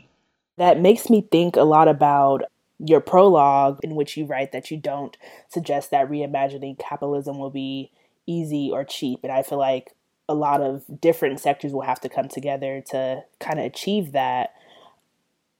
That 0.57 0.79
makes 0.79 1.09
me 1.09 1.27
think 1.31 1.55
a 1.55 1.63
lot 1.63 1.87
about 1.87 2.43
your 2.79 2.99
prologue, 2.99 3.79
in 3.81 3.95
which 3.95 4.17
you 4.17 4.25
write 4.25 4.51
that 4.51 4.69
you 4.69 4.77
don't 4.77 5.17
suggest 5.47 5.91
that 5.91 6.09
reimagining 6.09 6.77
capitalism 6.77 7.39
will 7.39 7.49
be 7.49 7.91
easy 8.25 8.69
or 8.71 8.83
cheap. 8.83 9.19
And 9.23 9.31
I 9.31 9.43
feel 9.43 9.57
like 9.57 9.95
a 10.29 10.33
lot 10.33 10.61
of 10.61 10.83
different 11.01 11.39
sectors 11.39 11.73
will 11.73 11.81
have 11.81 12.01
to 12.01 12.09
come 12.09 12.27
together 12.27 12.83
to 12.91 13.23
kind 13.39 13.59
of 13.59 13.65
achieve 13.65 14.13
that 14.13 14.53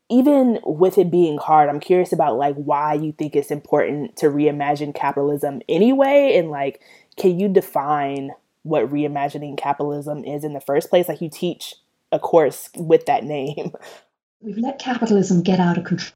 even 0.10 0.60
with 0.64 0.98
it 0.98 1.10
being 1.10 1.38
hard, 1.38 1.70
I'm 1.70 1.80
curious 1.80 2.14
about 2.14 2.38
like 2.38 2.56
why 2.56 2.94
you 2.94 3.14
think 3.14 3.36
it's 3.36 3.52
important 3.52 4.16
to 4.18 4.28
reimagine 4.28 4.94
capitalism 4.94 5.62
anyway 5.68 6.36
and 6.38 6.50
like 6.50 6.82
can 7.18 7.40
you 7.40 7.50
define 7.50 8.32
what 8.64 8.92
reimagining 8.92 9.58
capitalism 9.58 10.24
is 10.24 10.44
in 10.44 10.54
the 10.54 10.62
first 10.62 10.90
place? 10.90 11.08
Like 11.08 11.22
you 11.22 11.30
teach 11.30 11.76
a 12.12 12.20
course 12.20 12.70
with 12.76 13.06
that 13.06 13.24
name. 13.24 13.74
We've 14.42 14.58
let 14.58 14.80
capitalism 14.80 15.42
get 15.42 15.60
out 15.60 15.78
of 15.78 15.86
control. 15.86 16.14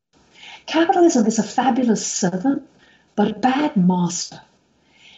Capitalism 0.65 1.25
is 1.27 1.39
a 1.39 1.43
fabulous 1.43 2.05
servant, 2.05 2.67
but 3.15 3.31
a 3.31 3.33
bad 3.33 3.77
master. 3.77 4.41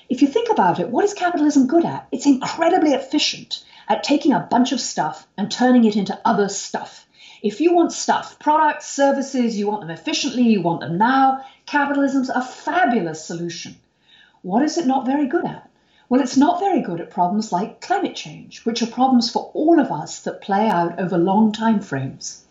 If 0.09 0.21
you 0.23 0.27
think 0.27 0.49
about 0.49 0.79
it, 0.79 0.89
what 0.89 1.05
is 1.05 1.13
capitalism 1.13 1.67
good 1.67 1.85
at? 1.85 2.07
It's 2.11 2.25
incredibly 2.25 2.93
efficient 2.93 3.63
at 3.87 4.03
taking 4.03 4.33
a 4.33 4.47
bunch 4.49 4.71
of 4.71 4.81
stuff 4.81 5.27
and 5.37 5.51
turning 5.51 5.85
it 5.85 5.95
into 5.95 6.19
other 6.25 6.49
stuff. 6.49 7.07
If 7.41 7.61
you 7.61 7.73
want 7.73 7.91
stuff, 7.91 8.39
products, 8.39 8.89
services, 8.89 9.57
you 9.57 9.67
want 9.67 9.81
them 9.81 9.91
efficiently, 9.91 10.43
you 10.43 10.61
want 10.61 10.81
them 10.81 10.97
now, 10.97 11.45
capitalism's 11.65 12.29
a 12.29 12.41
fabulous 12.41 13.23
solution. 13.23 13.75
What 14.41 14.63
is 14.63 14.77
it 14.77 14.87
not 14.87 15.05
very 15.05 15.27
good 15.27 15.45
at? 15.45 15.69
Well, 16.09 16.21
it's 16.21 16.37
not 16.37 16.59
very 16.59 16.81
good 16.81 16.99
at 17.01 17.11
problems 17.11 17.51
like 17.51 17.81
climate 17.81 18.15
change, 18.15 18.65
which 18.65 18.81
are 18.81 18.87
problems 18.87 19.29
for 19.29 19.51
all 19.53 19.79
of 19.79 19.91
us 19.91 20.21
that 20.21 20.41
play 20.41 20.67
out 20.67 20.99
over 20.99 21.17
long 21.17 21.51
time 21.51 21.81
frames. 21.81 22.43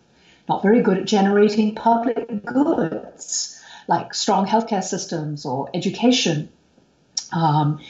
Not 0.48 0.62
very 0.62 0.80
good 0.80 0.98
at 0.98 1.06
generating 1.06 1.74
public 1.74 2.44
goods 2.44 3.60
like 3.88 4.14
strong 4.14 4.46
healthcare 4.46 4.84
systems 4.84 5.44
or 5.44 5.70
education. 5.74 6.50
Um, 7.32 7.80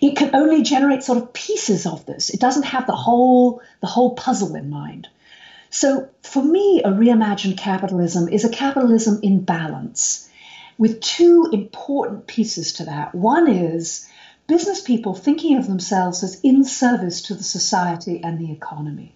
it 0.00 0.16
can 0.16 0.34
only 0.34 0.62
generate 0.62 1.02
sort 1.02 1.18
of 1.18 1.32
pieces 1.32 1.86
of 1.86 2.06
this. 2.06 2.30
It 2.30 2.40
doesn't 2.40 2.64
have 2.64 2.86
the 2.86 2.96
whole 2.96 3.62
the 3.80 3.86
whole 3.86 4.14
puzzle 4.14 4.54
in 4.54 4.70
mind. 4.70 5.08
So 5.70 6.08
for 6.22 6.42
me, 6.42 6.82
a 6.84 6.90
reimagined 6.90 7.58
capitalism 7.58 8.28
is 8.28 8.44
a 8.44 8.48
capitalism 8.48 9.20
in 9.22 9.42
balance 9.42 10.28
with 10.78 11.00
two 11.00 11.48
important 11.52 12.26
pieces 12.26 12.74
to 12.74 12.84
that. 12.84 13.14
One 13.14 13.48
is 13.48 14.08
business 14.46 14.80
people 14.80 15.14
thinking 15.14 15.56
of 15.56 15.66
themselves 15.66 16.22
as 16.22 16.40
in 16.42 16.64
service 16.64 17.22
to 17.22 17.34
the 17.34 17.42
society 17.42 18.22
and 18.22 18.38
the 18.38 18.52
economy. 18.52 19.12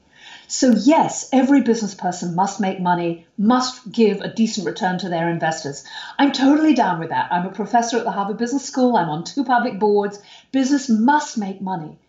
So, 0.52 0.72
yes, 0.72 1.28
every 1.32 1.60
business 1.60 1.94
person 1.94 2.34
must 2.34 2.58
make 2.58 2.80
money, 2.80 3.24
must 3.38 3.92
give 3.92 4.20
a 4.20 4.34
decent 4.34 4.66
return 4.66 4.98
to 4.98 5.08
their 5.08 5.30
investors. 5.30 5.84
I'm 6.18 6.32
totally 6.32 6.74
down 6.74 6.98
with 6.98 7.10
that. 7.10 7.28
I'm 7.30 7.46
a 7.46 7.52
professor 7.52 7.98
at 7.98 8.02
the 8.02 8.10
Harvard 8.10 8.38
Business 8.38 8.64
School, 8.64 8.96
I'm 8.96 9.08
on 9.08 9.22
two 9.22 9.44
public 9.44 9.78
boards. 9.78 10.18
Business 10.50 10.88
must 10.88 11.38
make 11.38 11.60
money. 11.60 12.00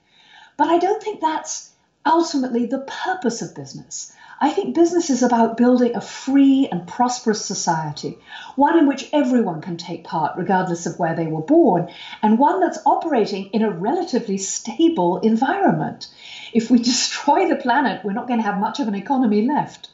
But 0.58 0.70
I 0.70 0.80
don't 0.80 1.04
think 1.04 1.22
that's 1.22 1.70
ultimately 2.04 2.66
the 2.66 2.80
purpose 2.80 3.44
of 3.44 3.54
business. 3.54 4.12
I 4.40 4.50
think 4.50 4.74
business 4.74 5.12
is 5.12 5.22
about 5.22 5.56
building 5.56 5.96
a 5.96 6.02
free 6.02 6.68
and 6.72 6.88
prosperous 6.88 7.46
society, 7.46 8.18
one 8.56 8.80
in 8.80 8.88
which 8.88 9.08
everyone 9.14 9.62
can 9.62 9.78
take 9.78 10.04
part, 10.04 10.36
regardless 10.36 10.88
of 10.88 10.98
where 10.98 11.14
they 11.14 11.28
were 11.28 11.44
born, 11.44 11.90
and 12.24 12.40
one 12.40 12.60
that's 12.60 12.80
operating 12.88 13.52
in 13.54 13.62
a 13.62 13.70
relatively 13.70 14.40
stable 14.40 15.20
environment. 15.20 16.08
If 16.54 16.70
we 16.70 16.80
destroy 16.92 17.48
the 17.48 17.56
planet, 17.56 18.04
we're 18.04 18.14
not 18.14 18.28
going 18.28 18.40
to 18.40 18.46
have 18.46 18.60
much 18.60 18.80
of 18.80 18.88
an 18.88 18.96
economy 18.96 19.48
left. 19.48 19.90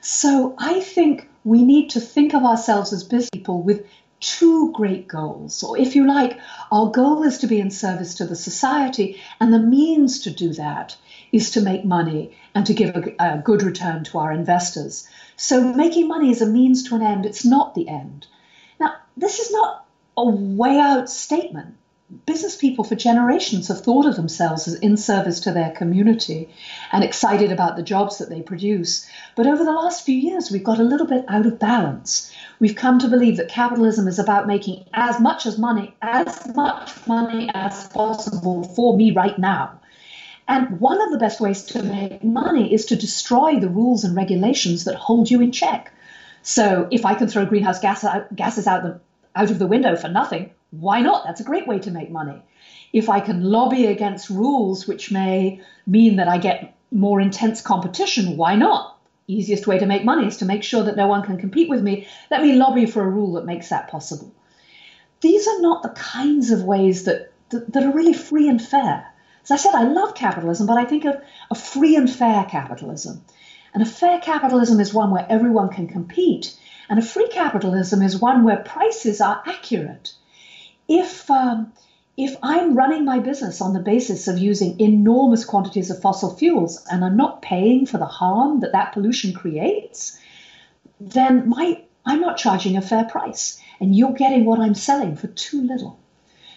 So 0.00 0.54
I 0.58 0.80
think 0.80 1.28
we 1.44 1.64
need 1.64 1.90
to 1.90 2.00
think 2.00 2.34
of 2.34 2.44
ourselves 2.44 2.92
as 2.92 3.04
business 3.04 3.30
people 3.30 3.62
with 3.62 3.86
two 4.22 4.72
great 4.72 5.08
goals. 5.08 5.62
Or 5.62 5.76
if 5.76 5.94
you 5.94 6.06
like, 6.06 6.38
our 6.70 6.90
goal 6.90 7.24
is 7.24 7.38
to 7.38 7.46
be 7.46 7.60
in 7.60 7.70
service 7.70 8.14
to 8.14 8.24
the 8.24 8.36
society, 8.36 9.20
and 9.40 9.52
the 9.52 9.58
means 9.58 10.20
to 10.20 10.30
do 10.30 10.52
that 10.54 10.96
is 11.32 11.50
to 11.50 11.60
make 11.60 11.84
money 11.84 12.36
and 12.54 12.64
to 12.66 12.74
give 12.74 12.94
a, 12.94 13.14
a 13.18 13.38
good 13.38 13.62
return 13.62 14.04
to 14.04 14.18
our 14.18 14.32
investors. 14.32 15.08
So 15.36 15.62
making 15.74 16.08
money 16.08 16.30
is 16.30 16.40
a 16.40 16.46
means 16.46 16.88
to 16.88 16.94
an 16.94 17.02
end, 17.02 17.26
it's 17.26 17.44
not 17.44 17.74
the 17.74 17.88
end. 17.88 18.26
Now, 18.78 18.94
this 19.16 19.40
is 19.40 19.50
not 19.50 19.84
a 20.16 20.28
way 20.28 20.78
out 20.78 21.10
statement. 21.10 21.76
Business 22.26 22.56
people 22.56 22.84
for 22.84 22.94
generations 22.94 23.68
have 23.68 23.80
thought 23.80 24.04
of 24.04 24.16
themselves 24.16 24.68
as 24.68 24.74
in 24.74 24.98
service 24.98 25.40
to 25.40 25.52
their 25.52 25.70
community 25.70 26.50
and 26.92 27.02
excited 27.02 27.50
about 27.50 27.74
the 27.74 27.82
jobs 27.82 28.18
that 28.18 28.28
they 28.28 28.42
produce. 28.42 29.08
But 29.34 29.46
over 29.46 29.64
the 29.64 29.72
last 29.72 30.04
few 30.04 30.16
years, 30.16 30.50
we've 30.50 30.62
got 30.62 30.78
a 30.78 30.84
little 30.84 31.06
bit 31.06 31.24
out 31.26 31.46
of 31.46 31.58
balance. 31.58 32.30
We've 32.60 32.76
come 32.76 32.98
to 32.98 33.08
believe 33.08 33.38
that 33.38 33.48
capitalism 33.48 34.08
is 34.08 34.18
about 34.18 34.46
making 34.46 34.84
as 34.92 35.20
much 35.20 35.46
as 35.46 35.56
money, 35.56 35.94
as 36.02 36.54
much 36.54 36.90
money 37.06 37.50
as 37.54 37.88
possible 37.88 38.62
for 38.62 38.94
me 38.94 39.12
right 39.12 39.38
now. 39.38 39.80
And 40.46 40.80
one 40.80 41.00
of 41.00 41.12
the 41.12 41.18
best 41.18 41.40
ways 41.40 41.64
to 41.66 41.82
make 41.82 42.22
money 42.22 42.74
is 42.74 42.84
to 42.86 42.96
destroy 42.96 43.58
the 43.58 43.70
rules 43.70 44.04
and 44.04 44.14
regulations 44.14 44.84
that 44.84 44.96
hold 44.96 45.30
you 45.30 45.40
in 45.40 45.50
check. 45.50 45.94
So 46.42 46.88
if 46.90 47.06
I 47.06 47.14
can 47.14 47.28
throw 47.28 47.46
greenhouse 47.46 47.80
gas 47.80 48.04
out, 48.04 48.36
gases 48.36 48.66
out, 48.66 48.82
the, 48.82 49.00
out 49.34 49.50
of 49.50 49.58
the 49.58 49.66
window 49.66 49.96
for 49.96 50.08
nothing, 50.08 50.50
why 50.72 51.02
not? 51.02 51.24
That's 51.24 51.40
a 51.40 51.44
great 51.44 51.66
way 51.66 51.78
to 51.80 51.90
make 51.90 52.10
money. 52.10 52.42
If 52.94 53.10
I 53.10 53.20
can 53.20 53.44
lobby 53.44 53.86
against 53.86 54.30
rules 54.30 54.86
which 54.86 55.12
may 55.12 55.60
mean 55.86 56.16
that 56.16 56.28
I 56.28 56.38
get 56.38 56.74
more 56.90 57.20
intense 57.20 57.60
competition, 57.60 58.38
why 58.38 58.56
not? 58.56 58.98
Easiest 59.26 59.66
way 59.66 59.78
to 59.78 59.86
make 59.86 60.02
money 60.04 60.26
is 60.26 60.38
to 60.38 60.46
make 60.46 60.62
sure 60.62 60.82
that 60.84 60.96
no 60.96 61.06
one 61.06 61.24
can 61.24 61.36
compete 61.36 61.68
with 61.68 61.82
me. 61.82 62.08
Let 62.30 62.42
me 62.42 62.54
lobby 62.54 62.86
for 62.86 63.02
a 63.02 63.10
rule 63.10 63.34
that 63.34 63.44
makes 63.44 63.68
that 63.68 63.88
possible. 63.88 64.32
These 65.20 65.46
are 65.46 65.60
not 65.60 65.82
the 65.82 65.90
kinds 65.90 66.50
of 66.50 66.64
ways 66.64 67.04
that, 67.04 67.32
that, 67.50 67.70
that 67.74 67.84
are 67.84 67.92
really 67.92 68.14
free 68.14 68.48
and 68.48 68.60
fair. 68.60 69.06
As 69.44 69.50
I 69.50 69.56
said, 69.56 69.74
I 69.74 69.82
love 69.82 70.14
capitalism, 70.14 70.66
but 70.66 70.78
I 70.78 70.86
think 70.86 71.04
of 71.04 71.20
a 71.50 71.54
free 71.54 71.96
and 71.96 72.10
fair 72.10 72.44
capitalism. 72.44 73.22
And 73.74 73.82
a 73.82 73.86
fair 73.86 74.20
capitalism 74.20 74.80
is 74.80 74.94
one 74.94 75.10
where 75.10 75.26
everyone 75.28 75.68
can 75.68 75.86
compete, 75.86 76.58
and 76.88 76.98
a 76.98 77.02
free 77.02 77.28
capitalism 77.28 78.00
is 78.00 78.18
one 78.18 78.42
where 78.42 78.56
prices 78.56 79.20
are 79.20 79.42
accurate. 79.46 80.14
If 80.94 81.30
um, 81.30 81.72
if 82.18 82.36
I'm 82.42 82.74
running 82.74 83.06
my 83.06 83.18
business 83.18 83.62
on 83.62 83.72
the 83.72 83.80
basis 83.80 84.28
of 84.28 84.36
using 84.36 84.78
enormous 84.78 85.46
quantities 85.46 85.90
of 85.90 86.02
fossil 86.02 86.34
fuels 86.36 86.84
and 86.90 87.02
I'm 87.02 87.16
not 87.16 87.40
paying 87.40 87.86
for 87.86 87.96
the 87.96 88.04
harm 88.20 88.60
that 88.60 88.72
that 88.72 88.92
pollution 88.92 89.32
creates, 89.32 90.18
then 91.00 91.48
my 91.48 91.82
I'm 92.04 92.20
not 92.20 92.36
charging 92.36 92.76
a 92.76 92.82
fair 92.82 93.04
price, 93.04 93.58
and 93.80 93.96
you're 93.96 94.12
getting 94.12 94.44
what 94.44 94.60
I'm 94.60 94.74
selling 94.74 95.16
for 95.16 95.28
too 95.28 95.62
little. 95.62 95.98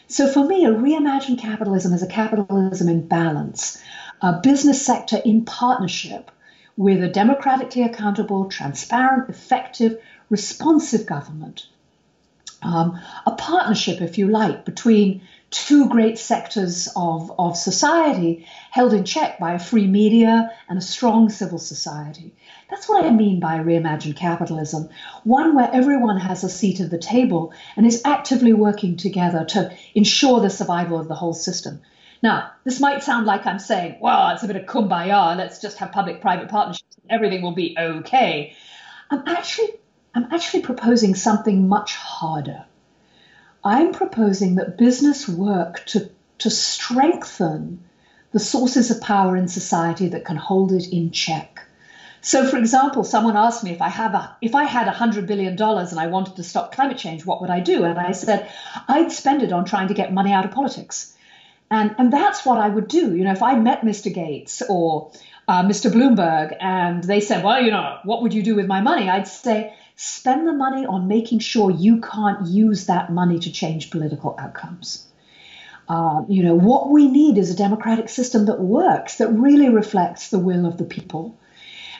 So 0.08 0.28
for 0.28 0.44
me, 0.46 0.66
a 0.66 0.72
reimagined 0.72 1.40
capitalism 1.40 1.94
is 1.94 2.04
a 2.04 2.08
capitalism 2.08 2.90
in 2.90 3.08
balance, 3.08 3.82
a 4.22 4.40
business 4.42 4.86
sector 4.86 5.18
in 5.24 5.46
partnership 5.46 6.30
with 6.78 7.02
a 7.02 7.08
democratically 7.08 7.84
accountable, 7.84 8.50
transparent, 8.50 9.30
effective, 9.30 9.98
responsive 10.30 11.06
government. 11.06 11.68
Um, 12.62 13.00
a 13.26 13.32
partnership, 13.32 14.02
if 14.02 14.18
you 14.18 14.28
like, 14.28 14.66
between 14.66 15.22
two 15.52 15.88
great 15.88 16.18
sectors 16.18 16.90
of, 16.96 17.32
of 17.40 17.56
society 17.56 18.46
held 18.72 18.94
in 18.94 19.06
check 19.06 19.40
by 19.40 19.54
a 19.54 19.60
free 19.60 19.88
media 19.88 20.52
and 20.68 20.78
a 20.78 20.82
strong 20.82 21.30
civil 21.30 21.60
society. 21.60 22.34
That's 22.70 22.90
what 22.90 23.06
I 23.06 23.12
mean 23.12 23.40
by 23.40 23.60
reimagined 23.60 24.18
capitalism 24.18 24.90
one 25.24 25.56
where 25.56 25.70
everyone 25.72 26.18
has 26.18 26.44
a 26.44 26.50
seat 26.50 26.82
at 26.82 26.90
the 26.90 26.98
table 26.98 27.54
and 27.78 27.86
is 27.86 28.02
actively 28.04 28.54
working 28.54 28.98
together 28.98 29.46
to 29.46 29.72
ensure 29.94 30.42
the 30.42 30.50
survival 30.50 31.00
of 31.00 31.08
the 31.08 31.16
whole 31.16 31.34
system. 31.34 31.82
Now, 32.22 32.52
this 32.64 32.80
might 32.80 33.04
sound 33.04 33.26
like 33.26 33.46
I'm 33.46 33.60
saying, 33.60 33.98
well, 34.02 34.32
it's 34.32 34.44
a 34.44 34.48
bit 34.48 34.56
of 34.56 34.66
kumbaya, 34.66 35.38
let's 35.38 35.62
just 35.62 35.78
have 35.78 35.92
public 35.92 36.22
private 36.22 36.50
partnerships, 36.50 36.98
and 37.04 37.12
everything 37.12 37.44
will 37.44 37.54
be 37.54 37.78
okay. 37.80 38.56
I'm 39.12 39.24
actually 39.28 39.76
I'm 40.16 40.28
actually 40.32 40.62
proposing 40.62 41.14
something 41.14 41.68
much 41.68 41.94
harder. 41.96 42.64
I'm 43.64 43.92
proposing 43.92 44.56
that 44.56 44.78
business 44.78 45.28
work 45.28 45.86
to, 45.88 46.10
to 46.40 46.50
strengthen 46.50 47.84
the 48.32 48.40
sources 48.40 48.92
of 48.92 49.02
power 49.02 49.36
in 49.36 49.50
society 49.50 50.10
that 50.10 50.24
can 50.24 50.38
hold 50.38 50.72
it 50.72 50.88
in 50.88 51.12
check. 51.12 51.62
So, 52.22 52.48
for 52.48 52.58
example, 52.58 53.04
someone 53.04 53.36
asked 53.38 53.64
me 53.64 53.72
if 53.72 53.82
I 53.82 53.90
have 53.90 54.16
a, 54.16 54.36
if 54.42 54.56
I 54.56 54.64
had 54.64 54.88
hundred 54.88 55.28
billion 55.28 55.56
dollars 55.56 55.92
and 55.92 56.00
I 56.00 56.08
wanted 56.08 56.38
to 56.38 56.44
stop 56.44 56.74
climate 56.74 56.98
change, 56.98 57.26
what 57.26 57.42
would 57.42 57.50
I 57.50 57.60
do? 57.60 57.84
And 57.84 58.00
I 58.00 58.14
said 58.14 58.50
I'd 58.88 59.12
spend 59.12 59.44
it 59.44 59.52
on 59.52 59.66
trying 59.66 59.90
to 59.90 59.94
get 59.94 60.12
money 60.12 60.32
out 60.32 60.44
of 60.44 60.52
politics, 60.52 61.14
and 61.70 61.94
and 62.00 62.12
that's 62.12 62.44
what 62.44 62.58
I 62.58 62.68
would 62.68 62.88
do. 62.88 63.16
You 63.16 63.26
know, 63.26 63.32
if 63.32 63.44
I 63.44 63.56
met 63.60 63.82
Mr. 63.82 64.12
Gates 64.12 64.64
or 64.68 65.12
uh, 65.48 65.64
Mr. 65.64 65.92
Bloomberg 65.92 66.58
and 66.60 67.04
they 67.04 67.20
said, 67.20 67.44
well, 67.44 67.62
you 67.62 67.72
know, 67.72 68.00
what 68.04 68.24
would 68.24 68.34
you 68.34 68.42
do 68.42 68.56
with 68.56 68.66
my 68.66 68.82
money? 68.82 69.08
I'd 69.08 69.28
say 69.28 69.76
spend 69.96 70.48
the 70.48 70.54
money 70.54 70.86
on 70.86 71.08
making 71.08 71.40
sure 71.40 71.72
you 71.72 72.02
can't 72.02 72.48
use 72.48 72.86
that 72.86 73.12
money 73.12 73.40
to 73.40 73.52
change 73.52 73.92
political 73.92 74.36
outcomes. 74.38 75.08
Uh, 75.88 76.24
you 76.28 76.44
know, 76.44 76.56
what 76.56 76.90
we 76.90 77.08
need 77.08 77.38
is 77.38 77.52
a 77.52 77.56
democratic 77.56 78.10
system 78.10 78.46
that 78.46 78.60
works, 78.60 79.18
that 79.18 79.30
really 79.30 79.70
reflects 79.70 80.30
the 80.30 80.40
will 80.40 80.66
of 80.66 80.78
the 80.78 80.84
people. 80.84 81.38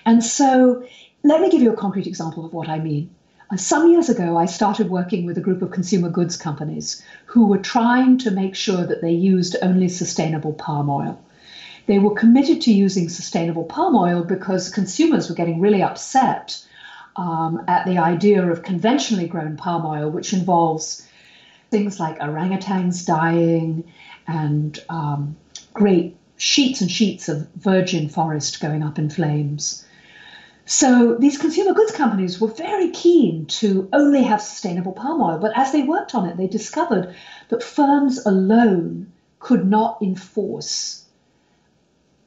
And 0.06 0.24
so, 0.24 0.86
let 1.24 1.42
me 1.42 1.50
give 1.50 1.62
you 1.62 1.72
a 1.72 1.78
concrete 1.78 2.08
example 2.08 2.46
of 2.46 2.54
what 2.54 2.68
I 2.68 2.80
mean. 2.80 3.14
Uh, 3.52 3.58
some 3.58 3.92
years 3.92 4.10
ago, 4.10 4.38
I 4.38 4.46
started 4.46 4.90
working 4.90 5.26
with 5.26 5.38
a 5.38 5.42
group 5.42 5.62
of 5.62 5.72
consumer 5.72 6.10
goods 6.10 6.36
companies 6.36 7.04
who 7.26 7.46
were 7.46 7.60
trying 7.60 8.18
to 8.20 8.32
make 8.32 8.56
sure 8.56 8.86
that 8.86 9.02
they 9.02 9.12
used 9.12 9.56
only 9.62 9.88
sustainable 9.88 10.54
palm 10.54 10.90
oil. 10.90 11.24
They 11.86 12.00
were 12.00 12.16
committed 12.16 12.62
to 12.62 12.74
using 12.74 13.08
sustainable 13.10 13.66
palm 13.66 13.96
oil 13.96 14.24
because 14.24 14.70
consumers 14.70 15.30
were 15.30 15.36
getting 15.36 15.60
really 15.60 15.84
upset 15.84 16.66
um, 17.16 17.64
at 17.68 17.86
the 17.86 17.98
idea 17.98 18.50
of 18.50 18.64
conventionally 18.64 19.28
grown 19.28 19.58
palm 19.58 19.86
oil, 19.86 20.10
which 20.10 20.34
involves 20.34 21.08
things 21.72 22.00
like 22.00 22.20
orangutans 22.20 23.06
dying 23.06 23.92
and 24.28 24.80
um, 24.90 25.36
great 25.74 26.16
sheets 26.38 26.82
and 26.82 26.92
sheets 26.92 27.30
of 27.30 27.48
virgin 27.56 28.10
forest 28.10 28.60
going 28.60 28.84
up 28.84 29.00
in 29.00 29.10
flames. 29.10 29.86
So 30.66 31.16
these 31.16 31.38
consumer 31.38 31.74
goods 31.74 31.92
companies 31.92 32.42
were 32.42 32.48
very 32.48 32.90
keen 32.90 33.46
to 33.62 33.88
only 33.94 34.24
have 34.24 34.42
sustainable 34.42 34.94
palm 34.94 35.22
oil, 35.22 35.38
but 35.38 35.56
as 35.56 35.72
they 35.72 35.84
worked 35.84 36.16
on 36.16 36.28
it, 36.28 36.38
they 36.38 36.48
discovered 36.48 37.16
that 37.50 37.62
firms 37.62 38.26
alone 38.26 39.12
could 39.40 39.66
not 39.66 40.02
enforce 40.02 41.06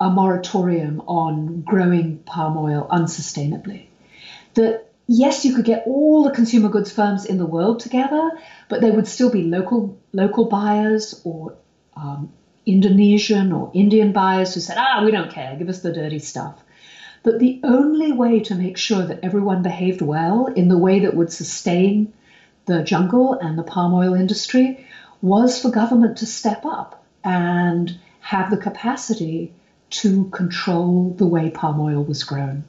a 0.00 0.08
moratorium 0.08 1.00
on 1.08 1.62
growing 1.62 2.18
palm 2.18 2.56
oil 2.56 2.86
unsustainably. 2.90 3.88
That 4.58 4.90
yes, 5.06 5.44
you 5.44 5.54
could 5.54 5.64
get 5.64 5.84
all 5.86 6.24
the 6.24 6.32
consumer 6.32 6.68
goods 6.68 6.90
firms 6.90 7.24
in 7.24 7.38
the 7.38 7.46
world 7.46 7.78
together, 7.78 8.32
but 8.68 8.80
they 8.80 8.90
would 8.90 9.06
still 9.06 9.30
be 9.30 9.44
local 9.44 9.96
local 10.12 10.46
buyers 10.46 11.20
or 11.22 11.54
um, 11.94 12.32
Indonesian 12.66 13.52
or 13.52 13.70
Indian 13.72 14.10
buyers 14.10 14.54
who 14.54 14.60
said, 14.60 14.76
ah, 14.76 15.02
we 15.04 15.12
don't 15.12 15.30
care, 15.30 15.54
give 15.54 15.68
us 15.68 15.80
the 15.80 15.92
dirty 15.92 16.18
stuff. 16.18 16.60
But 17.22 17.38
the 17.38 17.60
only 17.62 18.10
way 18.10 18.40
to 18.40 18.56
make 18.56 18.76
sure 18.76 19.04
that 19.04 19.20
everyone 19.22 19.62
behaved 19.62 20.02
well 20.02 20.46
in 20.46 20.66
the 20.66 20.76
way 20.76 21.00
that 21.00 21.14
would 21.14 21.30
sustain 21.30 22.12
the 22.66 22.82
jungle 22.82 23.34
and 23.34 23.56
the 23.56 23.62
palm 23.62 23.94
oil 23.94 24.14
industry 24.14 24.84
was 25.22 25.62
for 25.62 25.70
government 25.70 26.16
to 26.18 26.26
step 26.26 26.66
up 26.66 27.04
and 27.22 27.96
have 28.18 28.50
the 28.50 28.56
capacity 28.56 29.52
to 29.90 30.24
control 30.30 31.14
the 31.16 31.26
way 31.26 31.48
palm 31.48 31.78
oil 31.80 32.02
was 32.02 32.24
grown. 32.24 32.64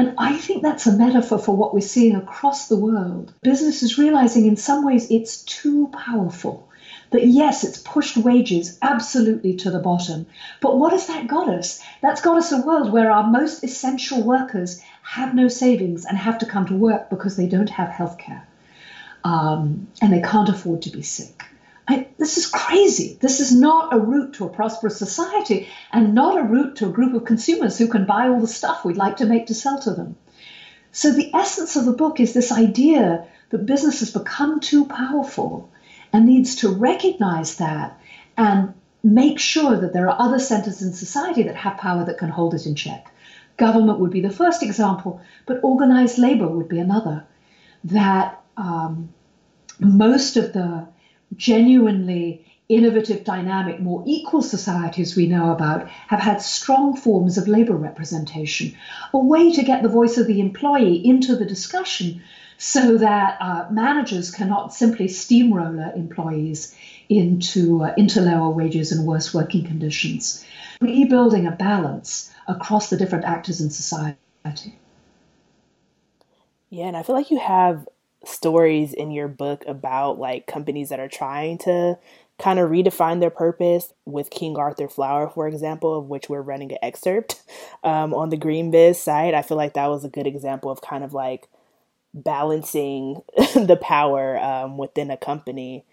And 0.00 0.14
I 0.16 0.38
think 0.38 0.62
that's 0.62 0.86
a 0.86 0.96
metaphor 0.96 1.38
for 1.38 1.54
what 1.54 1.74
we're 1.74 1.82
seeing 1.82 2.16
across 2.16 2.68
the 2.68 2.76
world. 2.78 3.34
Business 3.42 3.82
is 3.82 3.98
realizing 3.98 4.46
in 4.46 4.56
some 4.56 4.82
ways 4.82 5.10
it's 5.10 5.42
too 5.42 5.88
powerful. 5.92 6.70
That 7.10 7.26
yes, 7.26 7.64
it's 7.64 7.76
pushed 7.76 8.16
wages 8.16 8.78
absolutely 8.80 9.56
to 9.56 9.70
the 9.70 9.78
bottom. 9.78 10.24
But 10.62 10.78
what 10.78 10.92
has 10.92 11.06
that 11.08 11.26
got 11.26 11.50
us? 11.50 11.82
That's 12.00 12.22
got 12.22 12.38
us 12.38 12.50
a 12.50 12.62
world 12.62 12.90
where 12.90 13.10
our 13.10 13.30
most 13.30 13.62
essential 13.62 14.22
workers 14.22 14.80
have 15.02 15.34
no 15.34 15.48
savings 15.48 16.06
and 16.06 16.16
have 16.16 16.38
to 16.38 16.46
come 16.46 16.64
to 16.68 16.74
work 16.74 17.10
because 17.10 17.36
they 17.36 17.46
don't 17.46 17.68
have 17.68 17.90
health 17.90 18.16
care 18.16 18.48
um, 19.22 19.88
and 20.00 20.10
they 20.10 20.22
can't 20.22 20.48
afford 20.48 20.80
to 20.80 20.90
be 20.90 21.02
sick. 21.02 21.44
I, 21.90 22.06
this 22.18 22.38
is 22.38 22.46
crazy. 22.46 23.18
This 23.20 23.40
is 23.40 23.52
not 23.52 23.92
a 23.92 23.98
route 23.98 24.34
to 24.34 24.44
a 24.44 24.48
prosperous 24.48 24.96
society 24.96 25.66
and 25.90 26.14
not 26.14 26.38
a 26.38 26.44
route 26.44 26.76
to 26.76 26.86
a 26.86 26.92
group 26.92 27.14
of 27.14 27.24
consumers 27.24 27.78
who 27.78 27.88
can 27.88 28.04
buy 28.06 28.28
all 28.28 28.40
the 28.40 28.46
stuff 28.46 28.84
we'd 28.84 28.96
like 28.96 29.16
to 29.16 29.26
make 29.26 29.46
to 29.46 29.54
sell 29.54 29.80
to 29.80 29.90
them. 29.90 30.14
So, 30.92 31.12
the 31.12 31.34
essence 31.34 31.74
of 31.74 31.84
the 31.84 31.92
book 31.92 32.20
is 32.20 32.32
this 32.32 32.52
idea 32.52 33.26
that 33.48 33.66
business 33.66 33.98
has 34.00 34.12
become 34.12 34.60
too 34.60 34.84
powerful 34.84 35.68
and 36.12 36.26
needs 36.26 36.54
to 36.56 36.68
recognize 36.68 37.56
that 37.56 37.98
and 38.36 38.74
make 39.02 39.40
sure 39.40 39.76
that 39.76 39.92
there 39.92 40.08
are 40.08 40.20
other 40.20 40.38
centers 40.38 40.82
in 40.82 40.92
society 40.92 41.42
that 41.42 41.56
have 41.56 41.76
power 41.76 42.04
that 42.04 42.18
can 42.18 42.28
hold 42.28 42.54
it 42.54 42.66
in 42.66 42.76
check. 42.76 43.12
Government 43.56 43.98
would 43.98 44.12
be 44.12 44.20
the 44.20 44.30
first 44.30 44.62
example, 44.62 45.20
but 45.44 45.64
organized 45.64 46.18
labor 46.18 46.46
would 46.46 46.68
be 46.68 46.78
another. 46.78 47.24
That 47.82 48.40
um, 48.56 49.12
most 49.80 50.36
of 50.36 50.52
the 50.52 50.86
genuinely 51.36 52.44
innovative, 52.70 53.24
dynamic, 53.24 53.80
more 53.80 54.02
equal 54.06 54.42
societies 54.42 55.16
we 55.16 55.26
know 55.26 55.50
about 55.50 55.88
have 55.88 56.20
had 56.20 56.40
strong 56.40 56.96
forms 56.96 57.36
of 57.36 57.48
labor 57.48 57.74
representation, 57.74 58.76
a 59.12 59.18
way 59.18 59.52
to 59.52 59.64
get 59.64 59.82
the 59.82 59.88
voice 59.88 60.16
of 60.18 60.26
the 60.28 60.40
employee 60.40 61.04
into 61.04 61.34
the 61.34 61.44
discussion 61.44 62.22
so 62.58 62.98
that 62.98 63.38
uh, 63.40 63.66
managers 63.70 64.30
cannot 64.30 64.72
simply 64.72 65.08
steamroller 65.08 65.92
employees 65.96 66.76
into, 67.08 67.82
uh, 67.82 67.92
into 67.96 68.20
lower 68.20 68.50
wages 68.50 68.92
and 68.92 69.06
worse 69.06 69.34
working 69.34 69.64
conditions. 69.64 70.44
Rebuilding 70.80 71.46
a 71.46 71.52
balance 71.52 72.32
across 72.46 72.88
the 72.88 72.96
different 72.96 73.24
actors 73.24 73.60
in 73.60 73.70
society. 73.70 74.78
Yeah, 76.68 76.84
and 76.86 76.96
I 76.96 77.02
feel 77.02 77.16
like 77.16 77.30
you 77.30 77.38
have 77.38 77.88
stories 78.24 78.92
in 78.92 79.10
your 79.10 79.28
book 79.28 79.64
about 79.66 80.18
like 80.18 80.46
companies 80.46 80.90
that 80.90 81.00
are 81.00 81.08
trying 81.08 81.58
to 81.58 81.98
kind 82.38 82.58
of 82.58 82.70
redefine 82.70 83.20
their 83.20 83.30
purpose 83.30 83.92
with 84.06 84.30
King 84.30 84.56
Arthur 84.56 84.88
Flour, 84.88 85.28
for 85.28 85.46
example, 85.46 85.96
of 85.96 86.06
which 86.06 86.28
we're 86.28 86.40
running 86.40 86.72
an 86.72 86.78
excerpt 86.82 87.42
um, 87.84 88.14
on 88.14 88.30
the 88.30 88.36
GreenBiz 88.36 88.96
site. 88.96 89.34
I 89.34 89.42
feel 89.42 89.56
like 89.56 89.74
that 89.74 89.88
was 89.88 90.04
a 90.04 90.08
good 90.08 90.26
example 90.26 90.70
of 90.70 90.80
kind 90.80 91.04
of 91.04 91.12
like 91.12 91.48
balancing 92.14 93.22
the 93.54 93.78
power 93.80 94.38
um, 94.38 94.78
within 94.78 95.10
a 95.10 95.16
company. 95.16 95.84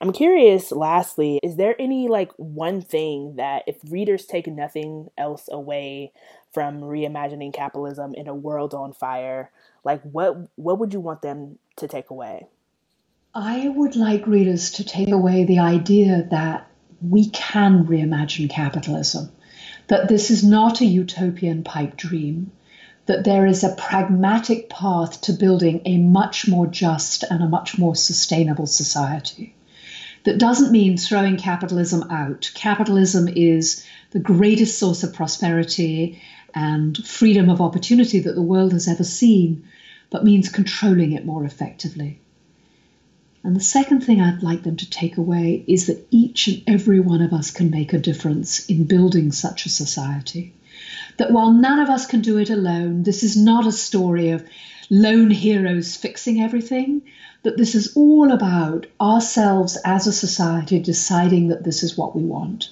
I'm 0.00 0.12
curious, 0.12 0.72
lastly, 0.72 1.40
is 1.42 1.56
there 1.56 1.74
any 1.78 2.08
like 2.08 2.30
one 2.36 2.82
thing 2.82 3.36
that 3.36 3.62
if 3.66 3.76
readers 3.88 4.26
take 4.26 4.46
nothing 4.46 5.08
else 5.16 5.48
away 5.50 6.12
from 6.56 6.80
reimagining 6.80 7.52
capitalism 7.52 8.14
in 8.14 8.28
a 8.28 8.34
world 8.34 8.72
on 8.72 8.94
fire, 8.94 9.50
like 9.84 10.00
what 10.00 10.38
what 10.54 10.78
would 10.78 10.94
you 10.94 11.00
want 11.00 11.20
them 11.20 11.58
to 11.76 11.86
take 11.86 12.08
away? 12.08 12.46
I 13.34 13.68
would 13.68 13.94
like 13.94 14.26
readers 14.26 14.70
to 14.70 14.82
take 14.82 15.10
away 15.10 15.44
the 15.44 15.58
idea 15.58 16.26
that 16.30 16.70
we 17.06 17.28
can 17.28 17.84
reimagine 17.84 18.48
capitalism, 18.48 19.32
that 19.88 20.08
this 20.08 20.30
is 20.30 20.42
not 20.42 20.80
a 20.80 20.86
utopian 20.86 21.62
pipe 21.62 21.94
dream, 21.94 22.52
that 23.04 23.24
there 23.24 23.44
is 23.44 23.62
a 23.62 23.76
pragmatic 23.76 24.70
path 24.70 25.20
to 25.20 25.34
building 25.34 25.82
a 25.84 25.98
much 25.98 26.48
more 26.48 26.66
just 26.66 27.22
and 27.22 27.42
a 27.42 27.48
much 27.50 27.76
more 27.76 27.94
sustainable 27.94 28.66
society. 28.66 29.54
That 30.24 30.38
doesn't 30.38 30.72
mean 30.72 30.96
throwing 30.96 31.36
capitalism 31.36 32.10
out. 32.10 32.50
Capitalism 32.54 33.28
is 33.28 33.84
the 34.12 34.20
greatest 34.20 34.78
source 34.78 35.02
of 35.02 35.12
prosperity 35.12 36.22
and 36.56 36.96
freedom 37.06 37.50
of 37.50 37.60
opportunity 37.60 38.18
that 38.18 38.34
the 38.34 38.42
world 38.42 38.72
has 38.72 38.88
ever 38.88 39.04
seen 39.04 39.62
but 40.08 40.24
means 40.24 40.48
controlling 40.48 41.12
it 41.12 41.26
more 41.26 41.44
effectively. 41.44 42.18
And 43.44 43.54
the 43.54 43.60
second 43.60 44.00
thing 44.00 44.20
I'd 44.20 44.42
like 44.42 44.62
them 44.62 44.76
to 44.76 44.90
take 44.90 45.18
away 45.18 45.62
is 45.66 45.86
that 45.86 46.06
each 46.10 46.48
and 46.48 46.62
every 46.66 46.98
one 46.98 47.20
of 47.20 47.32
us 47.32 47.50
can 47.50 47.70
make 47.70 47.92
a 47.92 47.98
difference 47.98 48.66
in 48.66 48.84
building 48.84 49.32
such 49.32 49.66
a 49.66 49.68
society. 49.68 50.54
That 51.18 51.30
while 51.30 51.52
none 51.52 51.78
of 51.78 51.90
us 51.90 52.06
can 52.06 52.22
do 52.22 52.38
it 52.38 52.48
alone, 52.48 53.02
this 53.02 53.22
is 53.22 53.36
not 53.36 53.66
a 53.66 53.72
story 53.72 54.30
of 54.30 54.44
lone 54.88 55.30
heroes 55.30 55.94
fixing 55.94 56.40
everything, 56.40 57.02
that 57.42 57.58
this 57.58 57.74
is 57.74 57.94
all 57.96 58.32
about 58.32 58.86
ourselves 59.00 59.76
as 59.84 60.06
a 60.06 60.12
society 60.12 60.78
deciding 60.78 61.48
that 61.48 61.64
this 61.64 61.82
is 61.82 61.98
what 61.98 62.16
we 62.16 62.22
want. 62.22 62.70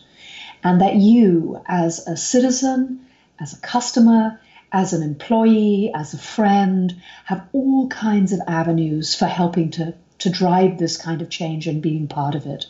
And 0.62 0.80
that 0.80 0.96
you, 0.96 1.60
as 1.66 2.06
a 2.08 2.16
citizen, 2.16 3.03
as 3.40 3.52
a 3.52 3.60
customer, 3.60 4.40
as 4.72 4.92
an 4.92 5.02
employee, 5.02 5.92
as 5.94 6.14
a 6.14 6.18
friend, 6.18 7.00
have 7.24 7.46
all 7.52 7.88
kinds 7.88 8.32
of 8.32 8.40
avenues 8.46 9.14
for 9.14 9.26
helping 9.26 9.70
to, 9.70 9.94
to 10.18 10.30
drive 10.30 10.78
this 10.78 10.96
kind 10.96 11.22
of 11.22 11.30
change 11.30 11.66
and 11.66 11.82
being 11.82 12.08
part 12.08 12.34
of 12.34 12.46
it. 12.46 12.66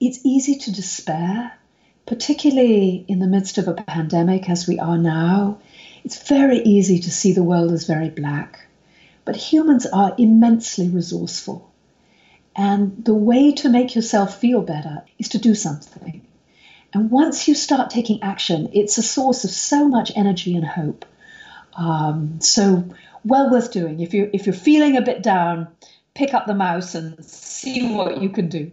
It's 0.00 0.20
easy 0.24 0.56
to 0.56 0.72
despair, 0.72 1.52
particularly 2.06 3.04
in 3.06 3.18
the 3.18 3.26
midst 3.26 3.58
of 3.58 3.68
a 3.68 3.74
pandemic 3.74 4.48
as 4.48 4.66
we 4.66 4.78
are 4.78 4.98
now. 4.98 5.58
It's 6.04 6.26
very 6.26 6.62
easy 6.62 6.98
to 7.00 7.10
see 7.10 7.32
the 7.32 7.42
world 7.42 7.72
as 7.72 7.86
very 7.86 8.08
black. 8.08 8.66
But 9.24 9.36
humans 9.36 9.86
are 9.86 10.14
immensely 10.16 10.88
resourceful. 10.88 11.70
And 12.56 13.04
the 13.04 13.14
way 13.14 13.52
to 13.52 13.68
make 13.68 13.94
yourself 13.94 14.40
feel 14.40 14.62
better 14.62 15.02
is 15.18 15.28
to 15.30 15.38
do 15.38 15.54
something. 15.54 16.22
And 16.92 17.10
once 17.10 17.46
you 17.46 17.54
start 17.54 17.90
taking 17.90 18.22
action, 18.22 18.70
it's 18.72 18.98
a 18.98 19.02
source 19.02 19.44
of 19.44 19.50
so 19.50 19.88
much 19.88 20.12
energy 20.16 20.56
and 20.56 20.64
hope. 20.64 21.04
Um, 21.74 22.40
so 22.40 22.84
well 23.24 23.50
worth 23.50 23.72
doing. 23.72 24.00
If 24.00 24.14
you 24.14 24.30
if 24.32 24.46
you're 24.46 24.54
feeling 24.54 24.96
a 24.96 25.02
bit 25.02 25.22
down, 25.22 25.68
pick 26.14 26.34
up 26.34 26.46
the 26.46 26.54
mouse 26.54 26.94
and 26.94 27.24
see 27.24 27.94
what 27.94 28.20
you 28.20 28.30
can 28.30 28.48
do. 28.48 28.72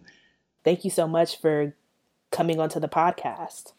Thank 0.63 0.83
you 0.83 0.89
so 0.89 1.07
much 1.07 1.39
for 1.39 1.75
coming 2.31 2.59
onto 2.59 2.79
the 2.79 2.89
podcast. 2.89 3.73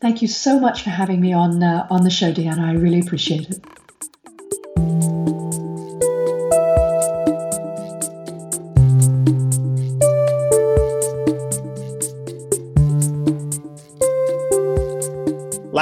Thank 0.00 0.22
you 0.22 0.28
so 0.28 0.60
much 0.60 0.82
for 0.82 0.90
having 0.90 1.20
me 1.20 1.32
on 1.32 1.62
uh, 1.62 1.86
on 1.90 2.04
the 2.04 2.10
show, 2.10 2.32
Deanna. 2.32 2.64
I 2.64 2.72
really 2.72 3.00
appreciate 3.00 3.50
it. 3.50 3.60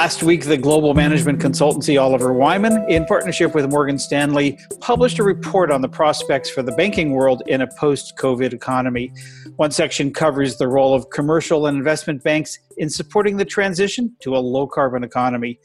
Last 0.07 0.23
week, 0.23 0.45
the 0.45 0.55
global 0.55 0.93
management 0.93 1.41
consultancy 1.41 2.01
Oliver 2.01 2.31
Wyman, 2.31 2.89
in 2.89 3.03
partnership 3.03 3.53
with 3.53 3.69
Morgan 3.69 3.99
Stanley, 3.99 4.57
published 4.79 5.19
a 5.19 5.23
report 5.23 5.69
on 5.69 5.81
the 5.81 5.89
prospects 5.89 6.49
for 6.49 6.63
the 6.63 6.71
banking 6.71 7.11
world 7.11 7.43
in 7.47 7.59
a 7.59 7.67
post 7.75 8.13
COVID 8.17 8.53
economy. 8.53 9.11
One 9.57 9.69
section 9.69 10.13
covers 10.13 10.55
the 10.55 10.67
role 10.69 10.93
of 10.93 11.09
commercial 11.09 11.67
and 11.67 11.77
investment 11.77 12.23
banks 12.23 12.57
in 12.77 12.89
supporting 12.89 13.35
the 13.35 13.43
transition 13.43 14.15
to 14.21 14.37
a 14.37 14.39
low 14.39 14.65
carbon 14.65 15.03
economy. 15.03 15.59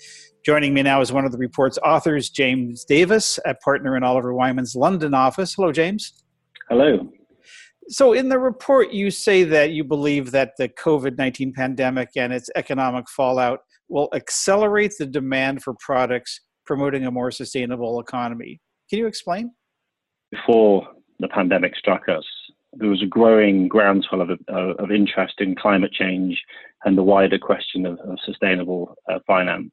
Joining 0.45 0.75
me 0.75 0.83
now 0.83 1.01
is 1.01 1.13
one 1.13 1.25
of 1.25 1.31
the 1.31 1.39
report's 1.39 1.79
authors, 1.85 2.29
James 2.29 2.85
Davis, 2.85 3.39
a 3.47 3.55
partner 3.55 3.97
in 3.97 4.03
Oliver 4.03 4.35
Wyman's 4.35 4.75
London 4.75 5.15
office. 5.15 5.55
Hello, 5.55 5.71
James. 5.71 6.15
Hello. 6.69 7.09
So, 7.87 8.13
in 8.13 8.29
the 8.29 8.41
report, 8.41 8.91
you 8.91 9.13
say 9.13 9.45
that 9.45 9.71
you 9.71 9.85
believe 9.85 10.33
that 10.33 10.55
the 10.59 10.69
COVID 10.69 11.17
19 11.17 11.53
pandemic 11.53 12.09
and 12.17 12.33
its 12.33 12.51
economic 12.57 13.09
fallout 13.09 13.61
will 13.93 14.09
accelerate 14.15 14.95
the 14.99 15.07
demand 15.07 15.63
for 15.63 15.75
products 15.79 16.41
promoting 16.65 17.05
a 17.05 17.11
more 17.11 17.31
sustainable 17.31 18.01
economy. 18.01 18.59
Can 18.89 18.99
you 18.99 19.07
explain? 19.07 19.53
Before 20.31 20.89
the 21.21 21.29
pandemic 21.29 21.77
struck 21.77 22.09
us, 22.09 22.25
there 22.73 22.89
was 22.89 23.03
a 23.03 23.07
growing 23.07 23.69
groundswell 23.69 24.23
of, 24.23 24.31
of, 24.49 24.91
interest 24.91 25.35
in 25.39 25.55
climate 25.55 25.93
change 25.93 26.41
and 26.85 26.97
the 26.97 27.03
wider 27.03 27.39
question 27.39 27.85
of, 27.85 27.99
of 27.99 28.19
sustainable 28.25 28.95
uh, 29.13 29.19
finance. 29.27 29.73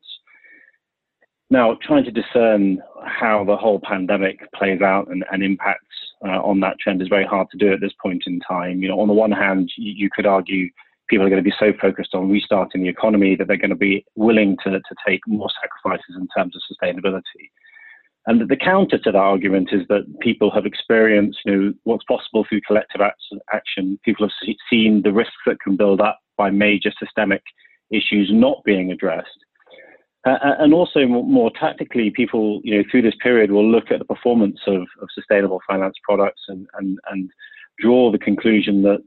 Now, 1.49 1.78
trying 1.82 2.03
to 2.03 2.11
discern 2.11 2.82
how 3.05 3.45
the 3.45 3.55
whole 3.55 3.80
pandemic 3.82 4.39
plays 4.53 4.82
out 4.82 5.07
and, 5.07 5.24
and 5.32 5.41
impacts 5.41 5.86
uh, 6.26 6.41
on 6.43 6.59
that 6.59 6.78
trend 6.80 7.01
is 7.01 7.07
very 7.07 7.26
hard 7.26 7.47
to 7.51 7.57
do 7.57 7.72
at 7.72 7.80
this 7.80 7.93
point 8.01 8.24
in 8.28 8.41
time. 8.41 8.82
You 8.82 8.89
know, 8.89 8.99
on 8.99 9.07
the 9.07 9.13
one 9.13 9.32
hand, 9.32 9.72
you, 9.78 9.93
you 9.95 10.09
could 10.13 10.26
argue 10.26 10.70
people 11.10 11.26
are 11.26 11.30
going 11.30 11.43
to 11.43 11.49
be 11.49 11.55
so 11.60 11.74
focused 11.82 12.14
on 12.14 12.30
restarting 12.30 12.84
the 12.84 12.89
economy 12.89 13.36
that 13.36 13.47
they're 13.47 13.57
going 13.57 13.70
to 13.70 13.76
be 13.76 14.05
willing 14.16 14.57
to, 14.64 14.72
to 14.72 14.95
take 15.07 15.22
more 15.28 15.49
sacrifices 15.62 16.16
in 16.18 16.28
terms 16.36 16.55
of 16.55 16.62
sustainability. 16.72 17.49
And 18.26 18.47
the 18.47 18.57
counter 18.57 18.97
to 18.97 19.12
that 19.12 19.18
argument 19.18 19.70
is 19.72 19.88
that 19.88 20.05
people 20.20 20.51
have 20.51 20.66
experienced 20.66 21.39
you 21.45 21.55
know, 21.55 21.74
what's 21.84 22.03
possible 22.03 22.45
through 22.47 22.62
collective 22.68 23.01
action. 23.51 23.99
People 24.03 24.28
have 24.28 24.55
seen 24.70 25.01
the 25.03 25.12
risks 25.12 25.34
that 25.45 25.60
can 25.62 25.76
build 25.76 25.99
up 26.01 26.20
by 26.38 26.49
major 26.49 26.91
systemic 26.99 27.41
issues 27.91 28.30
not 28.32 28.64
being 28.64 28.91
addressed. 28.91 29.28
Uh, 30.26 30.38
and 30.60 30.74
also 30.74 31.07
more 31.07 31.49
tactically, 31.57 32.10
people, 32.10 32.60
you 32.64 32.76
know, 32.76 32.84
through 32.91 33.01
this 33.01 33.16
period 33.24 33.51
will 33.51 33.68
look 33.68 33.89
at 33.89 33.99
the 33.99 34.05
performance 34.05 34.60
of, 34.68 34.82
of 35.01 35.07
sustainable 35.16 35.62
finance 35.66 35.95
products 36.03 36.41
and, 36.49 36.68
and, 36.78 36.99
and 37.10 37.32
draw 37.80 38.12
the 38.12 38.20
conclusion 38.20 38.84
that 38.84 39.01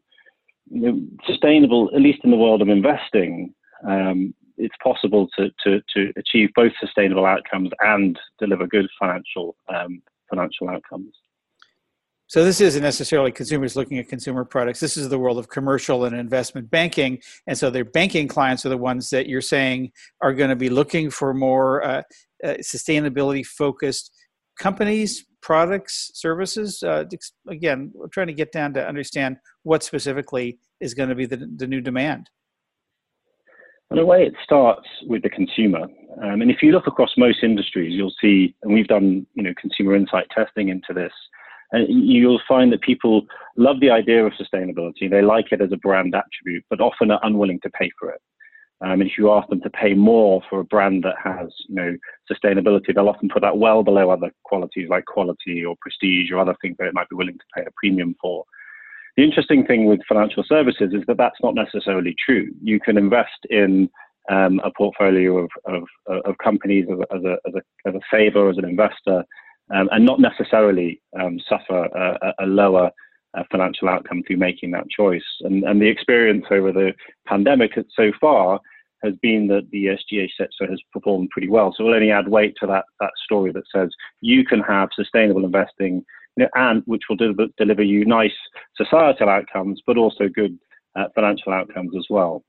you 0.70 0.80
know, 0.80 1.00
sustainable, 1.26 1.90
at 1.94 2.00
least 2.00 2.20
in 2.24 2.30
the 2.30 2.36
world 2.36 2.62
of 2.62 2.68
investing, 2.68 3.54
um, 3.86 4.34
it's 4.56 4.74
possible 4.82 5.28
to, 5.38 5.50
to, 5.64 5.80
to 5.94 6.12
achieve 6.16 6.50
both 6.54 6.72
sustainable 6.80 7.26
outcomes 7.26 7.70
and 7.80 8.18
deliver 8.38 8.66
good 8.66 8.86
financial 8.98 9.56
um, 9.68 10.02
financial 10.30 10.68
outcomes. 10.68 11.12
So 12.26 12.44
this 12.44 12.62
isn't 12.62 12.82
necessarily 12.82 13.30
consumers 13.30 13.76
looking 13.76 13.98
at 13.98 14.08
consumer 14.08 14.46
products. 14.46 14.80
This 14.80 14.96
is 14.96 15.10
the 15.10 15.18
world 15.18 15.38
of 15.38 15.50
commercial 15.50 16.06
and 16.06 16.16
investment 16.16 16.70
banking, 16.70 17.20
and 17.46 17.58
so 17.58 17.68
their 17.68 17.84
banking 17.84 18.26
clients 18.26 18.64
are 18.64 18.70
the 18.70 18.78
ones 18.78 19.10
that 19.10 19.26
you're 19.26 19.42
saying 19.42 19.92
are 20.22 20.32
going 20.32 20.48
to 20.48 20.56
be 20.56 20.70
looking 20.70 21.10
for 21.10 21.34
more 21.34 21.84
uh, 21.84 22.02
uh, 22.42 22.54
sustainability 22.62 23.44
focused 23.44 24.12
companies, 24.58 25.26
products, 25.43 26.11
services. 26.14 26.82
Uh, 26.82 27.05
again, 27.49 27.90
we're 27.95 28.09
trying 28.09 28.28
to 28.28 28.32
get 28.32 28.53
down 28.53 28.72
to 28.74 28.86
understand 28.86 29.36
what 29.64 29.82
specifically 29.82 30.59
is 30.80 30.95
going 30.95 31.09
to 31.09 31.14
be 31.14 31.26
the, 31.26 31.49
the 31.57 31.66
new 31.66 31.80
demand. 31.80 32.30
In 33.90 33.99
a 33.99 34.07
way, 34.07 34.24
it 34.24 34.34
starts 34.43 34.88
with 35.07 35.22
the 35.22 35.28
consumer. 35.28 35.82
Um, 36.22 36.40
and 36.40 36.51
if 36.51 36.62
you 36.62 36.72
look 36.72 36.86
across 36.86 37.11
most 37.18 37.43
industries, 37.43 37.93
you'll 37.93 38.14
see, 38.20 38.55
and 38.62 38.72
we've 38.72 38.88
done, 38.88 39.26
you 39.34 39.43
know, 39.43 39.53
consumer 39.61 39.95
insight 39.95 40.26
testing 40.34 40.70
into 40.70 40.95
this, 40.95 41.12
and 41.72 41.86
you'll 41.88 42.40
find 42.49 42.72
that 42.72 42.80
people 42.80 43.26
love 43.57 43.80
the 43.80 43.90
idea 43.90 44.24
of 44.24 44.32
sustainability. 44.32 45.11
They 45.11 45.22
like 45.22 45.53
it 45.53 45.61
as 45.61 45.72
a 45.72 45.76
brand 45.76 46.14
attribute, 46.14 46.64
but 46.70 46.80
often 46.80 47.11
are 47.11 47.20
unwilling 47.22 47.61
to 47.64 47.70
pay 47.70 47.90
for 47.99 48.11
it. 48.11 48.20
Um, 48.85 49.01
and 49.01 49.03
if 49.03 49.16
you 49.16 49.30
ask 49.30 49.49
them 49.49 49.61
to 49.61 49.70
pay 49.70 49.95
more 49.95 50.43
for 50.51 50.61
a 50.61 50.64
brand 50.64 51.05
that 51.05 51.14
has, 51.22 51.49
you 51.68 51.74
know, 51.74 51.97
sustainability, 52.30 52.93
they'll 52.95 53.09
often 53.09 53.28
put 53.28 53.43
that 53.43 53.59
well 53.59 53.85
below 53.85 54.11
other 54.11 54.33
qualities 54.43 54.89
like 54.89 55.05
quality 55.05 55.64
or 55.64 55.76
prestige 55.80 56.33
or 56.33 56.39
other 56.39 56.57
things 56.61 56.76
they 56.78 56.91
might 56.93 57.09
be 57.09 57.16
willing 57.16 57.39
to 57.39 57.45
pay 57.55 57.62
a 57.62 57.70
premium 57.76 58.16
for. 58.20 58.45
The 59.16 59.22
interesting 59.22 59.64
thing 59.64 59.85
with 59.85 60.01
financial 60.09 60.43
services 60.47 60.93
is 60.93 61.03
that 61.07 61.18
that's 61.18 61.41
not 61.43 61.55
necessarily 61.55 62.16
true. 62.24 62.49
You 62.61 62.80
can 62.80 62.99
invest 62.99 63.47
in 63.51 63.89
um, 64.30 64.61
a 64.64 64.70
portfolio 64.76 65.39
of, 65.39 65.51
of, 65.66 65.83
of 66.24 66.39
companies 66.43 66.87
as 66.91 66.99
a, 66.99 67.16
as, 67.16 67.24
a, 67.24 67.37
as, 67.47 67.55
a, 67.55 67.89
as 67.89 67.95
a 67.95 68.01
saver, 68.11 68.51
as 68.51 68.59
an 68.59 68.64
investor, 68.64 69.24
um, 69.72 69.89
and 69.93 70.05
not 70.05 70.18
necessarily 70.18 71.01
um, 71.20 71.39
suffer 71.49 71.85
a, 71.85 72.35
a 72.41 72.47
lower 72.47 72.91
uh, 73.35 73.43
financial 73.51 73.89
outcome 73.89 74.22
through 74.26 74.37
making 74.39 74.70
that 74.72 74.89
choice. 74.91 75.22
And, 75.41 75.62
and 75.64 75.80
the 75.80 75.89
experience 75.89 76.47
over 76.51 76.72
the 76.72 76.93
pandemic 77.26 77.72
so 77.95 78.11
far 78.20 78.61
has 79.03 79.14
been 79.22 79.46
that 79.48 79.68
the 79.70 79.86
ESG 79.86 80.28
sector 80.36 80.70
has 80.70 80.80
performed 80.92 81.30
pretty 81.30 81.48
well. 81.48 81.74
So 81.76 81.84
we'll 81.84 81.94
only 81.94 82.11
add 82.11 82.28
weight 82.28 82.55
to 82.61 82.66
that, 82.68 82.84
that 83.00 83.12
story 83.24 83.53
that 83.53 83.64
says 83.74 83.90
you 84.20 84.44
can 84.44 84.61
have 84.61 84.90
sustainable 84.94 85.44
investing 85.44 86.05
you 86.36 86.44
know, 86.44 86.50
and 86.55 86.82
which 86.86 87.03
will 87.09 87.16
deliver, 87.16 87.46
deliver 87.59 87.82
you 87.82 88.05
nice 88.05 88.32
societal 88.76 89.28
outcomes, 89.28 89.82
but 89.86 89.98
also 89.98 90.28
good 90.28 90.59
uh, 90.96 91.07
financial 91.14 91.53
outcomes 91.53 91.92
as 91.96 92.07
well. 92.09 92.44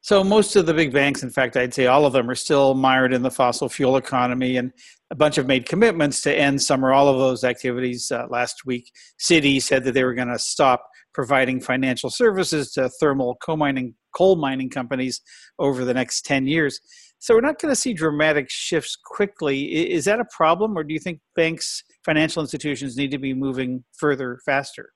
So 0.00 0.22
most 0.22 0.54
of 0.54 0.66
the 0.66 0.74
big 0.74 0.92
banks, 0.92 1.24
in 1.24 1.30
fact, 1.30 1.56
I'd 1.56 1.74
say 1.74 1.86
all 1.86 2.06
of 2.06 2.12
them 2.12 2.30
are 2.30 2.36
still 2.36 2.74
mired 2.74 3.12
in 3.12 3.22
the 3.22 3.30
fossil 3.30 3.68
fuel 3.68 3.96
economy, 3.96 4.56
and 4.56 4.72
a 5.10 5.16
bunch 5.16 5.34
have 5.34 5.48
made 5.48 5.66
commitments 5.68 6.20
to 6.22 6.32
end 6.32 6.62
some 6.62 6.84
or 6.84 6.92
all 6.92 7.08
of 7.08 7.18
those 7.18 7.42
activities. 7.42 8.12
Uh, 8.12 8.26
last 8.30 8.64
week, 8.64 8.92
Citi 9.18 9.60
said 9.60 9.82
that 9.82 9.94
they 9.94 10.04
were 10.04 10.14
going 10.14 10.28
to 10.28 10.38
stop 10.38 10.88
providing 11.16 11.58
financial 11.58 12.10
services 12.10 12.72
to 12.72 12.90
thermal 13.00 13.38
coal 13.42 13.56
mining, 13.56 13.94
coal 14.14 14.36
mining 14.36 14.68
companies 14.68 15.22
over 15.58 15.82
the 15.82 15.94
next 15.94 16.26
10 16.26 16.46
years. 16.46 16.78
So 17.20 17.34
we're 17.34 17.40
not 17.40 17.58
going 17.58 17.72
to 17.72 17.80
see 17.80 17.94
dramatic 17.94 18.50
shifts 18.50 18.98
quickly. 19.02 19.64
Is 19.90 20.04
that 20.04 20.20
a 20.20 20.26
problem, 20.26 20.76
or 20.76 20.84
do 20.84 20.92
you 20.92 21.00
think 21.00 21.20
banks, 21.34 21.82
financial 22.04 22.42
institutions, 22.42 22.98
need 22.98 23.10
to 23.12 23.18
be 23.18 23.32
moving 23.32 23.82
further, 23.98 24.38
faster? 24.44 24.90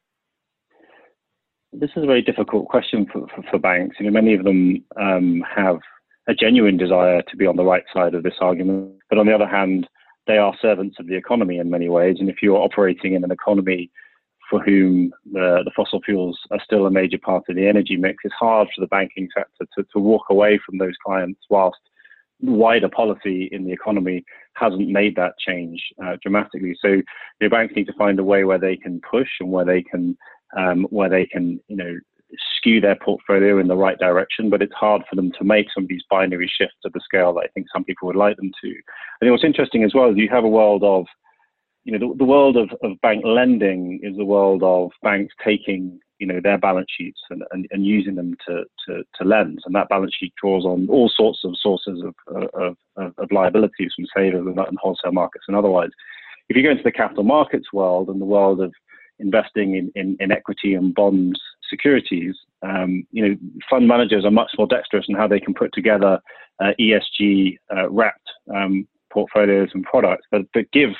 This 1.72 1.88
is 1.96 2.02
a 2.02 2.06
very 2.06 2.20
difficult 2.20 2.66
question 2.66 3.06
for, 3.10 3.26
for, 3.34 3.42
for 3.50 3.58
banks. 3.58 3.96
You 3.98 4.04
know, 4.04 4.12
many 4.12 4.34
of 4.34 4.44
them 4.44 4.84
um, 5.00 5.42
have 5.56 5.78
a 6.28 6.34
genuine 6.34 6.76
desire 6.76 7.22
to 7.22 7.36
be 7.38 7.46
on 7.46 7.56
the 7.56 7.64
right 7.64 7.84
side 7.94 8.14
of 8.14 8.24
this 8.24 8.34
argument, 8.42 8.92
but 9.08 9.18
on 9.18 9.24
the 9.24 9.34
other 9.34 9.48
hand, 9.48 9.88
they 10.26 10.36
are 10.36 10.52
servants 10.60 10.96
of 11.00 11.06
the 11.06 11.16
economy 11.16 11.56
in 11.56 11.70
many 11.70 11.88
ways. 11.88 12.16
And 12.20 12.28
if 12.28 12.42
you're 12.42 12.58
operating 12.58 13.14
in 13.14 13.24
an 13.24 13.30
economy 13.30 13.90
for 14.50 14.60
whom 14.60 15.12
the, 15.32 15.62
the, 15.64 15.70
fossil 15.76 16.00
fuels 16.02 16.38
are 16.50 16.60
still 16.62 16.86
a 16.86 16.90
major 16.90 17.18
part 17.18 17.44
of 17.48 17.54
the 17.54 17.68
energy 17.68 17.96
mix, 17.96 18.16
it's 18.24 18.34
hard 18.34 18.68
for 18.74 18.80
the 18.80 18.88
banking 18.88 19.28
sector 19.32 19.64
to, 19.78 19.86
to 19.92 20.00
walk 20.00 20.24
away 20.28 20.60
from 20.66 20.76
those 20.76 20.94
clients 21.04 21.40
whilst 21.48 21.78
wider 22.40 22.88
policy 22.88 23.48
in 23.52 23.64
the 23.64 23.72
economy 23.72 24.24
hasn't 24.54 24.88
made 24.88 25.14
that 25.16 25.34
change 25.38 25.80
uh, 26.04 26.16
dramatically. 26.22 26.76
So 26.80 27.00
the 27.40 27.48
banks 27.48 27.74
need 27.76 27.86
to 27.86 27.92
find 27.94 28.18
a 28.18 28.24
way 28.24 28.44
where 28.44 28.58
they 28.58 28.76
can 28.76 29.00
push 29.08 29.28
and 29.40 29.50
where 29.50 29.64
they 29.64 29.82
can 29.82 30.16
um, 30.56 30.84
where 30.90 31.08
they 31.08 31.26
can 31.26 31.60
you 31.68 31.76
know 31.76 31.94
skew 32.56 32.80
their 32.80 32.96
portfolio 32.96 33.58
in 33.58 33.68
the 33.68 33.76
right 33.76 33.98
direction. 33.98 34.50
But 34.50 34.62
it's 34.62 34.74
hard 34.74 35.02
for 35.08 35.16
them 35.16 35.32
to 35.38 35.44
make 35.44 35.66
some 35.72 35.84
of 35.84 35.88
these 35.88 36.04
binary 36.10 36.50
shifts 36.52 36.78
at 36.84 36.92
the 36.92 37.00
scale 37.00 37.34
that 37.34 37.44
I 37.44 37.48
think 37.54 37.66
some 37.72 37.84
people 37.84 38.06
would 38.06 38.16
like 38.16 38.36
them 38.36 38.50
to. 38.62 38.68
I 38.68 39.18
think 39.20 39.30
what's 39.30 39.44
interesting 39.44 39.84
as 39.84 39.94
well 39.94 40.10
is 40.10 40.16
you 40.16 40.28
have 40.30 40.44
a 40.44 40.48
world 40.48 40.82
of 40.82 41.06
you 41.84 41.92
know 41.92 41.98
the, 41.98 42.18
the 42.18 42.24
world 42.24 42.56
of, 42.56 42.70
of 42.82 43.00
bank 43.00 43.24
lending 43.24 44.00
is 44.02 44.16
the 44.16 44.24
world 44.24 44.62
of 44.62 44.90
banks 45.02 45.34
taking 45.44 45.98
you 46.20 46.26
know 46.26 46.38
their 46.40 46.58
balance 46.58 46.88
sheets 46.96 47.20
and, 47.30 47.42
and, 47.50 47.66
and 47.70 47.86
using 47.86 48.14
them 48.14 48.36
to, 48.46 48.64
to, 48.86 49.02
to 49.16 49.24
lend. 49.24 49.58
And 49.64 49.74
that 49.74 49.88
balance 49.88 50.14
sheet 50.14 50.34
draws 50.40 50.64
on 50.64 50.86
all 50.88 51.08
sorts 51.08 51.40
of 51.44 51.56
sources 51.58 52.02
of, 52.04 52.14
of, 52.54 52.76
of, 52.96 53.14
of 53.16 53.32
liabilities 53.32 53.92
from 53.96 54.04
savers 54.14 54.46
and, 54.46 54.58
and 54.58 54.78
wholesale 54.80 55.12
markets 55.12 55.46
and 55.48 55.56
otherwise. 55.56 55.90
If 56.48 56.56
you 56.56 56.62
go 56.62 56.70
into 56.70 56.82
the 56.82 56.92
capital 56.92 57.24
markets 57.24 57.72
world 57.72 58.08
and 58.08 58.20
the 58.20 58.26
world 58.26 58.60
of 58.60 58.72
investing 59.18 59.76
in, 59.76 59.90
in, 59.94 60.16
in 60.20 60.30
equity 60.30 60.74
and 60.74 60.94
bonds 60.94 61.40
securities, 61.70 62.34
um, 62.62 63.06
you 63.12 63.26
know, 63.26 63.36
fund 63.70 63.88
managers 63.88 64.24
are 64.24 64.30
much 64.30 64.50
more 64.58 64.66
dexterous 64.66 65.06
in 65.08 65.14
how 65.14 65.28
they 65.28 65.40
can 65.40 65.54
put 65.54 65.72
together 65.72 66.20
uh, 66.60 66.72
ESG 66.78 67.56
uh, 67.74 67.88
wrapped 67.88 68.28
um, 68.54 68.86
portfolios 69.12 69.70
and 69.74 69.84
products 69.84 70.26
that, 70.32 70.42
that 70.54 70.70
give 70.72 70.90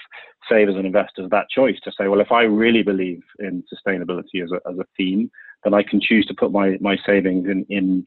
savers 0.49 0.77
and 0.77 0.87
investors 0.87 1.29
that 1.31 1.49
choice 1.51 1.79
to 1.85 1.93
say, 1.93 2.09
well, 2.09 2.21
if 2.21 2.33
I 2.33 2.43
really 2.43 2.83
believe 2.83 3.23
in 3.39 3.63
sustainability 3.73 4.43
as 4.43 4.51
a, 4.53 4.61
as 4.69 4.79
a 4.79 4.85
theme, 4.97 5.31
then 5.65 5.75
I 5.75 5.83
can 5.83 6.01
choose 6.01 6.27
to 6.27 6.35
put 6.35 6.53
my, 6.53 6.79
my 6.81 6.97
savings 7.05 7.47
in, 7.49 7.67
in, 7.69 8.07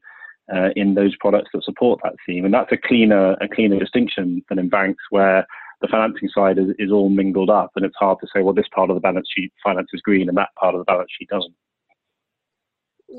uh, 0.54 0.70
in 0.76 0.94
those 0.94 1.16
products 1.16 1.50
that 1.54 1.64
support 1.64 2.00
that 2.02 2.14
theme. 2.26 2.44
And 2.44 2.52
that's 2.52 2.72
a 2.72 2.76
cleaner, 2.76 3.32
a 3.40 3.48
cleaner 3.48 3.78
distinction 3.78 4.42
than 4.48 4.58
in 4.58 4.68
banks 4.68 5.02
where 5.10 5.46
the 5.80 5.88
financing 5.88 6.28
side 6.28 6.58
is, 6.58 6.68
is 6.78 6.90
all 6.90 7.08
mingled 7.08 7.50
up 7.50 7.70
and 7.76 7.84
it's 7.84 7.96
hard 7.98 8.18
to 8.20 8.26
say, 8.34 8.42
well, 8.42 8.54
this 8.54 8.68
part 8.74 8.90
of 8.90 8.96
the 8.96 9.00
balance 9.00 9.28
sheet 9.34 9.52
finances 9.62 10.00
green 10.02 10.28
and 10.28 10.38
that 10.38 10.48
part 10.58 10.74
of 10.74 10.80
the 10.80 10.84
balance 10.84 11.10
sheet 11.18 11.28
doesn't. 11.28 11.54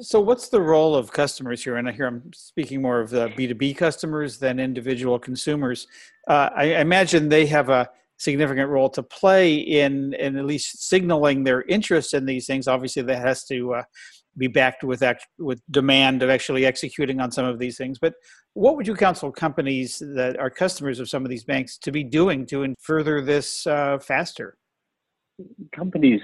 So, 0.01 0.19
what's 0.19 0.49
the 0.49 0.61
role 0.61 0.93
of 0.93 1.11
customers 1.11 1.63
here? 1.63 1.77
And 1.77 1.87
I 1.87 1.93
hear 1.93 2.07
I'm 2.07 2.33
speaking 2.33 2.81
more 2.81 2.99
of 2.99 3.09
the 3.09 3.29
B2B 3.29 3.77
customers 3.77 4.37
than 4.37 4.59
individual 4.59 5.17
consumers. 5.17 5.87
Uh, 6.27 6.49
I, 6.53 6.63
imagine 6.81 7.29
they 7.29 7.45
have 7.45 7.69
a 7.69 7.89
significant 8.17 8.69
role 8.69 8.89
to 8.89 9.03
play 9.03 9.55
in 9.55 10.13
in 10.15 10.37
at 10.37 10.45
least 10.45 10.89
signaling 10.89 11.43
their 11.43 11.61
interest 11.63 12.13
in 12.13 12.25
these 12.25 12.45
things. 12.45 12.67
Obviously, 12.67 13.03
that 13.03 13.19
has 13.19 13.45
to 13.45 13.75
uh, 13.75 13.83
be 14.37 14.47
backed 14.47 14.83
with 14.83 15.01
act, 15.01 15.27
with 15.37 15.61
demand 15.71 16.23
of 16.23 16.29
actually 16.29 16.65
executing 16.65 17.21
on 17.21 17.31
some 17.31 17.45
of 17.45 17.57
these 17.57 17.77
things. 17.77 17.97
But 17.97 18.15
what 18.53 18.75
would 18.75 18.87
you 18.87 18.95
counsel 18.95 19.31
companies 19.31 19.99
that 20.15 20.37
are 20.39 20.49
customers 20.49 20.99
of 20.99 21.09
some 21.09 21.23
of 21.23 21.29
these 21.29 21.45
banks 21.45 21.77
to 21.79 21.91
be 21.91 22.03
doing 22.03 22.45
to 22.47 22.75
further 22.81 23.21
this 23.21 23.65
uh, 23.65 23.99
faster? 23.99 24.57
Companies 25.75 26.21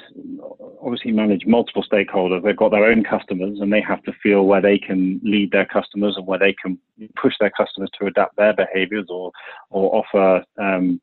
obviously 0.82 1.12
manage 1.12 1.46
multiple 1.46 1.84
stakeholders. 1.92 2.44
They've 2.44 2.56
got 2.56 2.72
their 2.72 2.86
own 2.86 3.04
customers 3.04 3.60
and 3.60 3.72
they 3.72 3.82
have 3.82 4.02
to 4.04 4.14
feel 4.24 4.46
where 4.46 4.62
they 4.62 4.78
can 4.78 5.20
lead 5.24 5.52
their 5.52 5.66
customers 5.66 6.16
and 6.18 6.26
where 6.26 6.40
they 6.40 6.56
can 6.62 6.78
push 7.22 7.34
their 7.40 7.52
customers 7.52 7.90
to 8.00 8.08
adapt 8.08 8.38
their 8.38 8.54
behaviors 8.54 9.08
or, 9.10 9.32
or 9.70 9.96
offer 9.96 10.44
um, 10.62 11.00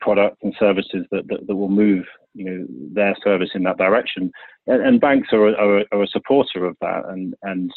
products 0.00 0.38
and 0.42 0.54
services 0.58 1.06
that, 1.10 1.26
that, 1.28 1.46
that, 1.46 1.56
will 1.56 1.68
move 1.68 2.04
you 2.34 2.44
know, 2.44 2.66
their 2.92 3.16
service 3.22 3.50
in 3.54 3.62
that 3.64 3.78
direction. 3.78 4.30
And, 4.66 4.82
and 4.82 5.00
banks 5.00 5.28
are, 5.32 5.48
are, 5.48 5.84
are, 5.92 6.02
a 6.02 6.08
supporter 6.08 6.64
of 6.64 6.76
that. 6.80 7.04
And, 7.08 7.34
and 7.42 7.70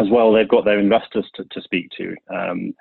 as 0.00 0.08
well, 0.10 0.32
they've 0.32 0.48
got 0.48 0.64
their 0.64 0.80
investors 0.80 1.28
to, 1.36 1.44
to 1.52 1.60
speak 1.62 1.90
to. 1.98 2.14
Um, 2.34 2.74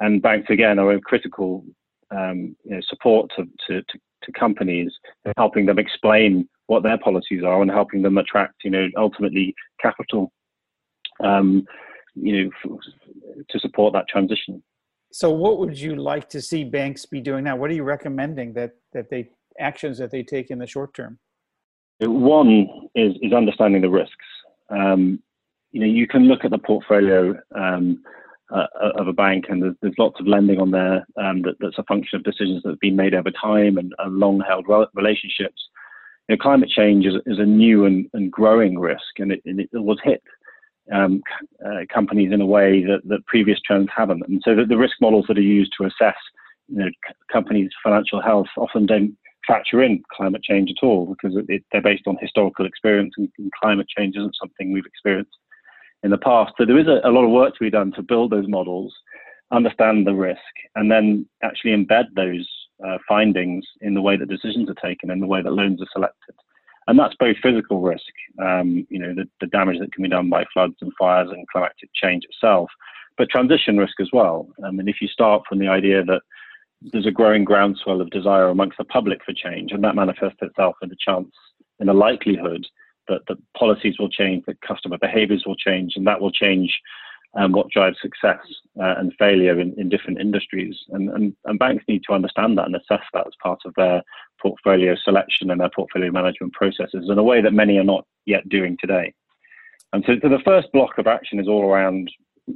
and 0.00 0.22
banks, 0.22 0.48
again, 0.50 0.78
are 0.78 0.92
a 0.92 1.00
critical 1.00 1.64
um, 2.10 2.56
you 2.64 2.74
know, 2.74 2.80
support 2.88 3.30
to, 3.36 3.44
to, 3.66 3.82
to 3.82 3.98
to 4.22 4.32
companies, 4.32 4.92
helping 5.36 5.66
them 5.66 5.78
explain 5.78 6.48
what 6.66 6.82
their 6.82 6.98
policies 6.98 7.42
are 7.42 7.62
and 7.62 7.70
helping 7.70 8.02
them 8.02 8.18
attract, 8.18 8.54
you 8.64 8.70
know, 8.70 8.88
ultimately 8.96 9.54
capital, 9.80 10.32
um, 11.22 11.64
you 12.14 12.44
know, 12.44 12.50
f- 12.64 13.44
to 13.48 13.58
support 13.58 13.92
that 13.92 14.08
transition. 14.08 14.62
So, 15.12 15.30
what 15.30 15.58
would 15.58 15.78
you 15.78 15.96
like 15.96 16.28
to 16.30 16.40
see 16.40 16.62
banks 16.62 17.04
be 17.04 17.20
doing 17.20 17.44
now? 17.44 17.56
What 17.56 17.70
are 17.70 17.74
you 17.74 17.82
recommending 17.82 18.52
that 18.54 18.72
that 18.92 19.10
they 19.10 19.30
actions 19.58 19.98
that 19.98 20.10
they 20.10 20.22
take 20.22 20.50
in 20.50 20.58
the 20.58 20.66
short 20.66 20.94
term? 20.94 21.18
One 22.00 22.68
is 22.94 23.14
is 23.20 23.32
understanding 23.32 23.82
the 23.82 23.90
risks. 23.90 24.14
Um, 24.70 25.20
you 25.72 25.80
know, 25.80 25.86
you 25.86 26.06
can 26.06 26.24
look 26.24 26.44
at 26.44 26.50
the 26.50 26.58
portfolio. 26.58 27.34
Um, 27.54 28.02
uh, 28.52 28.66
of 28.96 29.08
a 29.08 29.12
bank, 29.12 29.46
and 29.48 29.62
there's, 29.62 29.76
there's, 29.80 29.94
lots 29.98 30.18
of 30.20 30.26
lending 30.26 30.60
on 30.60 30.70
there 30.70 31.06
um, 31.16 31.42
that, 31.42 31.54
that's 31.60 31.78
a 31.78 31.84
function 31.84 32.16
of 32.16 32.24
decisions 32.24 32.62
that 32.62 32.70
have 32.70 32.80
been 32.80 32.96
made 32.96 33.14
over 33.14 33.30
time 33.30 33.78
and, 33.78 33.92
and 33.98 34.18
long-held 34.18 34.66
relationships. 34.94 35.68
You 36.28 36.36
know, 36.36 36.42
climate 36.42 36.68
change 36.68 37.06
is, 37.06 37.14
is, 37.26 37.38
a 37.38 37.44
new 37.44 37.86
and, 37.86 38.06
and 38.12 38.30
growing 38.30 38.78
risk, 38.78 39.18
and 39.18 39.32
it, 39.32 39.40
and 39.44 39.60
it 39.60 39.68
was 39.72 39.98
hit 40.02 40.22
um, 40.92 41.22
uh, 41.64 41.84
companies 41.92 42.32
in 42.32 42.40
a 42.40 42.46
way 42.46 42.84
that, 42.84 43.00
that 43.04 43.26
previous 43.26 43.60
trends 43.64 43.88
haven't. 43.94 44.24
And 44.26 44.42
so 44.44 44.54
the, 44.54 44.64
the 44.64 44.78
risk 44.78 44.96
models 45.00 45.26
that 45.28 45.38
are 45.38 45.42
used 45.42 45.72
to 45.78 45.86
assess 45.86 46.16
you 46.68 46.78
know, 46.78 46.90
companies' 47.32 47.70
financial 47.82 48.20
health 48.20 48.48
often 48.56 48.86
don't 48.86 49.16
factor 49.46 49.82
in 49.82 50.02
climate 50.12 50.42
change 50.42 50.70
at 50.70 50.84
all 50.84 51.06
because 51.06 51.36
it, 51.36 51.46
it, 51.48 51.64
they're 51.72 51.82
based 51.82 52.06
on 52.06 52.16
historical 52.20 52.66
experience, 52.66 53.14
and, 53.16 53.28
and 53.38 53.50
climate 53.60 53.86
change 53.96 54.16
isn't 54.16 54.36
something 54.40 54.72
we've 54.72 54.86
experienced 54.86 55.36
in 56.02 56.10
the 56.10 56.18
past. 56.18 56.52
So 56.58 56.64
there 56.64 56.78
is 56.78 56.86
a, 56.86 57.00
a 57.06 57.10
lot 57.10 57.24
of 57.24 57.30
work 57.30 57.54
to 57.54 57.64
be 57.64 57.70
done 57.70 57.92
to 57.92 58.02
build 58.02 58.30
those 58.30 58.48
models, 58.48 58.94
understand 59.50 60.06
the 60.06 60.14
risk, 60.14 60.40
and 60.74 60.90
then 60.90 61.26
actually 61.42 61.72
embed 61.72 62.06
those 62.14 62.48
uh, 62.86 62.98
findings 63.06 63.64
in 63.80 63.94
the 63.94 64.02
way 64.02 64.16
that 64.16 64.28
decisions 64.28 64.68
are 64.70 64.88
taken 64.88 65.10
and 65.10 65.22
the 65.22 65.26
way 65.26 65.42
that 65.42 65.52
loans 65.52 65.82
are 65.82 65.88
selected. 65.92 66.34
And 66.86 66.98
that's 66.98 67.14
both 67.20 67.36
physical 67.42 67.82
risk, 67.82 68.12
um, 68.42 68.86
you 68.88 68.98
know, 68.98 69.14
the, 69.14 69.28
the, 69.40 69.46
damage 69.46 69.78
that 69.78 69.92
can 69.92 70.02
be 70.02 70.08
done 70.08 70.30
by 70.30 70.44
floods 70.52 70.76
and 70.80 70.90
fires 70.98 71.28
and 71.30 71.46
climatic 71.48 71.90
change 71.94 72.24
itself, 72.24 72.70
but 73.16 73.28
transition 73.28 73.76
risk 73.76 74.00
as 74.00 74.08
well. 74.12 74.48
I 74.64 74.70
mean, 74.70 74.88
if 74.88 74.96
you 75.00 75.06
start 75.06 75.42
from 75.48 75.58
the 75.58 75.68
idea 75.68 76.02
that 76.04 76.22
there's 76.82 77.06
a 77.06 77.12
growing 77.12 77.44
groundswell 77.44 78.00
of 78.00 78.10
desire 78.10 78.48
amongst 78.48 78.78
the 78.78 78.84
public 78.84 79.20
for 79.24 79.34
change, 79.34 79.72
and 79.72 79.84
that 79.84 79.94
manifests 79.94 80.38
itself 80.40 80.76
in 80.82 80.90
a 80.90 80.96
chance, 80.98 81.30
in 81.78 81.88
a 81.88 81.94
likelihood 81.94 82.66
that, 83.08 83.20
policies 83.56 83.98
will 83.98 84.08
change, 84.08 84.44
that 84.46 84.60
customer 84.60 84.98
behaviors 84.98 85.44
will 85.46 85.56
change, 85.56 85.94
and 85.96 86.06
that 86.06 86.20
will 86.20 86.30
change 86.30 86.80
um, 87.34 87.52
what 87.52 87.70
drives 87.70 87.96
success 88.00 88.40
uh, 88.80 88.94
and 88.98 89.12
failure 89.18 89.60
in, 89.60 89.74
in 89.78 89.88
different 89.88 90.20
industries. 90.20 90.76
And, 90.90 91.10
and, 91.10 91.36
and, 91.44 91.58
banks 91.58 91.84
need 91.86 92.02
to 92.08 92.14
understand 92.14 92.58
that 92.58 92.66
and 92.66 92.74
assess 92.74 93.04
that 93.12 93.26
as 93.26 93.32
part 93.42 93.60
of 93.64 93.72
their 93.76 94.02
portfolio 94.42 94.96
selection 94.96 95.50
and 95.50 95.60
their 95.60 95.70
portfolio 95.74 96.10
management 96.10 96.52
processes 96.54 97.08
in 97.08 97.18
a 97.18 97.22
way 97.22 97.40
that 97.40 97.52
many 97.52 97.78
are 97.78 97.84
not 97.84 98.04
yet 98.26 98.48
doing 98.48 98.76
today. 98.80 99.12
And 99.92 100.04
so, 100.06 100.14
so 100.22 100.28
the 100.28 100.42
first 100.44 100.72
block 100.72 100.98
of 100.98 101.06
action 101.06 101.38
is 101.38 101.48
all 101.48 101.64
around 101.64 102.10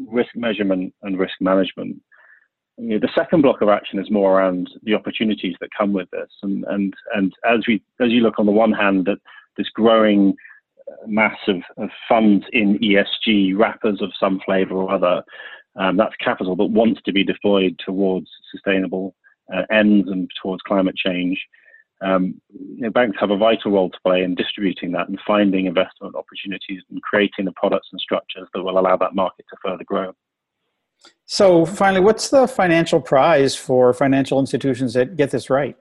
risk 0.09 0.31
measurement 0.35 0.93
and 1.03 1.19
risk 1.19 1.35
management. 1.41 2.01
You 2.77 2.95
know, 2.95 2.99
the 2.99 3.11
second 3.15 3.43
block 3.43 3.61
of 3.61 3.69
action 3.69 4.01
is 4.01 4.11
more 4.11 4.37
around 4.37 4.69
the 4.83 4.95
opportunities 4.95 5.55
that 5.61 5.71
come 5.77 5.93
with 5.93 6.11
this. 6.11 6.31
And, 6.43 6.65
and, 6.65 6.95
and 7.15 7.33
as, 7.49 7.61
we, 7.69 7.83
as 8.01 8.11
you 8.11 8.21
look 8.21 8.39
on 8.39 8.47
the 8.47 8.53
one 8.53 8.73
hand 8.73 9.09
at 9.09 9.19
this 9.57 9.69
growing 9.71 10.35
uh, 10.89 11.07
mass 11.07 11.39
of, 11.49 11.63
of 11.77 11.91
funds 12.09 12.45
in 12.53 12.79
ESG 12.79 13.57
wrappers 13.57 14.01
of 14.03 14.13
some 14.19 14.41
flavor 14.45 14.75
or 14.75 14.91
other. 14.93 15.23
Um, 15.77 15.97
that's 15.97 16.15
capital 16.17 16.55
that 16.57 16.65
wants 16.67 17.01
to 17.05 17.13
be 17.13 17.25
deployed 17.25 17.81
towards 17.85 18.29
sustainable 18.53 19.15
uh, 19.53 19.63
ends 19.71 20.09
and 20.09 20.31
towards 20.41 20.63
climate 20.63 20.97
change. 20.97 21.41
Um, 22.01 22.41
you 22.51 22.83
know, 22.83 22.91
banks 22.91 23.17
have 23.21 23.31
a 23.31 23.37
vital 23.37 23.73
role 23.73 23.91
to 23.91 23.99
play 24.05 24.23
in 24.23 24.35
distributing 24.35 24.93
that 24.93 25.09
and 25.09 25.19
finding 25.27 25.67
investment 25.67 26.15
opportunities 26.15 26.83
and 26.91 27.01
creating 27.03 27.45
the 27.45 27.53
products 27.53 27.89
and 27.93 28.01
structures 28.01 28.49
that 28.53 28.63
will 28.63 28.79
allow 28.79 28.97
that 28.97 29.15
market 29.15 29.47
to 29.51 29.57
further 29.65 29.85
grow. 29.85 30.13
So, 31.27 31.65
finally, 31.65 32.03
what's 32.03 32.29
the 32.29 32.47
financial 32.47 33.01
prize 33.01 33.57
for 33.57 33.93
financial 33.93 34.39
institutions 34.39 34.95
that 34.95 35.17
get 35.17 35.31
this 35.31 35.49
right? 35.51 35.77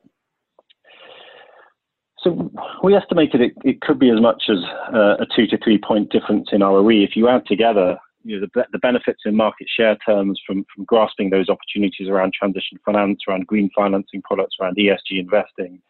So 2.24 2.52
we 2.84 2.96
estimated 2.96 3.42
it, 3.42 3.54
it 3.64 3.82
could 3.82 4.00
be 4.00 4.10
as 4.10 4.22
much 4.22 4.44
as 4.50 4.58
uh, 4.94 5.18
a 5.20 5.26
two 5.36 5.46
to 5.48 5.58
three 5.58 5.78
point 5.78 6.10
difference 6.10 6.50
in 6.52 6.62
ROE. 6.62 6.90
If 6.90 7.16
you 7.16 7.28
add 7.28 7.46
together 7.46 7.98
you 8.24 8.40
know, 8.40 8.48
the, 8.54 8.66
the, 8.72 8.80
benefits 8.80 9.22
in 9.26 9.36
market 9.36 9.68
share 9.70 9.98
terms 10.06 10.40
from, 10.48 10.66
from 10.74 10.86
grasping 10.86 11.30
those 11.30 11.50
opportunities 11.50 12.08
around 12.08 12.34
transition 12.34 12.80
finance, 12.86 13.20
around 13.28 13.48
green 13.48 13.70
financing 13.76 14.22
products, 14.22 14.56
around 14.62 14.78
ESG 14.78 15.20
investing. 15.20 15.82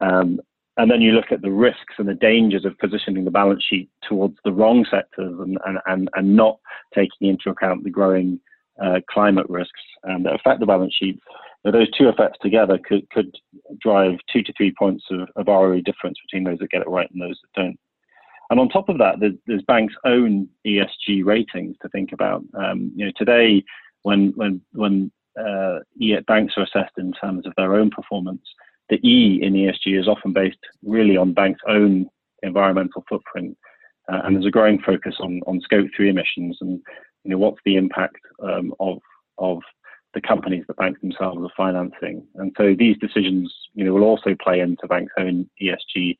Um, 0.00 0.40
and 0.76 0.90
then 0.90 1.00
you 1.00 1.12
look 1.12 1.30
at 1.30 1.42
the 1.42 1.50
risks 1.50 1.94
and 1.98 2.08
the 2.08 2.14
dangers 2.14 2.64
of 2.64 2.78
positioning 2.78 3.24
the 3.24 3.30
balance 3.30 3.64
sheet 3.64 3.90
towards 4.06 4.36
the 4.44 4.52
wrong 4.52 4.86
sectors 4.90 5.38
and, 5.38 5.58
and, 5.66 5.78
and, 5.86 6.08
and 6.14 6.36
not 6.36 6.58
taking 6.94 7.28
into 7.28 7.50
account 7.50 7.84
the 7.84 7.90
growing 7.90 8.40
uh, 8.82 9.00
climate 9.10 9.46
risks 9.48 9.80
um, 10.08 10.22
that 10.22 10.34
affect 10.34 10.60
the 10.60 10.66
balance 10.66 10.94
sheet. 10.98 11.20
Those 11.64 11.90
two 11.92 12.08
effects 12.08 12.38
together 12.42 12.78
could, 12.84 13.08
could 13.10 13.34
drive 13.80 14.18
two 14.32 14.42
to 14.42 14.52
three 14.56 14.74
points 14.76 15.04
of, 15.10 15.28
of 15.36 15.46
ROE 15.46 15.80
difference 15.80 16.18
between 16.26 16.44
those 16.44 16.58
that 16.58 16.70
get 16.70 16.82
it 16.82 16.88
right 16.88 17.08
and 17.12 17.22
those 17.22 17.38
that 17.42 17.60
don't. 17.62 17.78
And 18.50 18.58
on 18.60 18.68
top 18.68 18.88
of 18.88 18.98
that, 18.98 19.20
there's, 19.20 19.34
there's 19.46 19.62
banks' 19.62 19.94
own 20.04 20.48
ESG 20.66 21.24
ratings 21.24 21.76
to 21.80 21.88
think 21.88 22.12
about. 22.12 22.42
Um, 22.54 22.92
you 22.94 23.06
know, 23.06 23.12
today, 23.16 23.64
when 24.02 24.32
when 24.36 24.60
when 24.72 25.10
uh, 25.40 25.78
banks 26.26 26.54
are 26.56 26.64
assessed 26.64 26.98
in 26.98 27.12
terms 27.12 27.46
of 27.46 27.54
their 27.56 27.74
own 27.74 27.90
performance, 27.90 28.42
the 28.90 28.96
E 29.08 29.40
in 29.42 29.54
ESG 29.54 29.98
is 29.98 30.08
often 30.08 30.32
based 30.32 30.58
really 30.84 31.16
on 31.16 31.32
banks' 31.32 31.62
own 31.66 32.08
environmental 32.42 33.04
footprint, 33.08 33.56
uh, 34.12 34.20
and 34.24 34.34
there's 34.34 34.46
a 34.46 34.50
growing 34.50 34.80
focus 34.82 35.14
on 35.20 35.40
on 35.46 35.60
scope 35.60 35.88
three 35.96 36.10
emissions 36.10 36.58
and 36.60 36.80
you 37.24 37.30
know 37.30 37.38
what's 37.38 37.60
the 37.64 37.76
impact 37.76 38.18
um, 38.42 38.74
of 38.80 38.98
of 39.38 39.62
the 40.14 40.20
companies 40.20 40.64
that 40.68 40.76
banks 40.76 41.00
themselves 41.00 41.40
are 41.42 41.50
financing. 41.56 42.26
And 42.36 42.52
so 42.56 42.74
these 42.78 42.96
decisions, 42.98 43.52
you 43.74 43.84
know, 43.84 43.94
will 43.94 44.04
also 44.04 44.34
play 44.42 44.60
into 44.60 44.86
banks' 44.86 45.12
own 45.18 45.48
ESG 45.60 46.16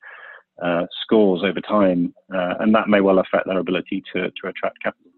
uh, 0.63 0.85
scores 1.01 1.43
over 1.43 1.61
time, 1.61 2.13
uh, 2.33 2.55
and 2.59 2.73
that 2.75 2.87
may 2.87 3.01
well 3.01 3.19
affect 3.19 3.47
their 3.47 3.59
ability 3.59 4.03
to, 4.13 4.31
to 4.41 4.47
attract 4.47 4.81
capital. 4.83 5.11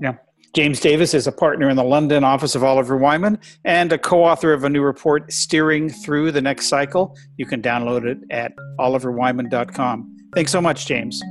Yeah. 0.00 0.14
James 0.54 0.80
Davis 0.80 1.12
is 1.12 1.26
a 1.26 1.32
partner 1.32 1.68
in 1.68 1.76
the 1.76 1.84
London 1.84 2.24
office 2.24 2.54
of 2.54 2.64
Oliver 2.64 2.96
Wyman 2.96 3.38
and 3.64 3.92
a 3.92 3.98
co 3.98 4.24
author 4.24 4.52
of 4.52 4.64
a 4.64 4.68
new 4.68 4.82
report, 4.82 5.30
Steering 5.32 5.90
Through 5.90 6.32
the 6.32 6.40
Next 6.40 6.68
Cycle. 6.68 7.16
You 7.36 7.46
can 7.46 7.60
download 7.60 8.04
it 8.04 8.18
at 8.30 8.52
oliverwyman.com. 8.78 10.16
Thanks 10.34 10.52
so 10.52 10.60
much, 10.60 10.86
James. 10.86 11.22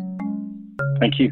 Thank 1.00 1.20
you. 1.20 1.32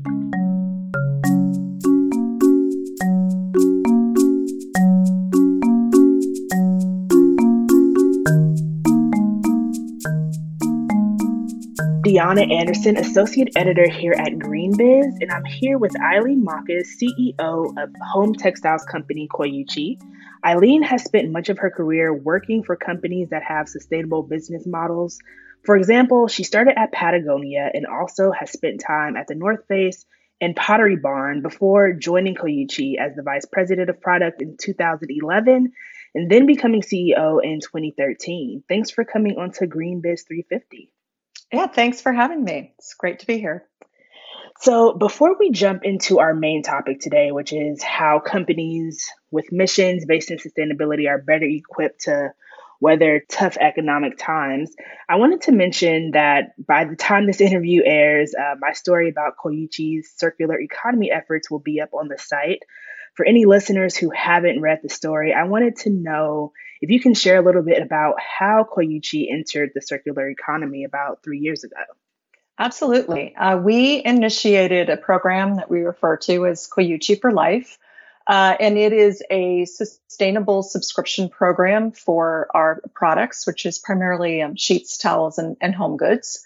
Deanna 12.05 12.53
Anderson, 12.53 12.97
Associate 12.97 13.51
Editor 13.55 13.89
here 13.89 14.13
at 14.13 14.33
GreenBiz, 14.33 15.21
and 15.21 15.31
I'm 15.31 15.43
here 15.43 15.79
with 15.79 15.99
Eileen 15.99 16.45
Mockus, 16.45 16.85
CEO 17.01 17.35
of 17.39 17.89
home 17.99 18.35
textiles 18.35 18.85
company 18.85 19.27
Coyuchi. 19.27 19.99
Eileen 20.45 20.83
has 20.83 21.03
spent 21.03 21.31
much 21.31 21.49
of 21.49 21.57
her 21.57 21.71
career 21.71 22.13
working 22.13 22.61
for 22.61 22.75
companies 22.75 23.29
that 23.29 23.41
have 23.41 23.67
sustainable 23.67 24.21
business 24.21 24.67
models. 24.67 25.17
For 25.63 25.75
example, 25.75 26.27
she 26.27 26.43
started 26.43 26.77
at 26.77 26.91
Patagonia 26.91 27.71
and 27.73 27.87
also 27.87 28.31
has 28.31 28.51
spent 28.51 28.81
time 28.85 29.17
at 29.17 29.25
the 29.25 29.33
North 29.33 29.65
Face 29.67 30.05
and 30.39 30.55
Pottery 30.55 30.97
Barn 30.97 31.41
before 31.41 31.93
joining 31.93 32.35
Coyuchi 32.35 32.99
as 32.99 33.15
the 33.15 33.23
Vice 33.23 33.45
President 33.51 33.89
of 33.89 33.99
Product 33.99 34.43
in 34.43 34.57
2011 34.61 35.71
and 36.13 36.29
then 36.29 36.45
becoming 36.45 36.83
CEO 36.83 37.43
in 37.43 37.61
2013. 37.61 38.63
Thanks 38.69 38.91
for 38.91 39.05
coming 39.05 39.39
on 39.39 39.53
to 39.53 39.65
GreenBiz 39.65 40.27
350. 40.27 40.91
Yeah, 41.51 41.67
thanks 41.67 42.01
for 42.01 42.11
having 42.11 42.43
me. 42.43 42.73
It's 42.77 42.93
great 42.95 43.19
to 43.19 43.27
be 43.27 43.37
here. 43.37 43.65
So, 44.61 44.93
before 44.93 45.37
we 45.37 45.51
jump 45.51 45.83
into 45.83 46.19
our 46.19 46.33
main 46.33 46.63
topic 46.63 47.01
today, 47.01 47.31
which 47.31 47.51
is 47.51 47.83
how 47.83 48.19
companies 48.19 49.05
with 49.29 49.51
missions 49.51 50.05
based 50.05 50.31
in 50.31 50.37
sustainability 50.37 51.09
are 51.09 51.17
better 51.17 51.45
equipped 51.45 52.01
to 52.01 52.33
weather 52.79 53.23
tough 53.29 53.57
economic 53.59 54.17
times. 54.17 54.73
I 55.09 55.15
wanted 55.15 55.41
to 55.43 55.51
mention 55.51 56.11
that 56.11 56.53
by 56.57 56.85
the 56.85 56.95
time 56.95 57.25
this 57.25 57.41
interview 57.41 57.81
airs, 57.85 58.33
uh, 58.33 58.55
my 58.59 58.73
story 58.73 59.09
about 59.09 59.37
Coyuchi's 59.43 60.13
circular 60.15 60.59
economy 60.59 61.11
efforts 61.11 61.49
will 61.49 61.59
be 61.59 61.81
up 61.81 61.93
on 61.93 62.07
the 62.07 62.17
site. 62.17 62.63
For 63.15 63.25
any 63.25 63.45
listeners 63.45 63.95
who 63.95 64.09
haven't 64.09 64.61
read 64.61 64.81
the 64.83 64.89
story, 64.89 65.33
I 65.33 65.43
wanted 65.45 65.77
to 65.77 65.89
know 65.89 66.51
if 66.81 66.89
you 66.89 66.99
can 66.99 67.13
share 67.13 67.37
a 67.37 67.41
little 67.41 67.63
bit 67.63 67.81
about 67.81 68.15
how 68.19 68.67
Coyuchi 68.69 69.31
entered 69.31 69.71
the 69.73 69.81
circular 69.81 70.29
economy 70.29 70.83
about 70.83 71.23
three 71.23 71.39
years 71.39 71.63
ago. 71.63 71.77
Absolutely. 72.57 73.35
Uh, 73.35 73.57
we 73.57 74.03
initiated 74.03 74.89
a 74.89 74.97
program 74.97 75.55
that 75.57 75.69
we 75.69 75.81
refer 75.81 76.17
to 76.17 76.45
as 76.45 76.67
Coyuchi 76.67 77.19
for 77.19 77.31
Life. 77.31 77.77
Uh, 78.27 78.55
and 78.59 78.77
it 78.77 78.91
is 78.91 79.21
a 79.29 79.65
sustainable 79.65 80.63
subscription 80.63 81.29
program 81.29 81.91
for 81.91 82.47
our 82.53 82.81
products, 82.93 83.45
which 83.45 83.65
is 83.65 83.77
primarily 83.77 84.41
um, 84.41 84.55
sheets, 84.55 84.97
towels, 84.97 85.37
and, 85.37 85.57
and 85.61 85.75
home 85.75 85.95
goods. 85.95 86.43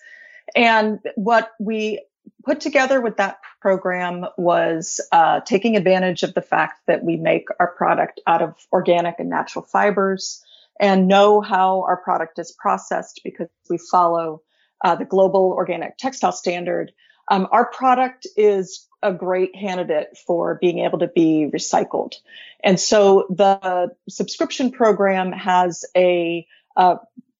And 0.55 0.99
what 1.15 1.51
we 1.59 2.01
put 2.43 2.61
together 2.61 3.01
with 3.01 3.17
that 3.17 3.39
program 3.61 4.25
was 4.37 4.99
uh, 5.11 5.41
taking 5.41 5.75
advantage 5.75 6.23
of 6.23 6.33
the 6.33 6.41
fact 6.41 6.81
that 6.87 7.03
we 7.03 7.17
make 7.17 7.47
our 7.59 7.67
product 7.67 8.19
out 8.27 8.41
of 8.41 8.55
organic 8.71 9.15
and 9.19 9.29
natural 9.29 9.63
fibers 9.63 10.43
and 10.79 11.07
know 11.07 11.41
how 11.41 11.83
our 11.83 11.97
product 11.97 12.39
is 12.39 12.51
processed 12.51 13.21
because 13.23 13.47
we 13.69 13.77
follow 13.77 14.41
uh, 14.83 14.95
the 14.95 15.05
global 15.05 15.53
organic 15.55 15.97
textile 15.97 16.31
standard. 16.31 16.91
Um, 17.29 17.47
our 17.51 17.65
product 17.65 18.27
is 18.37 18.87
a 19.01 19.13
great 19.13 19.53
candidate 19.53 20.17
for 20.25 20.55
being 20.55 20.79
able 20.79 20.99
to 20.99 21.07
be 21.07 21.49
recycled. 21.53 22.15
And 22.63 22.79
so 22.79 23.27
the 23.29 23.91
subscription 24.09 24.71
program 24.71 25.31
has 25.31 25.85
a, 25.95 26.45
a 26.75 26.97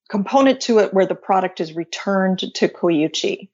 component 0.10 0.62
to 0.62 0.80
it 0.80 0.94
where 0.94 1.06
the 1.06 1.16
product 1.16 1.60
is 1.60 1.74
returned 1.74 2.40
to 2.40 2.68
Coyuchi. 2.68 3.50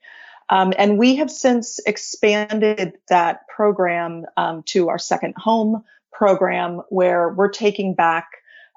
Um, 0.49 0.73
and 0.77 0.97
we 0.97 1.15
have 1.15 1.31
since 1.31 1.79
expanded 1.85 2.93
that 3.09 3.47
program 3.47 4.25
um, 4.37 4.63
to 4.67 4.89
our 4.89 4.99
second 4.99 5.35
home 5.37 5.83
program 6.11 6.81
where 6.89 7.29
we're 7.29 7.49
taking 7.49 7.93
back 7.93 8.27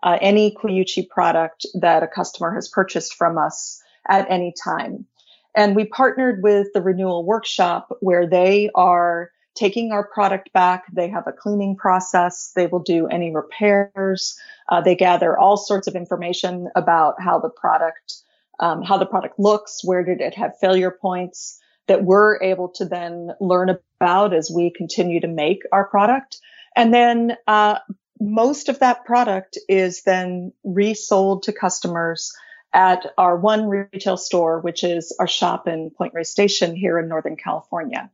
uh, 0.03 0.19
any 0.21 0.55
Coyuchi 0.55 1.09
product 1.09 1.67
that 1.75 2.03
a 2.03 2.09
customer 2.09 2.55
has 2.55 2.69
purchased 2.69 3.15
from 3.15 3.39
us 3.39 3.83
at 4.09 4.31
any 4.31 4.53
time. 4.65 5.07
And 5.55 5.75
we 5.75 5.85
partnered 5.85 6.43
with 6.43 6.69
the 6.73 6.83
Renewal 6.83 7.25
Workshop 7.25 7.97
where 8.01 8.27
they 8.27 8.71
are 8.75 9.31
taking 9.55 9.91
our 9.91 10.07
product 10.07 10.53
back. 10.53 10.85
They 10.93 11.09
have 11.09 11.27
a 11.27 11.33
cleaning 11.33 11.75
process. 11.75 12.53
They 12.55 12.69
will 12.69 12.83
do 12.83 13.09
any 13.09 13.35
repairs. 13.35 14.39
Uh, 14.69 14.81
they 14.81 14.95
gather 14.95 15.37
all 15.37 15.57
sorts 15.57 15.89
of 15.89 15.97
information 15.97 16.69
about 16.77 17.21
how 17.21 17.41
the 17.41 17.51
product, 17.51 18.15
um, 18.61 18.83
how 18.83 18.99
the 18.99 19.07
product 19.07 19.39
looks, 19.39 19.85
where 19.85 20.05
did 20.05 20.21
it 20.21 20.35
have 20.35 20.59
failure 20.59 20.91
points 20.91 21.61
that 21.87 22.05
we're 22.05 22.41
able 22.43 22.69
to 22.69 22.85
then 22.85 23.31
learn 23.41 23.71
about 24.01 24.35
as 24.35 24.51
we 24.55 24.71
continue 24.71 25.21
to 25.21 25.29
make 25.29 25.63
our 25.73 25.87
product. 25.87 26.39
And 26.77 26.93
then 26.93 27.37
uh, 27.47 27.79
most 28.21 28.69
of 28.69 28.79
that 28.81 29.05
product 29.05 29.59
is 29.69 30.03
then 30.03 30.53
resold 30.65 31.45
to 31.45 31.53
customers 31.53 32.33
at 32.73 33.07
our 33.17 33.37
one 33.37 33.67
retail 33.67 34.17
store, 34.17 34.61
which 34.61 34.85
is 34.85 35.17
our 35.19 35.27
shop 35.27 35.67
in 35.67 35.91
Point 35.91 36.13
Reyes 36.15 36.31
Station 36.31 36.77
here 36.77 36.99
in 36.99 37.09
Northern 37.09 37.37
California. 37.37 38.11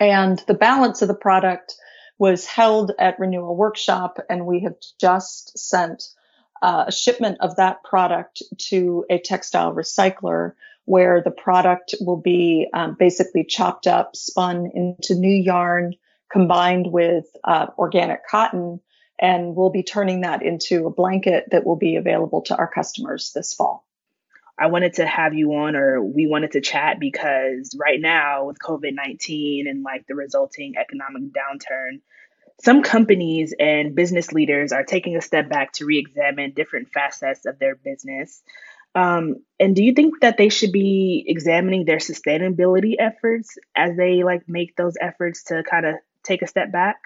And 0.00 0.42
the 0.46 0.54
balance 0.54 1.02
of 1.02 1.08
the 1.08 1.14
product 1.14 1.74
was 2.18 2.46
held 2.46 2.92
at 2.98 3.18
Renewal 3.18 3.54
Workshop, 3.54 4.18
and 4.30 4.46
we 4.46 4.60
have 4.60 4.76
just 4.98 5.58
sent 5.58 6.02
uh, 6.62 6.84
a 6.88 6.92
shipment 6.92 7.38
of 7.40 7.56
that 7.56 7.82
product 7.82 8.42
to 8.58 9.04
a 9.10 9.18
textile 9.18 9.74
recycler 9.74 10.52
where 10.84 11.20
the 11.20 11.30
product 11.30 11.94
will 12.00 12.16
be 12.16 12.68
um, 12.72 12.96
basically 12.98 13.44
chopped 13.44 13.86
up, 13.86 14.14
spun 14.14 14.70
into 14.74 15.14
new 15.14 15.34
yarn, 15.34 15.94
combined 16.30 16.90
with 16.90 17.26
uh, 17.44 17.66
organic 17.78 18.26
cotton, 18.26 18.80
and 19.20 19.56
we'll 19.56 19.70
be 19.70 19.82
turning 19.82 20.20
that 20.20 20.42
into 20.42 20.86
a 20.86 20.90
blanket 20.90 21.46
that 21.50 21.66
will 21.66 21.76
be 21.76 21.96
available 21.96 22.42
to 22.42 22.56
our 22.56 22.70
customers 22.70 23.32
this 23.34 23.54
fall. 23.54 23.86
I 24.58 24.68
wanted 24.68 24.94
to 24.94 25.06
have 25.06 25.34
you 25.34 25.54
on, 25.54 25.76
or 25.76 26.02
we 26.02 26.26
wanted 26.26 26.52
to 26.52 26.60
chat 26.60 26.98
because 26.98 27.76
right 27.78 28.00
now, 28.00 28.46
with 28.46 28.58
COVID 28.58 28.94
19 28.94 29.66
and 29.66 29.82
like 29.82 30.06
the 30.06 30.14
resulting 30.14 30.74
economic 30.78 31.24
downturn, 31.24 32.00
some 32.60 32.82
companies 32.82 33.54
and 33.58 33.94
business 33.94 34.32
leaders 34.32 34.72
are 34.72 34.84
taking 34.84 35.16
a 35.16 35.22
step 35.22 35.48
back 35.48 35.72
to 35.74 35.84
re 35.84 35.98
examine 35.98 36.52
different 36.52 36.90
facets 36.90 37.46
of 37.46 37.58
their 37.58 37.74
business. 37.74 38.42
Um, 38.94 39.42
and 39.60 39.76
do 39.76 39.84
you 39.84 39.92
think 39.92 40.20
that 40.22 40.38
they 40.38 40.48
should 40.48 40.72
be 40.72 41.24
examining 41.26 41.84
their 41.84 41.98
sustainability 41.98 42.94
efforts 42.98 43.58
as 43.76 43.94
they 43.96 44.22
like 44.24 44.48
make 44.48 44.74
those 44.74 44.94
efforts 44.98 45.44
to 45.44 45.62
kind 45.62 45.84
of 45.84 45.96
take 46.22 46.40
a 46.40 46.46
step 46.46 46.72
back? 46.72 46.96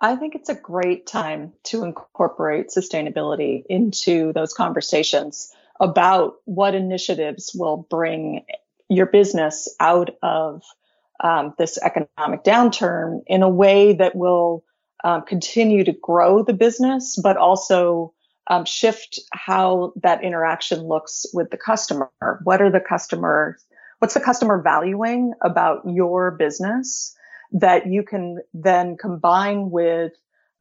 I 0.00 0.14
think 0.14 0.36
it's 0.36 0.48
a 0.48 0.54
great 0.54 1.08
time 1.08 1.54
to 1.64 1.82
incorporate 1.82 2.68
sustainability 2.68 3.64
into 3.68 4.32
those 4.32 4.52
conversations 4.52 5.52
about 5.80 6.34
what 6.44 6.76
initiatives 6.76 7.50
will 7.52 7.78
bring 7.90 8.44
your 8.88 9.06
business 9.06 9.74
out 9.80 10.10
of 10.22 10.62
um, 11.20 11.54
this 11.58 11.78
economic 11.78 12.44
downturn 12.44 13.20
in 13.26 13.42
a 13.42 13.48
way 13.48 13.94
that 13.94 14.14
will 14.14 14.64
um, 15.04 15.22
continue 15.22 15.84
to 15.84 15.92
grow 15.92 16.42
the 16.42 16.52
business, 16.52 17.18
but 17.22 17.36
also 17.36 18.12
um, 18.48 18.64
shift 18.64 19.20
how 19.32 19.92
that 20.02 20.24
interaction 20.24 20.80
looks 20.80 21.26
with 21.32 21.50
the 21.50 21.56
customer. 21.56 22.10
What 22.44 22.62
are 22.62 22.70
the 22.70 22.80
customers? 22.80 23.64
What's 23.98 24.14
the 24.14 24.20
customer 24.20 24.60
valuing 24.62 25.32
about 25.42 25.82
your 25.84 26.30
business 26.32 27.14
that 27.52 27.86
you 27.86 28.02
can 28.02 28.38
then 28.54 28.96
combine 28.96 29.70
with 29.70 30.12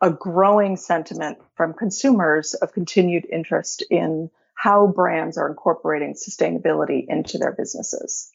a 0.02 0.12
growing 0.12 0.78
sentiment 0.78 1.38
from 1.56 1.74
consumers 1.74 2.54
of 2.56 2.72
continued 2.74 3.26
interest 3.32 3.84
in 3.90 4.30
how 4.54 4.88
brands 4.88 5.38
are 5.38 5.48
incorporating 5.48 6.14
sustainability 6.14 7.06
into 7.08 7.38
their 7.38 7.52
businesses. 7.52 8.32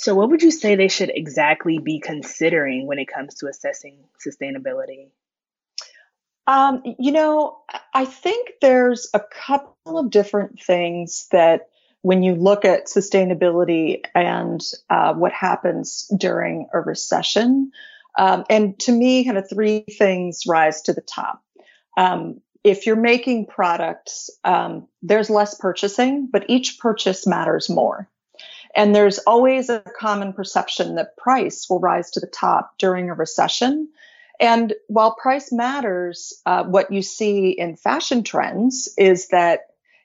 So, 0.00 0.14
what 0.14 0.30
would 0.30 0.44
you 0.44 0.52
say 0.52 0.76
they 0.76 0.86
should 0.86 1.10
exactly 1.12 1.80
be 1.80 1.98
considering 1.98 2.86
when 2.86 3.00
it 3.00 3.08
comes 3.08 3.34
to 3.34 3.48
assessing 3.48 4.04
sustainability? 4.24 5.08
Um, 6.46 6.82
you 7.00 7.10
know, 7.10 7.58
I 7.92 8.04
think 8.04 8.50
there's 8.62 9.10
a 9.12 9.18
couple 9.18 9.98
of 9.98 10.10
different 10.10 10.62
things 10.62 11.26
that 11.32 11.70
when 12.02 12.22
you 12.22 12.36
look 12.36 12.64
at 12.64 12.86
sustainability 12.86 14.02
and 14.14 14.60
uh, 14.88 15.14
what 15.14 15.32
happens 15.32 16.08
during 16.16 16.68
a 16.72 16.78
recession, 16.78 17.72
um, 18.16 18.44
and 18.48 18.78
to 18.78 18.92
me, 18.92 19.24
kind 19.24 19.36
of 19.36 19.50
three 19.50 19.80
things 19.80 20.44
rise 20.46 20.82
to 20.82 20.92
the 20.92 21.00
top. 21.00 21.42
Um, 21.96 22.40
if 22.62 22.86
you're 22.86 22.94
making 22.94 23.46
products, 23.46 24.30
um, 24.44 24.86
there's 25.02 25.28
less 25.28 25.56
purchasing, 25.56 26.28
but 26.30 26.44
each 26.48 26.78
purchase 26.78 27.26
matters 27.26 27.68
more. 27.68 28.08
And 28.74 28.94
there's 28.94 29.18
always 29.18 29.68
a 29.68 29.80
common 29.98 30.32
perception 30.32 30.94
that 30.96 31.16
price 31.16 31.68
will 31.68 31.80
rise 31.80 32.10
to 32.12 32.20
the 32.20 32.26
top 32.26 32.76
during 32.78 33.10
a 33.10 33.14
recession. 33.14 33.88
And 34.40 34.74
while 34.86 35.14
price 35.14 35.50
matters, 35.50 36.40
uh, 36.46 36.64
what 36.64 36.92
you 36.92 37.02
see 37.02 37.50
in 37.50 37.76
fashion 37.76 38.22
trends 38.22 38.88
is 38.96 39.28
that 39.28 39.60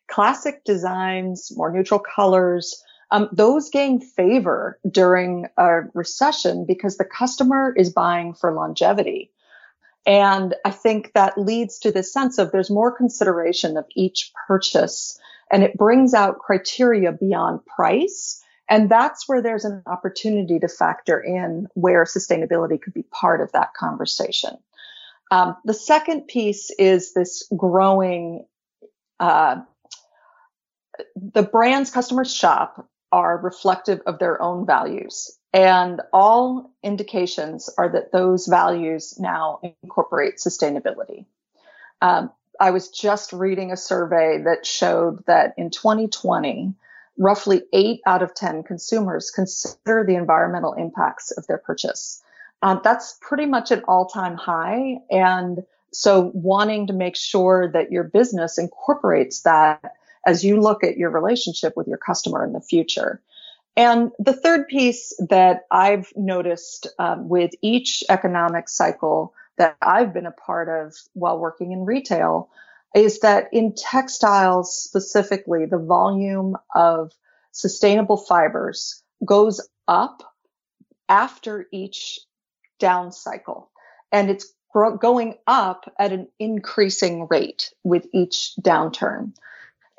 classic 0.07 0.63
designs, 0.63 1.51
more 1.55 1.71
neutral 1.71 1.99
colors, 1.99 2.83
um, 3.11 3.29
those 3.31 3.69
gain 3.69 4.01
favor 4.01 4.79
during 4.89 5.47
a 5.57 5.81
recession 5.93 6.65
because 6.65 6.97
the 6.97 7.05
customer 7.05 7.73
is 7.77 7.91
buying 7.91 8.33
for 8.33 8.53
longevity. 8.53 9.31
And 10.05 10.55
I 10.65 10.71
think 10.71 11.13
that 11.13 11.37
leads 11.37 11.79
to 11.79 11.91
this 11.91 12.11
sense 12.11 12.37
of 12.37 12.51
there's 12.51 12.71
more 12.71 12.91
consideration 12.91 13.77
of 13.77 13.85
each 13.95 14.31
purchase 14.47 15.19
and 15.51 15.63
it 15.63 15.77
brings 15.77 16.13
out 16.13 16.39
criteria 16.39 17.11
beyond 17.11 17.65
price. 17.65 18.42
And 18.69 18.89
that's 18.89 19.27
where 19.27 19.41
there's 19.41 19.65
an 19.65 19.83
opportunity 19.85 20.59
to 20.59 20.67
factor 20.67 21.19
in 21.19 21.67
where 21.73 22.05
sustainability 22.05 22.81
could 22.81 22.93
be 22.93 23.03
part 23.03 23.41
of 23.41 23.51
that 23.51 23.73
conversation. 23.73 24.57
Um, 25.31 25.57
the 25.65 25.73
second 25.73 26.27
piece 26.27 26.69
is 26.71 27.13
this 27.13 27.49
growing, 27.55 28.45
uh, 29.19 29.61
the 31.15 31.43
brands 31.43 31.91
customers 31.91 32.33
shop 32.33 32.87
are 33.11 33.37
reflective 33.37 34.01
of 34.05 34.19
their 34.19 34.41
own 34.41 34.65
values. 34.65 35.37
And 35.53 36.01
all 36.11 36.71
indications 36.81 37.69
are 37.77 37.89
that 37.89 38.11
those 38.11 38.47
values 38.47 39.19
now 39.19 39.59
incorporate 39.83 40.37
sustainability. 40.37 41.25
Um, 42.01 42.31
I 42.59 42.71
was 42.71 42.89
just 42.89 43.33
reading 43.33 43.71
a 43.71 43.77
survey 43.77 44.43
that 44.45 44.65
showed 44.65 45.25
that 45.27 45.53
in 45.57 45.69
2020, 45.69 46.73
roughly 47.17 47.61
eight 47.73 48.01
out 48.05 48.23
of 48.23 48.33
10 48.33 48.63
consumers 48.63 49.31
consider 49.31 50.03
the 50.05 50.15
environmental 50.15 50.73
impacts 50.73 51.31
of 51.31 51.45
their 51.47 51.57
purchase. 51.57 52.21
Um, 52.61 52.81
that's 52.83 53.17
pretty 53.21 53.45
much 53.45 53.71
an 53.71 53.83
all 53.87 54.07
time 54.07 54.35
high. 54.35 54.97
And 55.11 55.63
so 55.91 56.31
wanting 56.33 56.87
to 56.87 56.93
make 56.93 57.15
sure 57.15 57.71
that 57.71 57.91
your 57.91 58.03
business 58.03 58.57
incorporates 58.57 59.41
that 59.41 59.93
as 60.25 60.43
you 60.43 60.59
look 60.59 60.83
at 60.83 60.97
your 60.97 61.09
relationship 61.09 61.73
with 61.75 61.87
your 61.87 61.97
customer 61.97 62.43
in 62.45 62.53
the 62.53 62.61
future. 62.61 63.21
And 63.75 64.11
the 64.19 64.33
third 64.33 64.67
piece 64.67 65.13
that 65.29 65.65
I've 65.71 66.13
noticed 66.15 66.87
um, 66.99 67.27
with 67.27 67.51
each 67.61 68.03
economic 68.09 68.69
cycle 68.69 69.33
that 69.57 69.75
I've 69.81 70.13
been 70.13 70.25
a 70.25 70.31
part 70.31 70.69
of 70.69 70.95
while 71.13 71.37
working 71.37 71.71
in 71.71 71.85
retail 71.85 72.49
is 72.93 73.19
that 73.19 73.49
in 73.51 73.73
textiles 73.75 74.77
specifically, 74.77 75.65
the 75.65 75.79
volume 75.79 76.55
of 76.75 77.11
sustainable 77.51 78.17
fibers 78.17 79.03
goes 79.25 79.67
up 79.87 80.23
after 81.09 81.67
each 81.71 82.19
down 82.79 83.11
cycle. 83.11 83.71
And 84.11 84.29
it's 84.29 84.53
going 84.73 85.35
up 85.47 85.91
at 85.99 86.11
an 86.11 86.27
increasing 86.39 87.27
rate 87.29 87.73
with 87.83 88.07
each 88.13 88.53
downturn. 88.61 89.33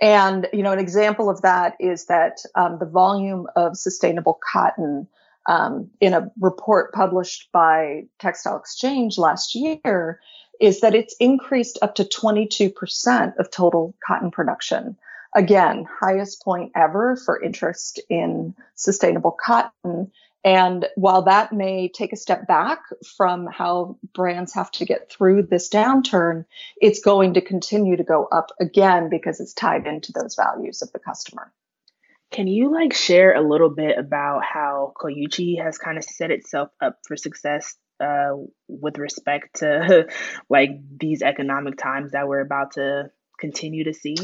And, 0.01 0.49
you 0.53 0.62
know, 0.62 0.72
an 0.72 0.80
example 0.80 1.30
of 1.30 1.42
that 1.42 1.76
is 1.78 2.07
that 2.07 2.38
um, 2.55 2.78
the 2.78 2.86
volume 2.86 3.47
of 3.55 3.76
sustainable 3.76 4.38
cotton 4.53 5.09
um, 5.47 5.90
in 6.01 6.14
a 6.14 6.30
report 6.40 6.92
published 6.92 7.51
by 7.53 8.05
Textile 8.18 8.59
Exchange 8.59 9.18
last 9.18 9.55
year 9.55 10.20
is 10.64 10.80
that 10.80 10.94
it's 10.94 11.14
increased 11.20 11.78
up 11.82 11.94
to 11.96 12.04
22% 12.04 13.36
of 13.36 13.50
total 13.50 13.94
cotton 14.04 14.30
production. 14.30 14.96
Again, 15.34 15.84
highest 16.00 16.42
point 16.42 16.72
ever 16.74 17.16
for 17.16 17.42
interest 17.42 18.00
in 18.08 18.54
sustainable 18.74 19.32
cotton. 19.38 20.10
And 20.42 20.86
while 20.94 21.22
that 21.22 21.52
may 21.52 21.88
take 21.88 22.14
a 22.14 22.16
step 22.16 22.46
back 22.46 22.78
from 23.16 23.46
how 23.46 23.98
brands 24.14 24.54
have 24.54 24.70
to 24.72 24.86
get 24.86 25.10
through 25.10 25.44
this 25.44 25.68
downturn, 25.68 26.46
it's 26.80 27.00
going 27.00 27.34
to 27.34 27.40
continue 27.42 27.96
to 27.96 28.04
go 28.04 28.26
up 28.30 28.50
again 28.58 29.10
because 29.10 29.40
it's 29.40 29.54
tied 29.54 29.86
into 29.86 30.12
those 30.12 30.34
values 30.34 30.80
of 30.80 30.92
the 30.92 30.98
customer. 30.98 31.52
Can 32.30 32.46
you 32.46 32.72
like 32.72 32.94
share 32.94 33.34
a 33.34 33.46
little 33.46 33.70
bit 33.70 33.98
about 33.98 34.44
how 34.44 34.92
Coyuchi 34.96 35.62
has 35.62 35.78
kind 35.78 35.98
of 35.98 36.04
set 36.04 36.30
itself 36.30 36.70
up 36.80 36.98
for 37.06 37.16
success 37.16 37.76
uh, 38.01 38.32
with 38.68 38.99
respect 38.99 39.61
to 39.61 40.07
like 40.49 40.70
these 40.99 41.22
economic 41.22 41.76
times 41.76 42.12
that 42.12 42.28
we're 42.28 42.40
about 42.40 42.72
to 42.72 43.11
continue 43.38 43.84
to 43.84 43.95
see? 43.95 44.16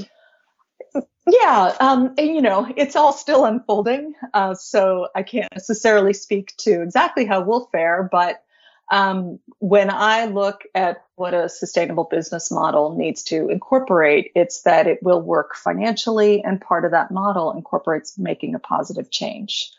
Yeah, 1.27 1.77
um, 1.79 2.15
and, 2.19 2.35
you 2.35 2.43
know, 2.43 2.73
it's 2.77 2.97
all 2.97 3.13
still 3.13 3.45
unfolding, 3.45 4.15
uh, 4.35 4.55
so 4.55 5.09
I 5.15 5.23
can't 5.23 5.53
necessarily 5.53 6.13
speak 6.13 6.57
to 6.59 6.83
exactly 6.83 7.25
how 7.25 7.43
we'll 7.43 7.67
fare. 7.67 8.09
But 8.11 8.43
um, 8.91 9.39
when 9.59 9.91
I 9.91 10.25
look 10.25 10.63
at 10.75 11.05
what 11.15 11.35
a 11.35 11.49
sustainable 11.49 12.05
business 12.05 12.51
model 12.51 12.97
needs 12.97 13.23
to 13.25 13.49
incorporate, 13.49 14.33
it's 14.35 14.63
that 14.63 14.89
it 14.89 15.03
will 15.03 15.21
work 15.21 15.55
financially, 15.55 16.43
and 16.43 16.61
part 16.61 16.85
of 16.85 16.91
that 16.93 17.11
model 17.11 17.53
incorporates 17.53 18.19
making 18.19 18.55
a 18.55 18.59
positive 18.59 19.11
change. 19.11 19.71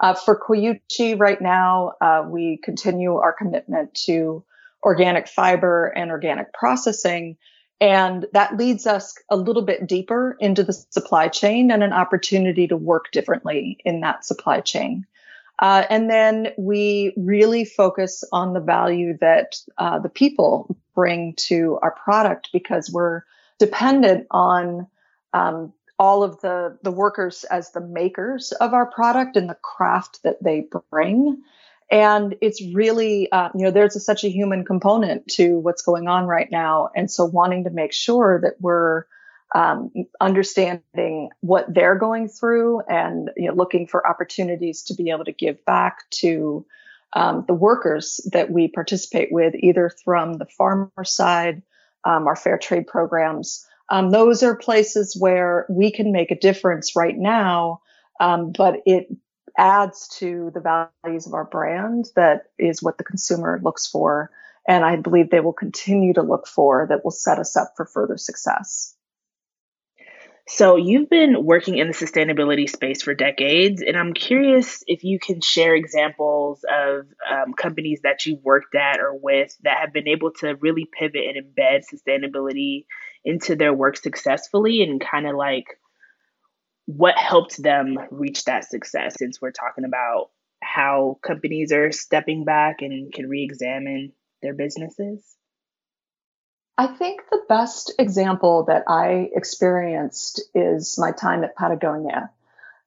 Uh, 0.00 0.14
for 0.14 0.38
Coyuchi 0.38 1.18
right 1.18 1.40
now, 1.40 1.92
uh, 2.00 2.24
we 2.28 2.58
continue 2.62 3.14
our 3.14 3.32
commitment 3.32 3.94
to 4.06 4.44
organic 4.82 5.28
fiber 5.28 5.86
and 5.86 6.10
organic 6.10 6.52
processing 6.52 7.36
and 7.80 8.26
that 8.32 8.56
leads 8.56 8.86
us 8.86 9.14
a 9.28 9.36
little 9.36 9.62
bit 9.62 9.86
deeper 9.86 10.36
into 10.40 10.62
the 10.62 10.72
supply 10.72 11.28
chain 11.28 11.70
and 11.70 11.82
an 11.82 11.92
opportunity 11.92 12.66
to 12.68 12.76
work 12.76 13.10
differently 13.12 13.78
in 13.84 14.00
that 14.00 14.24
supply 14.24 14.60
chain. 14.60 15.06
Uh, 15.58 15.84
and 15.90 16.08
then 16.08 16.48
we 16.56 17.12
really 17.16 17.64
focus 17.64 18.24
on 18.32 18.54
the 18.54 18.60
value 18.60 19.16
that 19.20 19.56
uh, 19.78 19.98
the 19.98 20.08
people 20.08 20.76
bring 20.94 21.34
to 21.36 21.78
our 21.82 21.92
product 21.92 22.48
because 22.52 22.90
we're 22.90 23.22
dependent 23.58 24.26
on 24.30 24.86
um, 25.32 25.72
all 25.98 26.22
of 26.22 26.40
the, 26.40 26.78
the 26.82 26.90
workers 26.90 27.44
as 27.44 27.70
the 27.72 27.80
makers 27.80 28.52
of 28.52 28.74
our 28.74 28.86
product 28.86 29.36
and 29.36 29.48
the 29.48 29.56
craft 29.62 30.22
that 30.24 30.42
they 30.42 30.66
bring. 30.90 31.42
And 31.90 32.34
it's 32.40 32.62
really, 32.74 33.30
uh, 33.30 33.50
you 33.54 33.64
know, 33.64 33.70
there's 33.70 33.94
a, 33.94 34.00
such 34.00 34.24
a 34.24 34.28
human 34.28 34.64
component 34.64 35.26
to 35.32 35.58
what's 35.58 35.82
going 35.82 36.08
on 36.08 36.26
right 36.26 36.50
now. 36.50 36.88
And 36.96 37.10
so 37.10 37.24
wanting 37.24 37.64
to 37.64 37.70
make 37.70 37.92
sure 37.92 38.40
that 38.42 38.54
we're 38.60 39.04
um, 39.54 39.92
understanding 40.20 41.30
what 41.40 41.72
they're 41.72 41.94
going 41.94 42.28
through 42.28 42.80
and 42.88 43.30
you 43.36 43.48
know, 43.48 43.54
looking 43.54 43.86
for 43.86 44.06
opportunities 44.06 44.82
to 44.84 44.94
be 44.94 45.10
able 45.10 45.24
to 45.26 45.32
give 45.32 45.64
back 45.64 46.10
to 46.10 46.66
um, 47.12 47.44
the 47.46 47.54
workers 47.54 48.20
that 48.32 48.50
we 48.50 48.66
participate 48.66 49.30
with, 49.30 49.54
either 49.54 49.92
from 50.04 50.34
the 50.34 50.46
farmer 50.46 50.90
side, 51.04 51.62
um, 52.04 52.26
our 52.26 52.34
fair 52.34 52.58
trade 52.58 52.88
programs. 52.88 53.66
Um, 53.90 54.10
those 54.10 54.42
are 54.42 54.56
places 54.56 55.16
where 55.18 55.66
we 55.68 55.92
can 55.92 56.12
make 56.12 56.30
a 56.30 56.38
difference 56.38 56.96
right 56.96 57.16
now, 57.16 57.80
um, 58.20 58.52
but 58.56 58.76
it 58.86 59.08
adds 59.56 60.08
to 60.18 60.50
the 60.54 60.88
values 61.04 61.26
of 61.26 61.34
our 61.34 61.44
brand 61.44 62.06
that 62.16 62.44
is 62.58 62.82
what 62.82 62.98
the 62.98 63.04
consumer 63.04 63.60
looks 63.62 63.86
for. 63.86 64.30
And 64.66 64.84
I 64.84 64.96
believe 64.96 65.30
they 65.30 65.40
will 65.40 65.52
continue 65.52 66.14
to 66.14 66.22
look 66.22 66.46
for 66.46 66.86
that 66.88 67.04
will 67.04 67.10
set 67.10 67.38
us 67.38 67.56
up 67.56 67.74
for 67.76 67.84
further 67.84 68.16
success. 68.16 68.94
So, 70.46 70.76
you've 70.76 71.08
been 71.08 71.42
working 71.42 71.78
in 71.78 71.86
the 71.86 71.94
sustainability 71.94 72.68
space 72.68 73.00
for 73.02 73.14
decades, 73.14 73.80
and 73.80 73.96
I'm 73.96 74.12
curious 74.12 74.84
if 74.86 75.02
you 75.02 75.18
can 75.18 75.40
share 75.40 75.74
examples 75.74 76.66
of 76.70 77.06
um, 77.30 77.54
companies 77.54 78.00
that 78.02 78.26
you've 78.26 78.42
worked 78.42 78.74
at 78.74 79.00
or 79.00 79.16
with 79.16 79.56
that 79.62 79.78
have 79.78 79.94
been 79.94 80.06
able 80.06 80.32
to 80.40 80.54
really 80.56 80.86
pivot 80.86 81.22
and 81.34 81.42
embed 81.42 81.84
sustainability 81.90 82.84
into 83.24 83.56
their 83.56 83.72
work 83.72 83.96
successfully 83.96 84.82
and 84.82 85.00
kind 85.00 85.26
of 85.26 85.36
like 85.36 85.78
what 86.86 87.16
helped 87.16 87.62
them 87.62 87.98
reach 88.10 88.44
that 88.44 88.64
success 88.64 89.16
since 89.18 89.40
we're 89.40 89.52
talking 89.52 89.84
about 89.84 90.30
how 90.62 91.18
companies 91.22 91.72
are 91.72 91.92
stepping 91.92 92.44
back 92.44 92.76
and 92.80 93.12
can 93.12 93.28
re-examine 93.28 94.12
their 94.42 94.54
businesses? 94.54 95.36
I 96.76 96.88
think 96.88 97.20
the 97.30 97.42
best 97.48 97.92
example 97.98 98.64
that 98.64 98.84
I 98.88 99.30
experienced 99.34 100.42
is 100.54 100.96
my 100.98 101.12
time 101.12 101.44
at 101.44 101.56
Patagonia. 101.56 102.30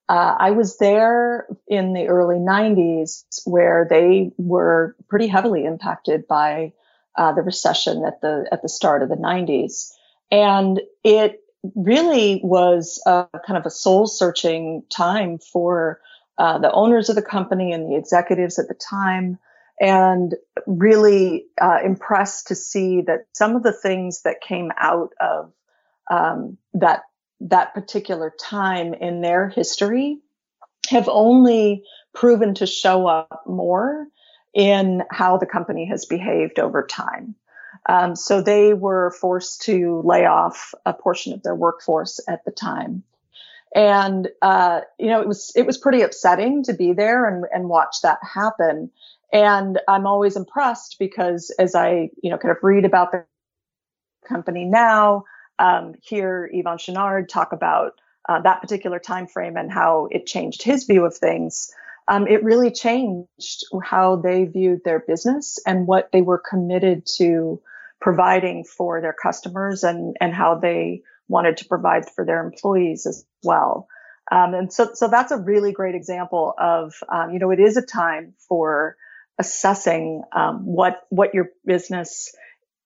Uh, 0.09 0.35
I 0.39 0.51
was 0.51 0.77
there 0.77 1.47
in 1.67 1.93
the 1.93 2.07
early 2.07 2.37
90s 2.37 3.23
where 3.45 3.87
they 3.89 4.31
were 4.37 4.95
pretty 5.09 5.27
heavily 5.27 5.65
impacted 5.65 6.27
by 6.27 6.73
uh, 7.17 7.33
the 7.33 7.41
recession 7.41 8.03
at 8.05 8.21
the 8.21 8.47
at 8.51 8.61
the 8.61 8.69
start 8.69 9.03
of 9.03 9.09
the 9.09 9.15
90s, 9.15 9.91
and 10.31 10.81
it 11.03 11.41
really 11.75 12.41
was 12.43 13.01
a, 13.05 13.27
kind 13.45 13.57
of 13.57 13.65
a 13.65 13.71
soul 13.71 14.07
searching 14.07 14.83
time 14.89 15.39
for 15.39 15.99
uh, 16.37 16.57
the 16.59 16.71
owners 16.71 17.09
of 17.09 17.15
the 17.15 17.21
company 17.21 17.71
and 17.71 17.91
the 17.91 17.97
executives 17.97 18.59
at 18.59 18.67
the 18.67 18.75
time 18.75 19.39
and 19.79 20.35
really 20.65 21.45
uh, 21.61 21.79
impressed 21.83 22.47
to 22.47 22.55
see 22.55 23.01
that 23.01 23.25
some 23.33 23.55
of 23.55 23.63
the 23.63 23.73
things 23.73 24.21
that 24.23 24.41
came 24.41 24.71
out 24.77 25.11
of 25.19 25.51
um, 26.09 26.57
that 26.73 27.01
that 27.39 27.73
particular 27.73 28.33
time 28.39 28.93
in 28.93 29.21
their 29.21 29.49
history 29.49 30.17
have 30.89 31.07
only 31.09 31.83
proven 32.13 32.55
to 32.55 32.65
show 32.65 33.05
up 33.05 33.43
more 33.45 34.07
in 34.53 35.03
how 35.11 35.37
the 35.37 35.45
company 35.45 35.85
has 35.85 36.05
behaved 36.05 36.57
over 36.57 36.83
time. 36.83 37.35
Um, 37.87 38.15
so 38.15 38.41
they 38.41 38.73
were 38.73 39.11
forced 39.11 39.61
to 39.63 40.01
lay 40.03 40.25
off 40.25 40.73
a 40.85 40.93
portion 40.93 41.33
of 41.33 41.43
their 41.43 41.55
workforce 41.55 42.19
at 42.27 42.43
the 42.45 42.51
time. 42.51 43.03
And, 43.73 44.29
uh, 44.41 44.81
you 44.99 45.07
know, 45.07 45.21
it 45.21 45.27
was, 45.27 45.51
it 45.55 45.65
was 45.65 45.77
pretty 45.77 46.01
upsetting 46.01 46.63
to 46.63 46.73
be 46.73 46.93
there 46.93 47.25
and, 47.25 47.45
and 47.53 47.69
watch 47.69 47.97
that 48.03 48.19
happen. 48.21 48.91
And 49.31 49.79
I'm 49.87 50.05
always 50.05 50.35
impressed 50.35 50.97
because 50.99 51.53
as 51.59 51.75
I, 51.75 52.09
you 52.21 52.29
know, 52.29 52.37
kind 52.37 52.51
of 52.51 52.63
read 52.63 52.85
about 52.85 53.11
the 53.11 53.25
company 54.27 54.65
now, 54.65 55.25
um, 55.59 55.95
hear 56.01 56.49
Yvon 56.53 56.77
Chouinard 56.77 57.27
talk 57.27 57.51
about 57.51 57.93
uh, 58.29 58.41
that 58.41 58.61
particular 58.61 58.99
time 58.99 59.27
frame 59.27 59.57
and 59.57 59.71
how 59.71 60.07
it 60.11 60.25
changed 60.25 60.61
his 60.61 60.85
view 60.85 61.05
of 61.05 61.15
things 61.15 61.71
um, 62.07 62.27
it 62.27 62.43
really 62.43 62.71
changed 62.71 63.65
how 63.83 64.15
they 64.15 64.45
viewed 64.45 64.83
their 64.83 64.99
business 64.99 65.59
and 65.65 65.87
what 65.87 66.11
they 66.11 66.21
were 66.21 66.37
committed 66.37 67.05
to 67.17 67.61
providing 67.99 68.63
for 68.63 69.01
their 69.01 69.13
customers 69.13 69.83
and, 69.83 70.15
and 70.21 70.33
how 70.33 70.55
they 70.55 71.01
wanted 71.27 71.57
to 71.57 71.65
provide 71.65 72.09
for 72.09 72.25
their 72.25 72.45
employees 72.45 73.05
as 73.05 73.25
well. 73.43 73.87
Um, 74.31 74.53
and 74.53 74.71
so, 74.71 74.91
so 74.93 75.07
that's 75.07 75.31
a 75.31 75.37
really 75.37 75.71
great 75.71 75.95
example 75.95 76.53
of, 76.57 76.93
um, 77.09 77.31
you 77.31 77.39
know, 77.39 77.51
it 77.51 77.59
is 77.59 77.77
a 77.77 77.81
time 77.81 78.33
for 78.47 78.97
assessing 79.39 80.23
um, 80.35 80.65
what 80.65 81.05
what 81.09 81.33
your 81.33 81.49
business, 81.65 82.33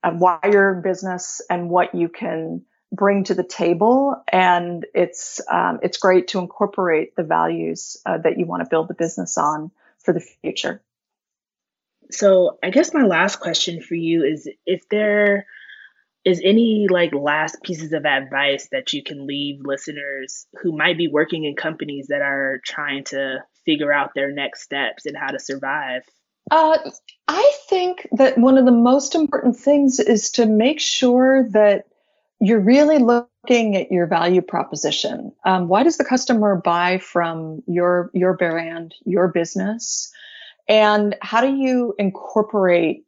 uh, 0.03 0.11
why 0.11 0.39
your 0.51 0.75
business, 0.75 1.41
and 1.49 1.69
what 1.69 1.95
you 1.95 2.09
can 2.09 2.63
bring 2.91 3.23
to 3.23 3.33
the 3.33 3.43
table. 3.43 4.21
And 4.31 4.85
it's 4.93 5.41
um, 5.49 5.79
it's 5.81 5.97
great 5.97 6.27
to 6.29 6.39
incorporate 6.39 7.15
the 7.15 7.23
values 7.23 7.97
uh, 8.05 8.17
that 8.19 8.37
you 8.37 8.45
want 8.45 8.63
to 8.63 8.69
build 8.69 8.87
the 8.87 8.93
business 8.93 9.37
on 9.37 9.71
for 9.99 10.13
the 10.13 10.19
future. 10.19 10.81
So 12.11 12.57
I 12.63 12.69
guess 12.69 12.93
my 12.93 13.03
last 13.03 13.37
question 13.37 13.81
for 13.81 13.95
you 13.95 14.23
is: 14.23 14.49
if 14.65 14.87
there 14.89 15.45
is 16.23 16.41
any 16.43 16.87
like 16.89 17.13
last 17.13 17.63
pieces 17.63 17.93
of 17.93 18.05
advice 18.05 18.67
that 18.71 18.93
you 18.93 19.03
can 19.03 19.25
leave 19.25 19.61
listeners 19.63 20.45
who 20.61 20.75
might 20.75 20.97
be 20.97 21.07
working 21.07 21.45
in 21.45 21.55
companies 21.55 22.07
that 22.07 22.21
are 22.21 22.61
trying 22.63 23.03
to 23.05 23.43
figure 23.65 23.91
out 23.91 24.13
their 24.13 24.31
next 24.31 24.61
steps 24.61 25.05
and 25.05 25.17
how 25.17 25.31
to 25.31 25.39
survive? 25.39 26.03
Uh, 26.49 26.77
I 27.27 27.53
think 27.69 28.07
that 28.13 28.37
one 28.37 28.57
of 28.57 28.65
the 28.65 28.71
most 28.71 29.15
important 29.15 29.55
things 29.55 29.99
is 29.99 30.31
to 30.31 30.45
make 30.45 30.79
sure 30.79 31.47
that 31.51 31.85
you're 32.39 32.59
really 32.59 32.97
looking 32.97 33.75
at 33.75 33.91
your 33.91 34.07
value 34.07 34.41
proposition. 34.41 35.31
Um, 35.45 35.67
why 35.67 35.83
does 35.83 35.97
the 35.97 36.05
customer 36.05 36.59
buy 36.63 36.97
from 36.97 37.61
your 37.67 38.09
your 38.13 38.35
brand, 38.35 38.95
your 39.05 39.27
business, 39.27 40.11
and 40.67 41.15
how 41.21 41.41
do 41.41 41.53
you 41.53 41.93
incorporate 41.97 43.05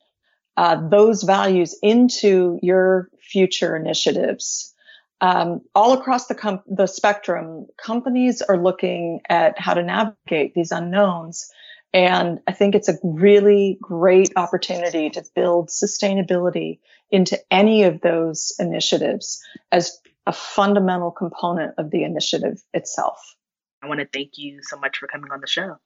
uh, 0.58 0.88
those 0.90 1.24
values 1.24 1.78
into 1.82 2.60
your 2.62 3.10
future 3.20 3.76
initiatives? 3.76 4.74
Um, 5.22 5.62
all 5.74 5.94
across 5.94 6.28
the 6.28 6.36
com- 6.36 6.64
the 6.68 6.88
spectrum, 6.88 7.68
companies 7.78 8.42
are 8.42 8.62
looking 8.62 9.22
at 9.30 9.58
how 9.58 9.74
to 9.74 9.84
navigate 9.84 10.54
these 10.54 10.72
unknowns. 10.72 11.50
And 11.94 12.40
I 12.48 12.52
think 12.52 12.76
it's 12.76 12.90
a 12.90 12.98
really 13.04 13.78
great 13.82 14.34
opportunity 14.36 15.12
to 15.12 15.24
build 15.36 15.70
sustainability 15.70 16.80
into 17.12 17.40
any 17.52 17.84
of 17.84 18.02
those 18.02 18.54
initiatives 18.60 19.42
as 19.72 19.98
a 20.26 20.34
fundamental 20.34 21.12
component 21.12 21.76
of 21.78 21.92
the 21.92 22.04
initiative 22.04 22.62
itself. 22.74 23.36
I 23.82 23.88
want 23.88 24.00
to 24.00 24.08
thank 24.12 24.32
you 24.38 24.60
so 24.64 24.78
much 24.78 24.98
for 24.98 25.08
coming 25.08 25.32
on 25.32 25.42
the 25.42 25.48
show. 25.48 25.78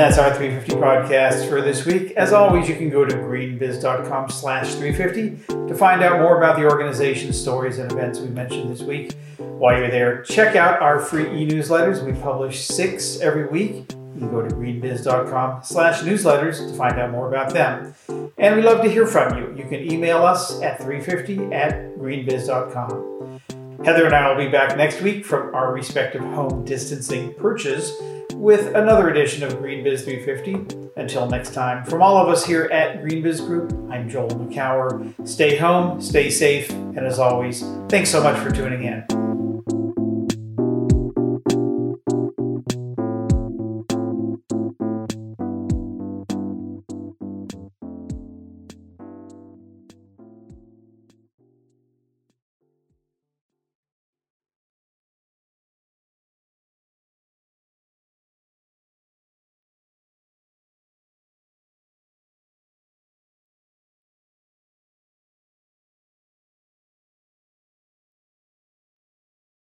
that's 0.00 0.16
our 0.16 0.34
350 0.34 0.80
podcast 0.80 1.46
for 1.46 1.60
this 1.60 1.84
week. 1.84 2.12
As 2.12 2.32
always, 2.32 2.66
you 2.68 2.74
can 2.74 2.88
go 2.88 3.04
to 3.04 3.14
greenbiz.com 3.14 4.30
slash 4.30 4.74
350 4.74 5.68
to 5.68 5.74
find 5.74 6.02
out 6.02 6.20
more 6.20 6.38
about 6.38 6.56
the 6.56 6.64
organization, 6.64 7.34
stories, 7.34 7.78
and 7.78 7.92
events 7.92 8.18
we 8.18 8.28
mentioned 8.28 8.70
this 8.70 8.80
week. 8.80 9.12
While 9.36 9.76
you're 9.76 9.90
there, 9.90 10.22
check 10.22 10.56
out 10.56 10.80
our 10.80 11.00
free 11.00 11.26
e-newsletters. 11.26 12.02
We 12.02 12.18
publish 12.20 12.64
six 12.64 13.20
every 13.20 13.46
week. 13.48 13.92
You 13.92 14.20
can 14.20 14.30
go 14.30 14.40
to 14.40 14.54
greenbiz.com 14.54 15.64
slash 15.64 16.00
newsletters 16.00 16.70
to 16.70 16.74
find 16.78 16.98
out 16.98 17.10
more 17.10 17.28
about 17.28 17.52
them. 17.52 17.94
And 18.38 18.56
we 18.56 18.62
love 18.62 18.82
to 18.82 18.90
hear 18.90 19.06
from 19.06 19.36
you. 19.36 19.54
You 19.54 19.68
can 19.68 19.92
email 19.92 20.24
us 20.24 20.62
at 20.62 20.78
350 20.78 21.54
at 21.54 21.94
greenbiz.com. 21.98 23.40
Heather 23.84 24.04
and 24.04 24.14
I 24.14 24.28
will 24.28 24.36
be 24.36 24.50
back 24.50 24.76
next 24.76 25.00
week 25.00 25.24
from 25.24 25.54
our 25.54 25.72
respective 25.72 26.20
home 26.20 26.66
distancing 26.66 27.32
perches 27.32 27.96
with 28.34 28.74
another 28.74 29.08
edition 29.08 29.42
of 29.42 29.54
GreenBiz 29.54 30.04
350. 30.04 30.90
Until 31.00 31.26
next 31.26 31.54
time, 31.54 31.86
from 31.86 32.02
all 32.02 32.18
of 32.18 32.28
us 32.28 32.44
here 32.44 32.64
at 32.64 33.02
GreenBiz 33.02 33.46
Group, 33.46 33.72
I'm 33.90 34.06
Joel 34.06 34.28
Makower. 34.28 35.26
Stay 35.26 35.56
home, 35.56 35.98
stay 35.98 36.28
safe, 36.28 36.68
and 36.68 36.98
as 36.98 37.18
always, 37.18 37.62
thanks 37.88 38.10
so 38.10 38.22
much 38.22 38.36
for 38.38 38.50
tuning 38.50 38.84
in. 38.84 39.29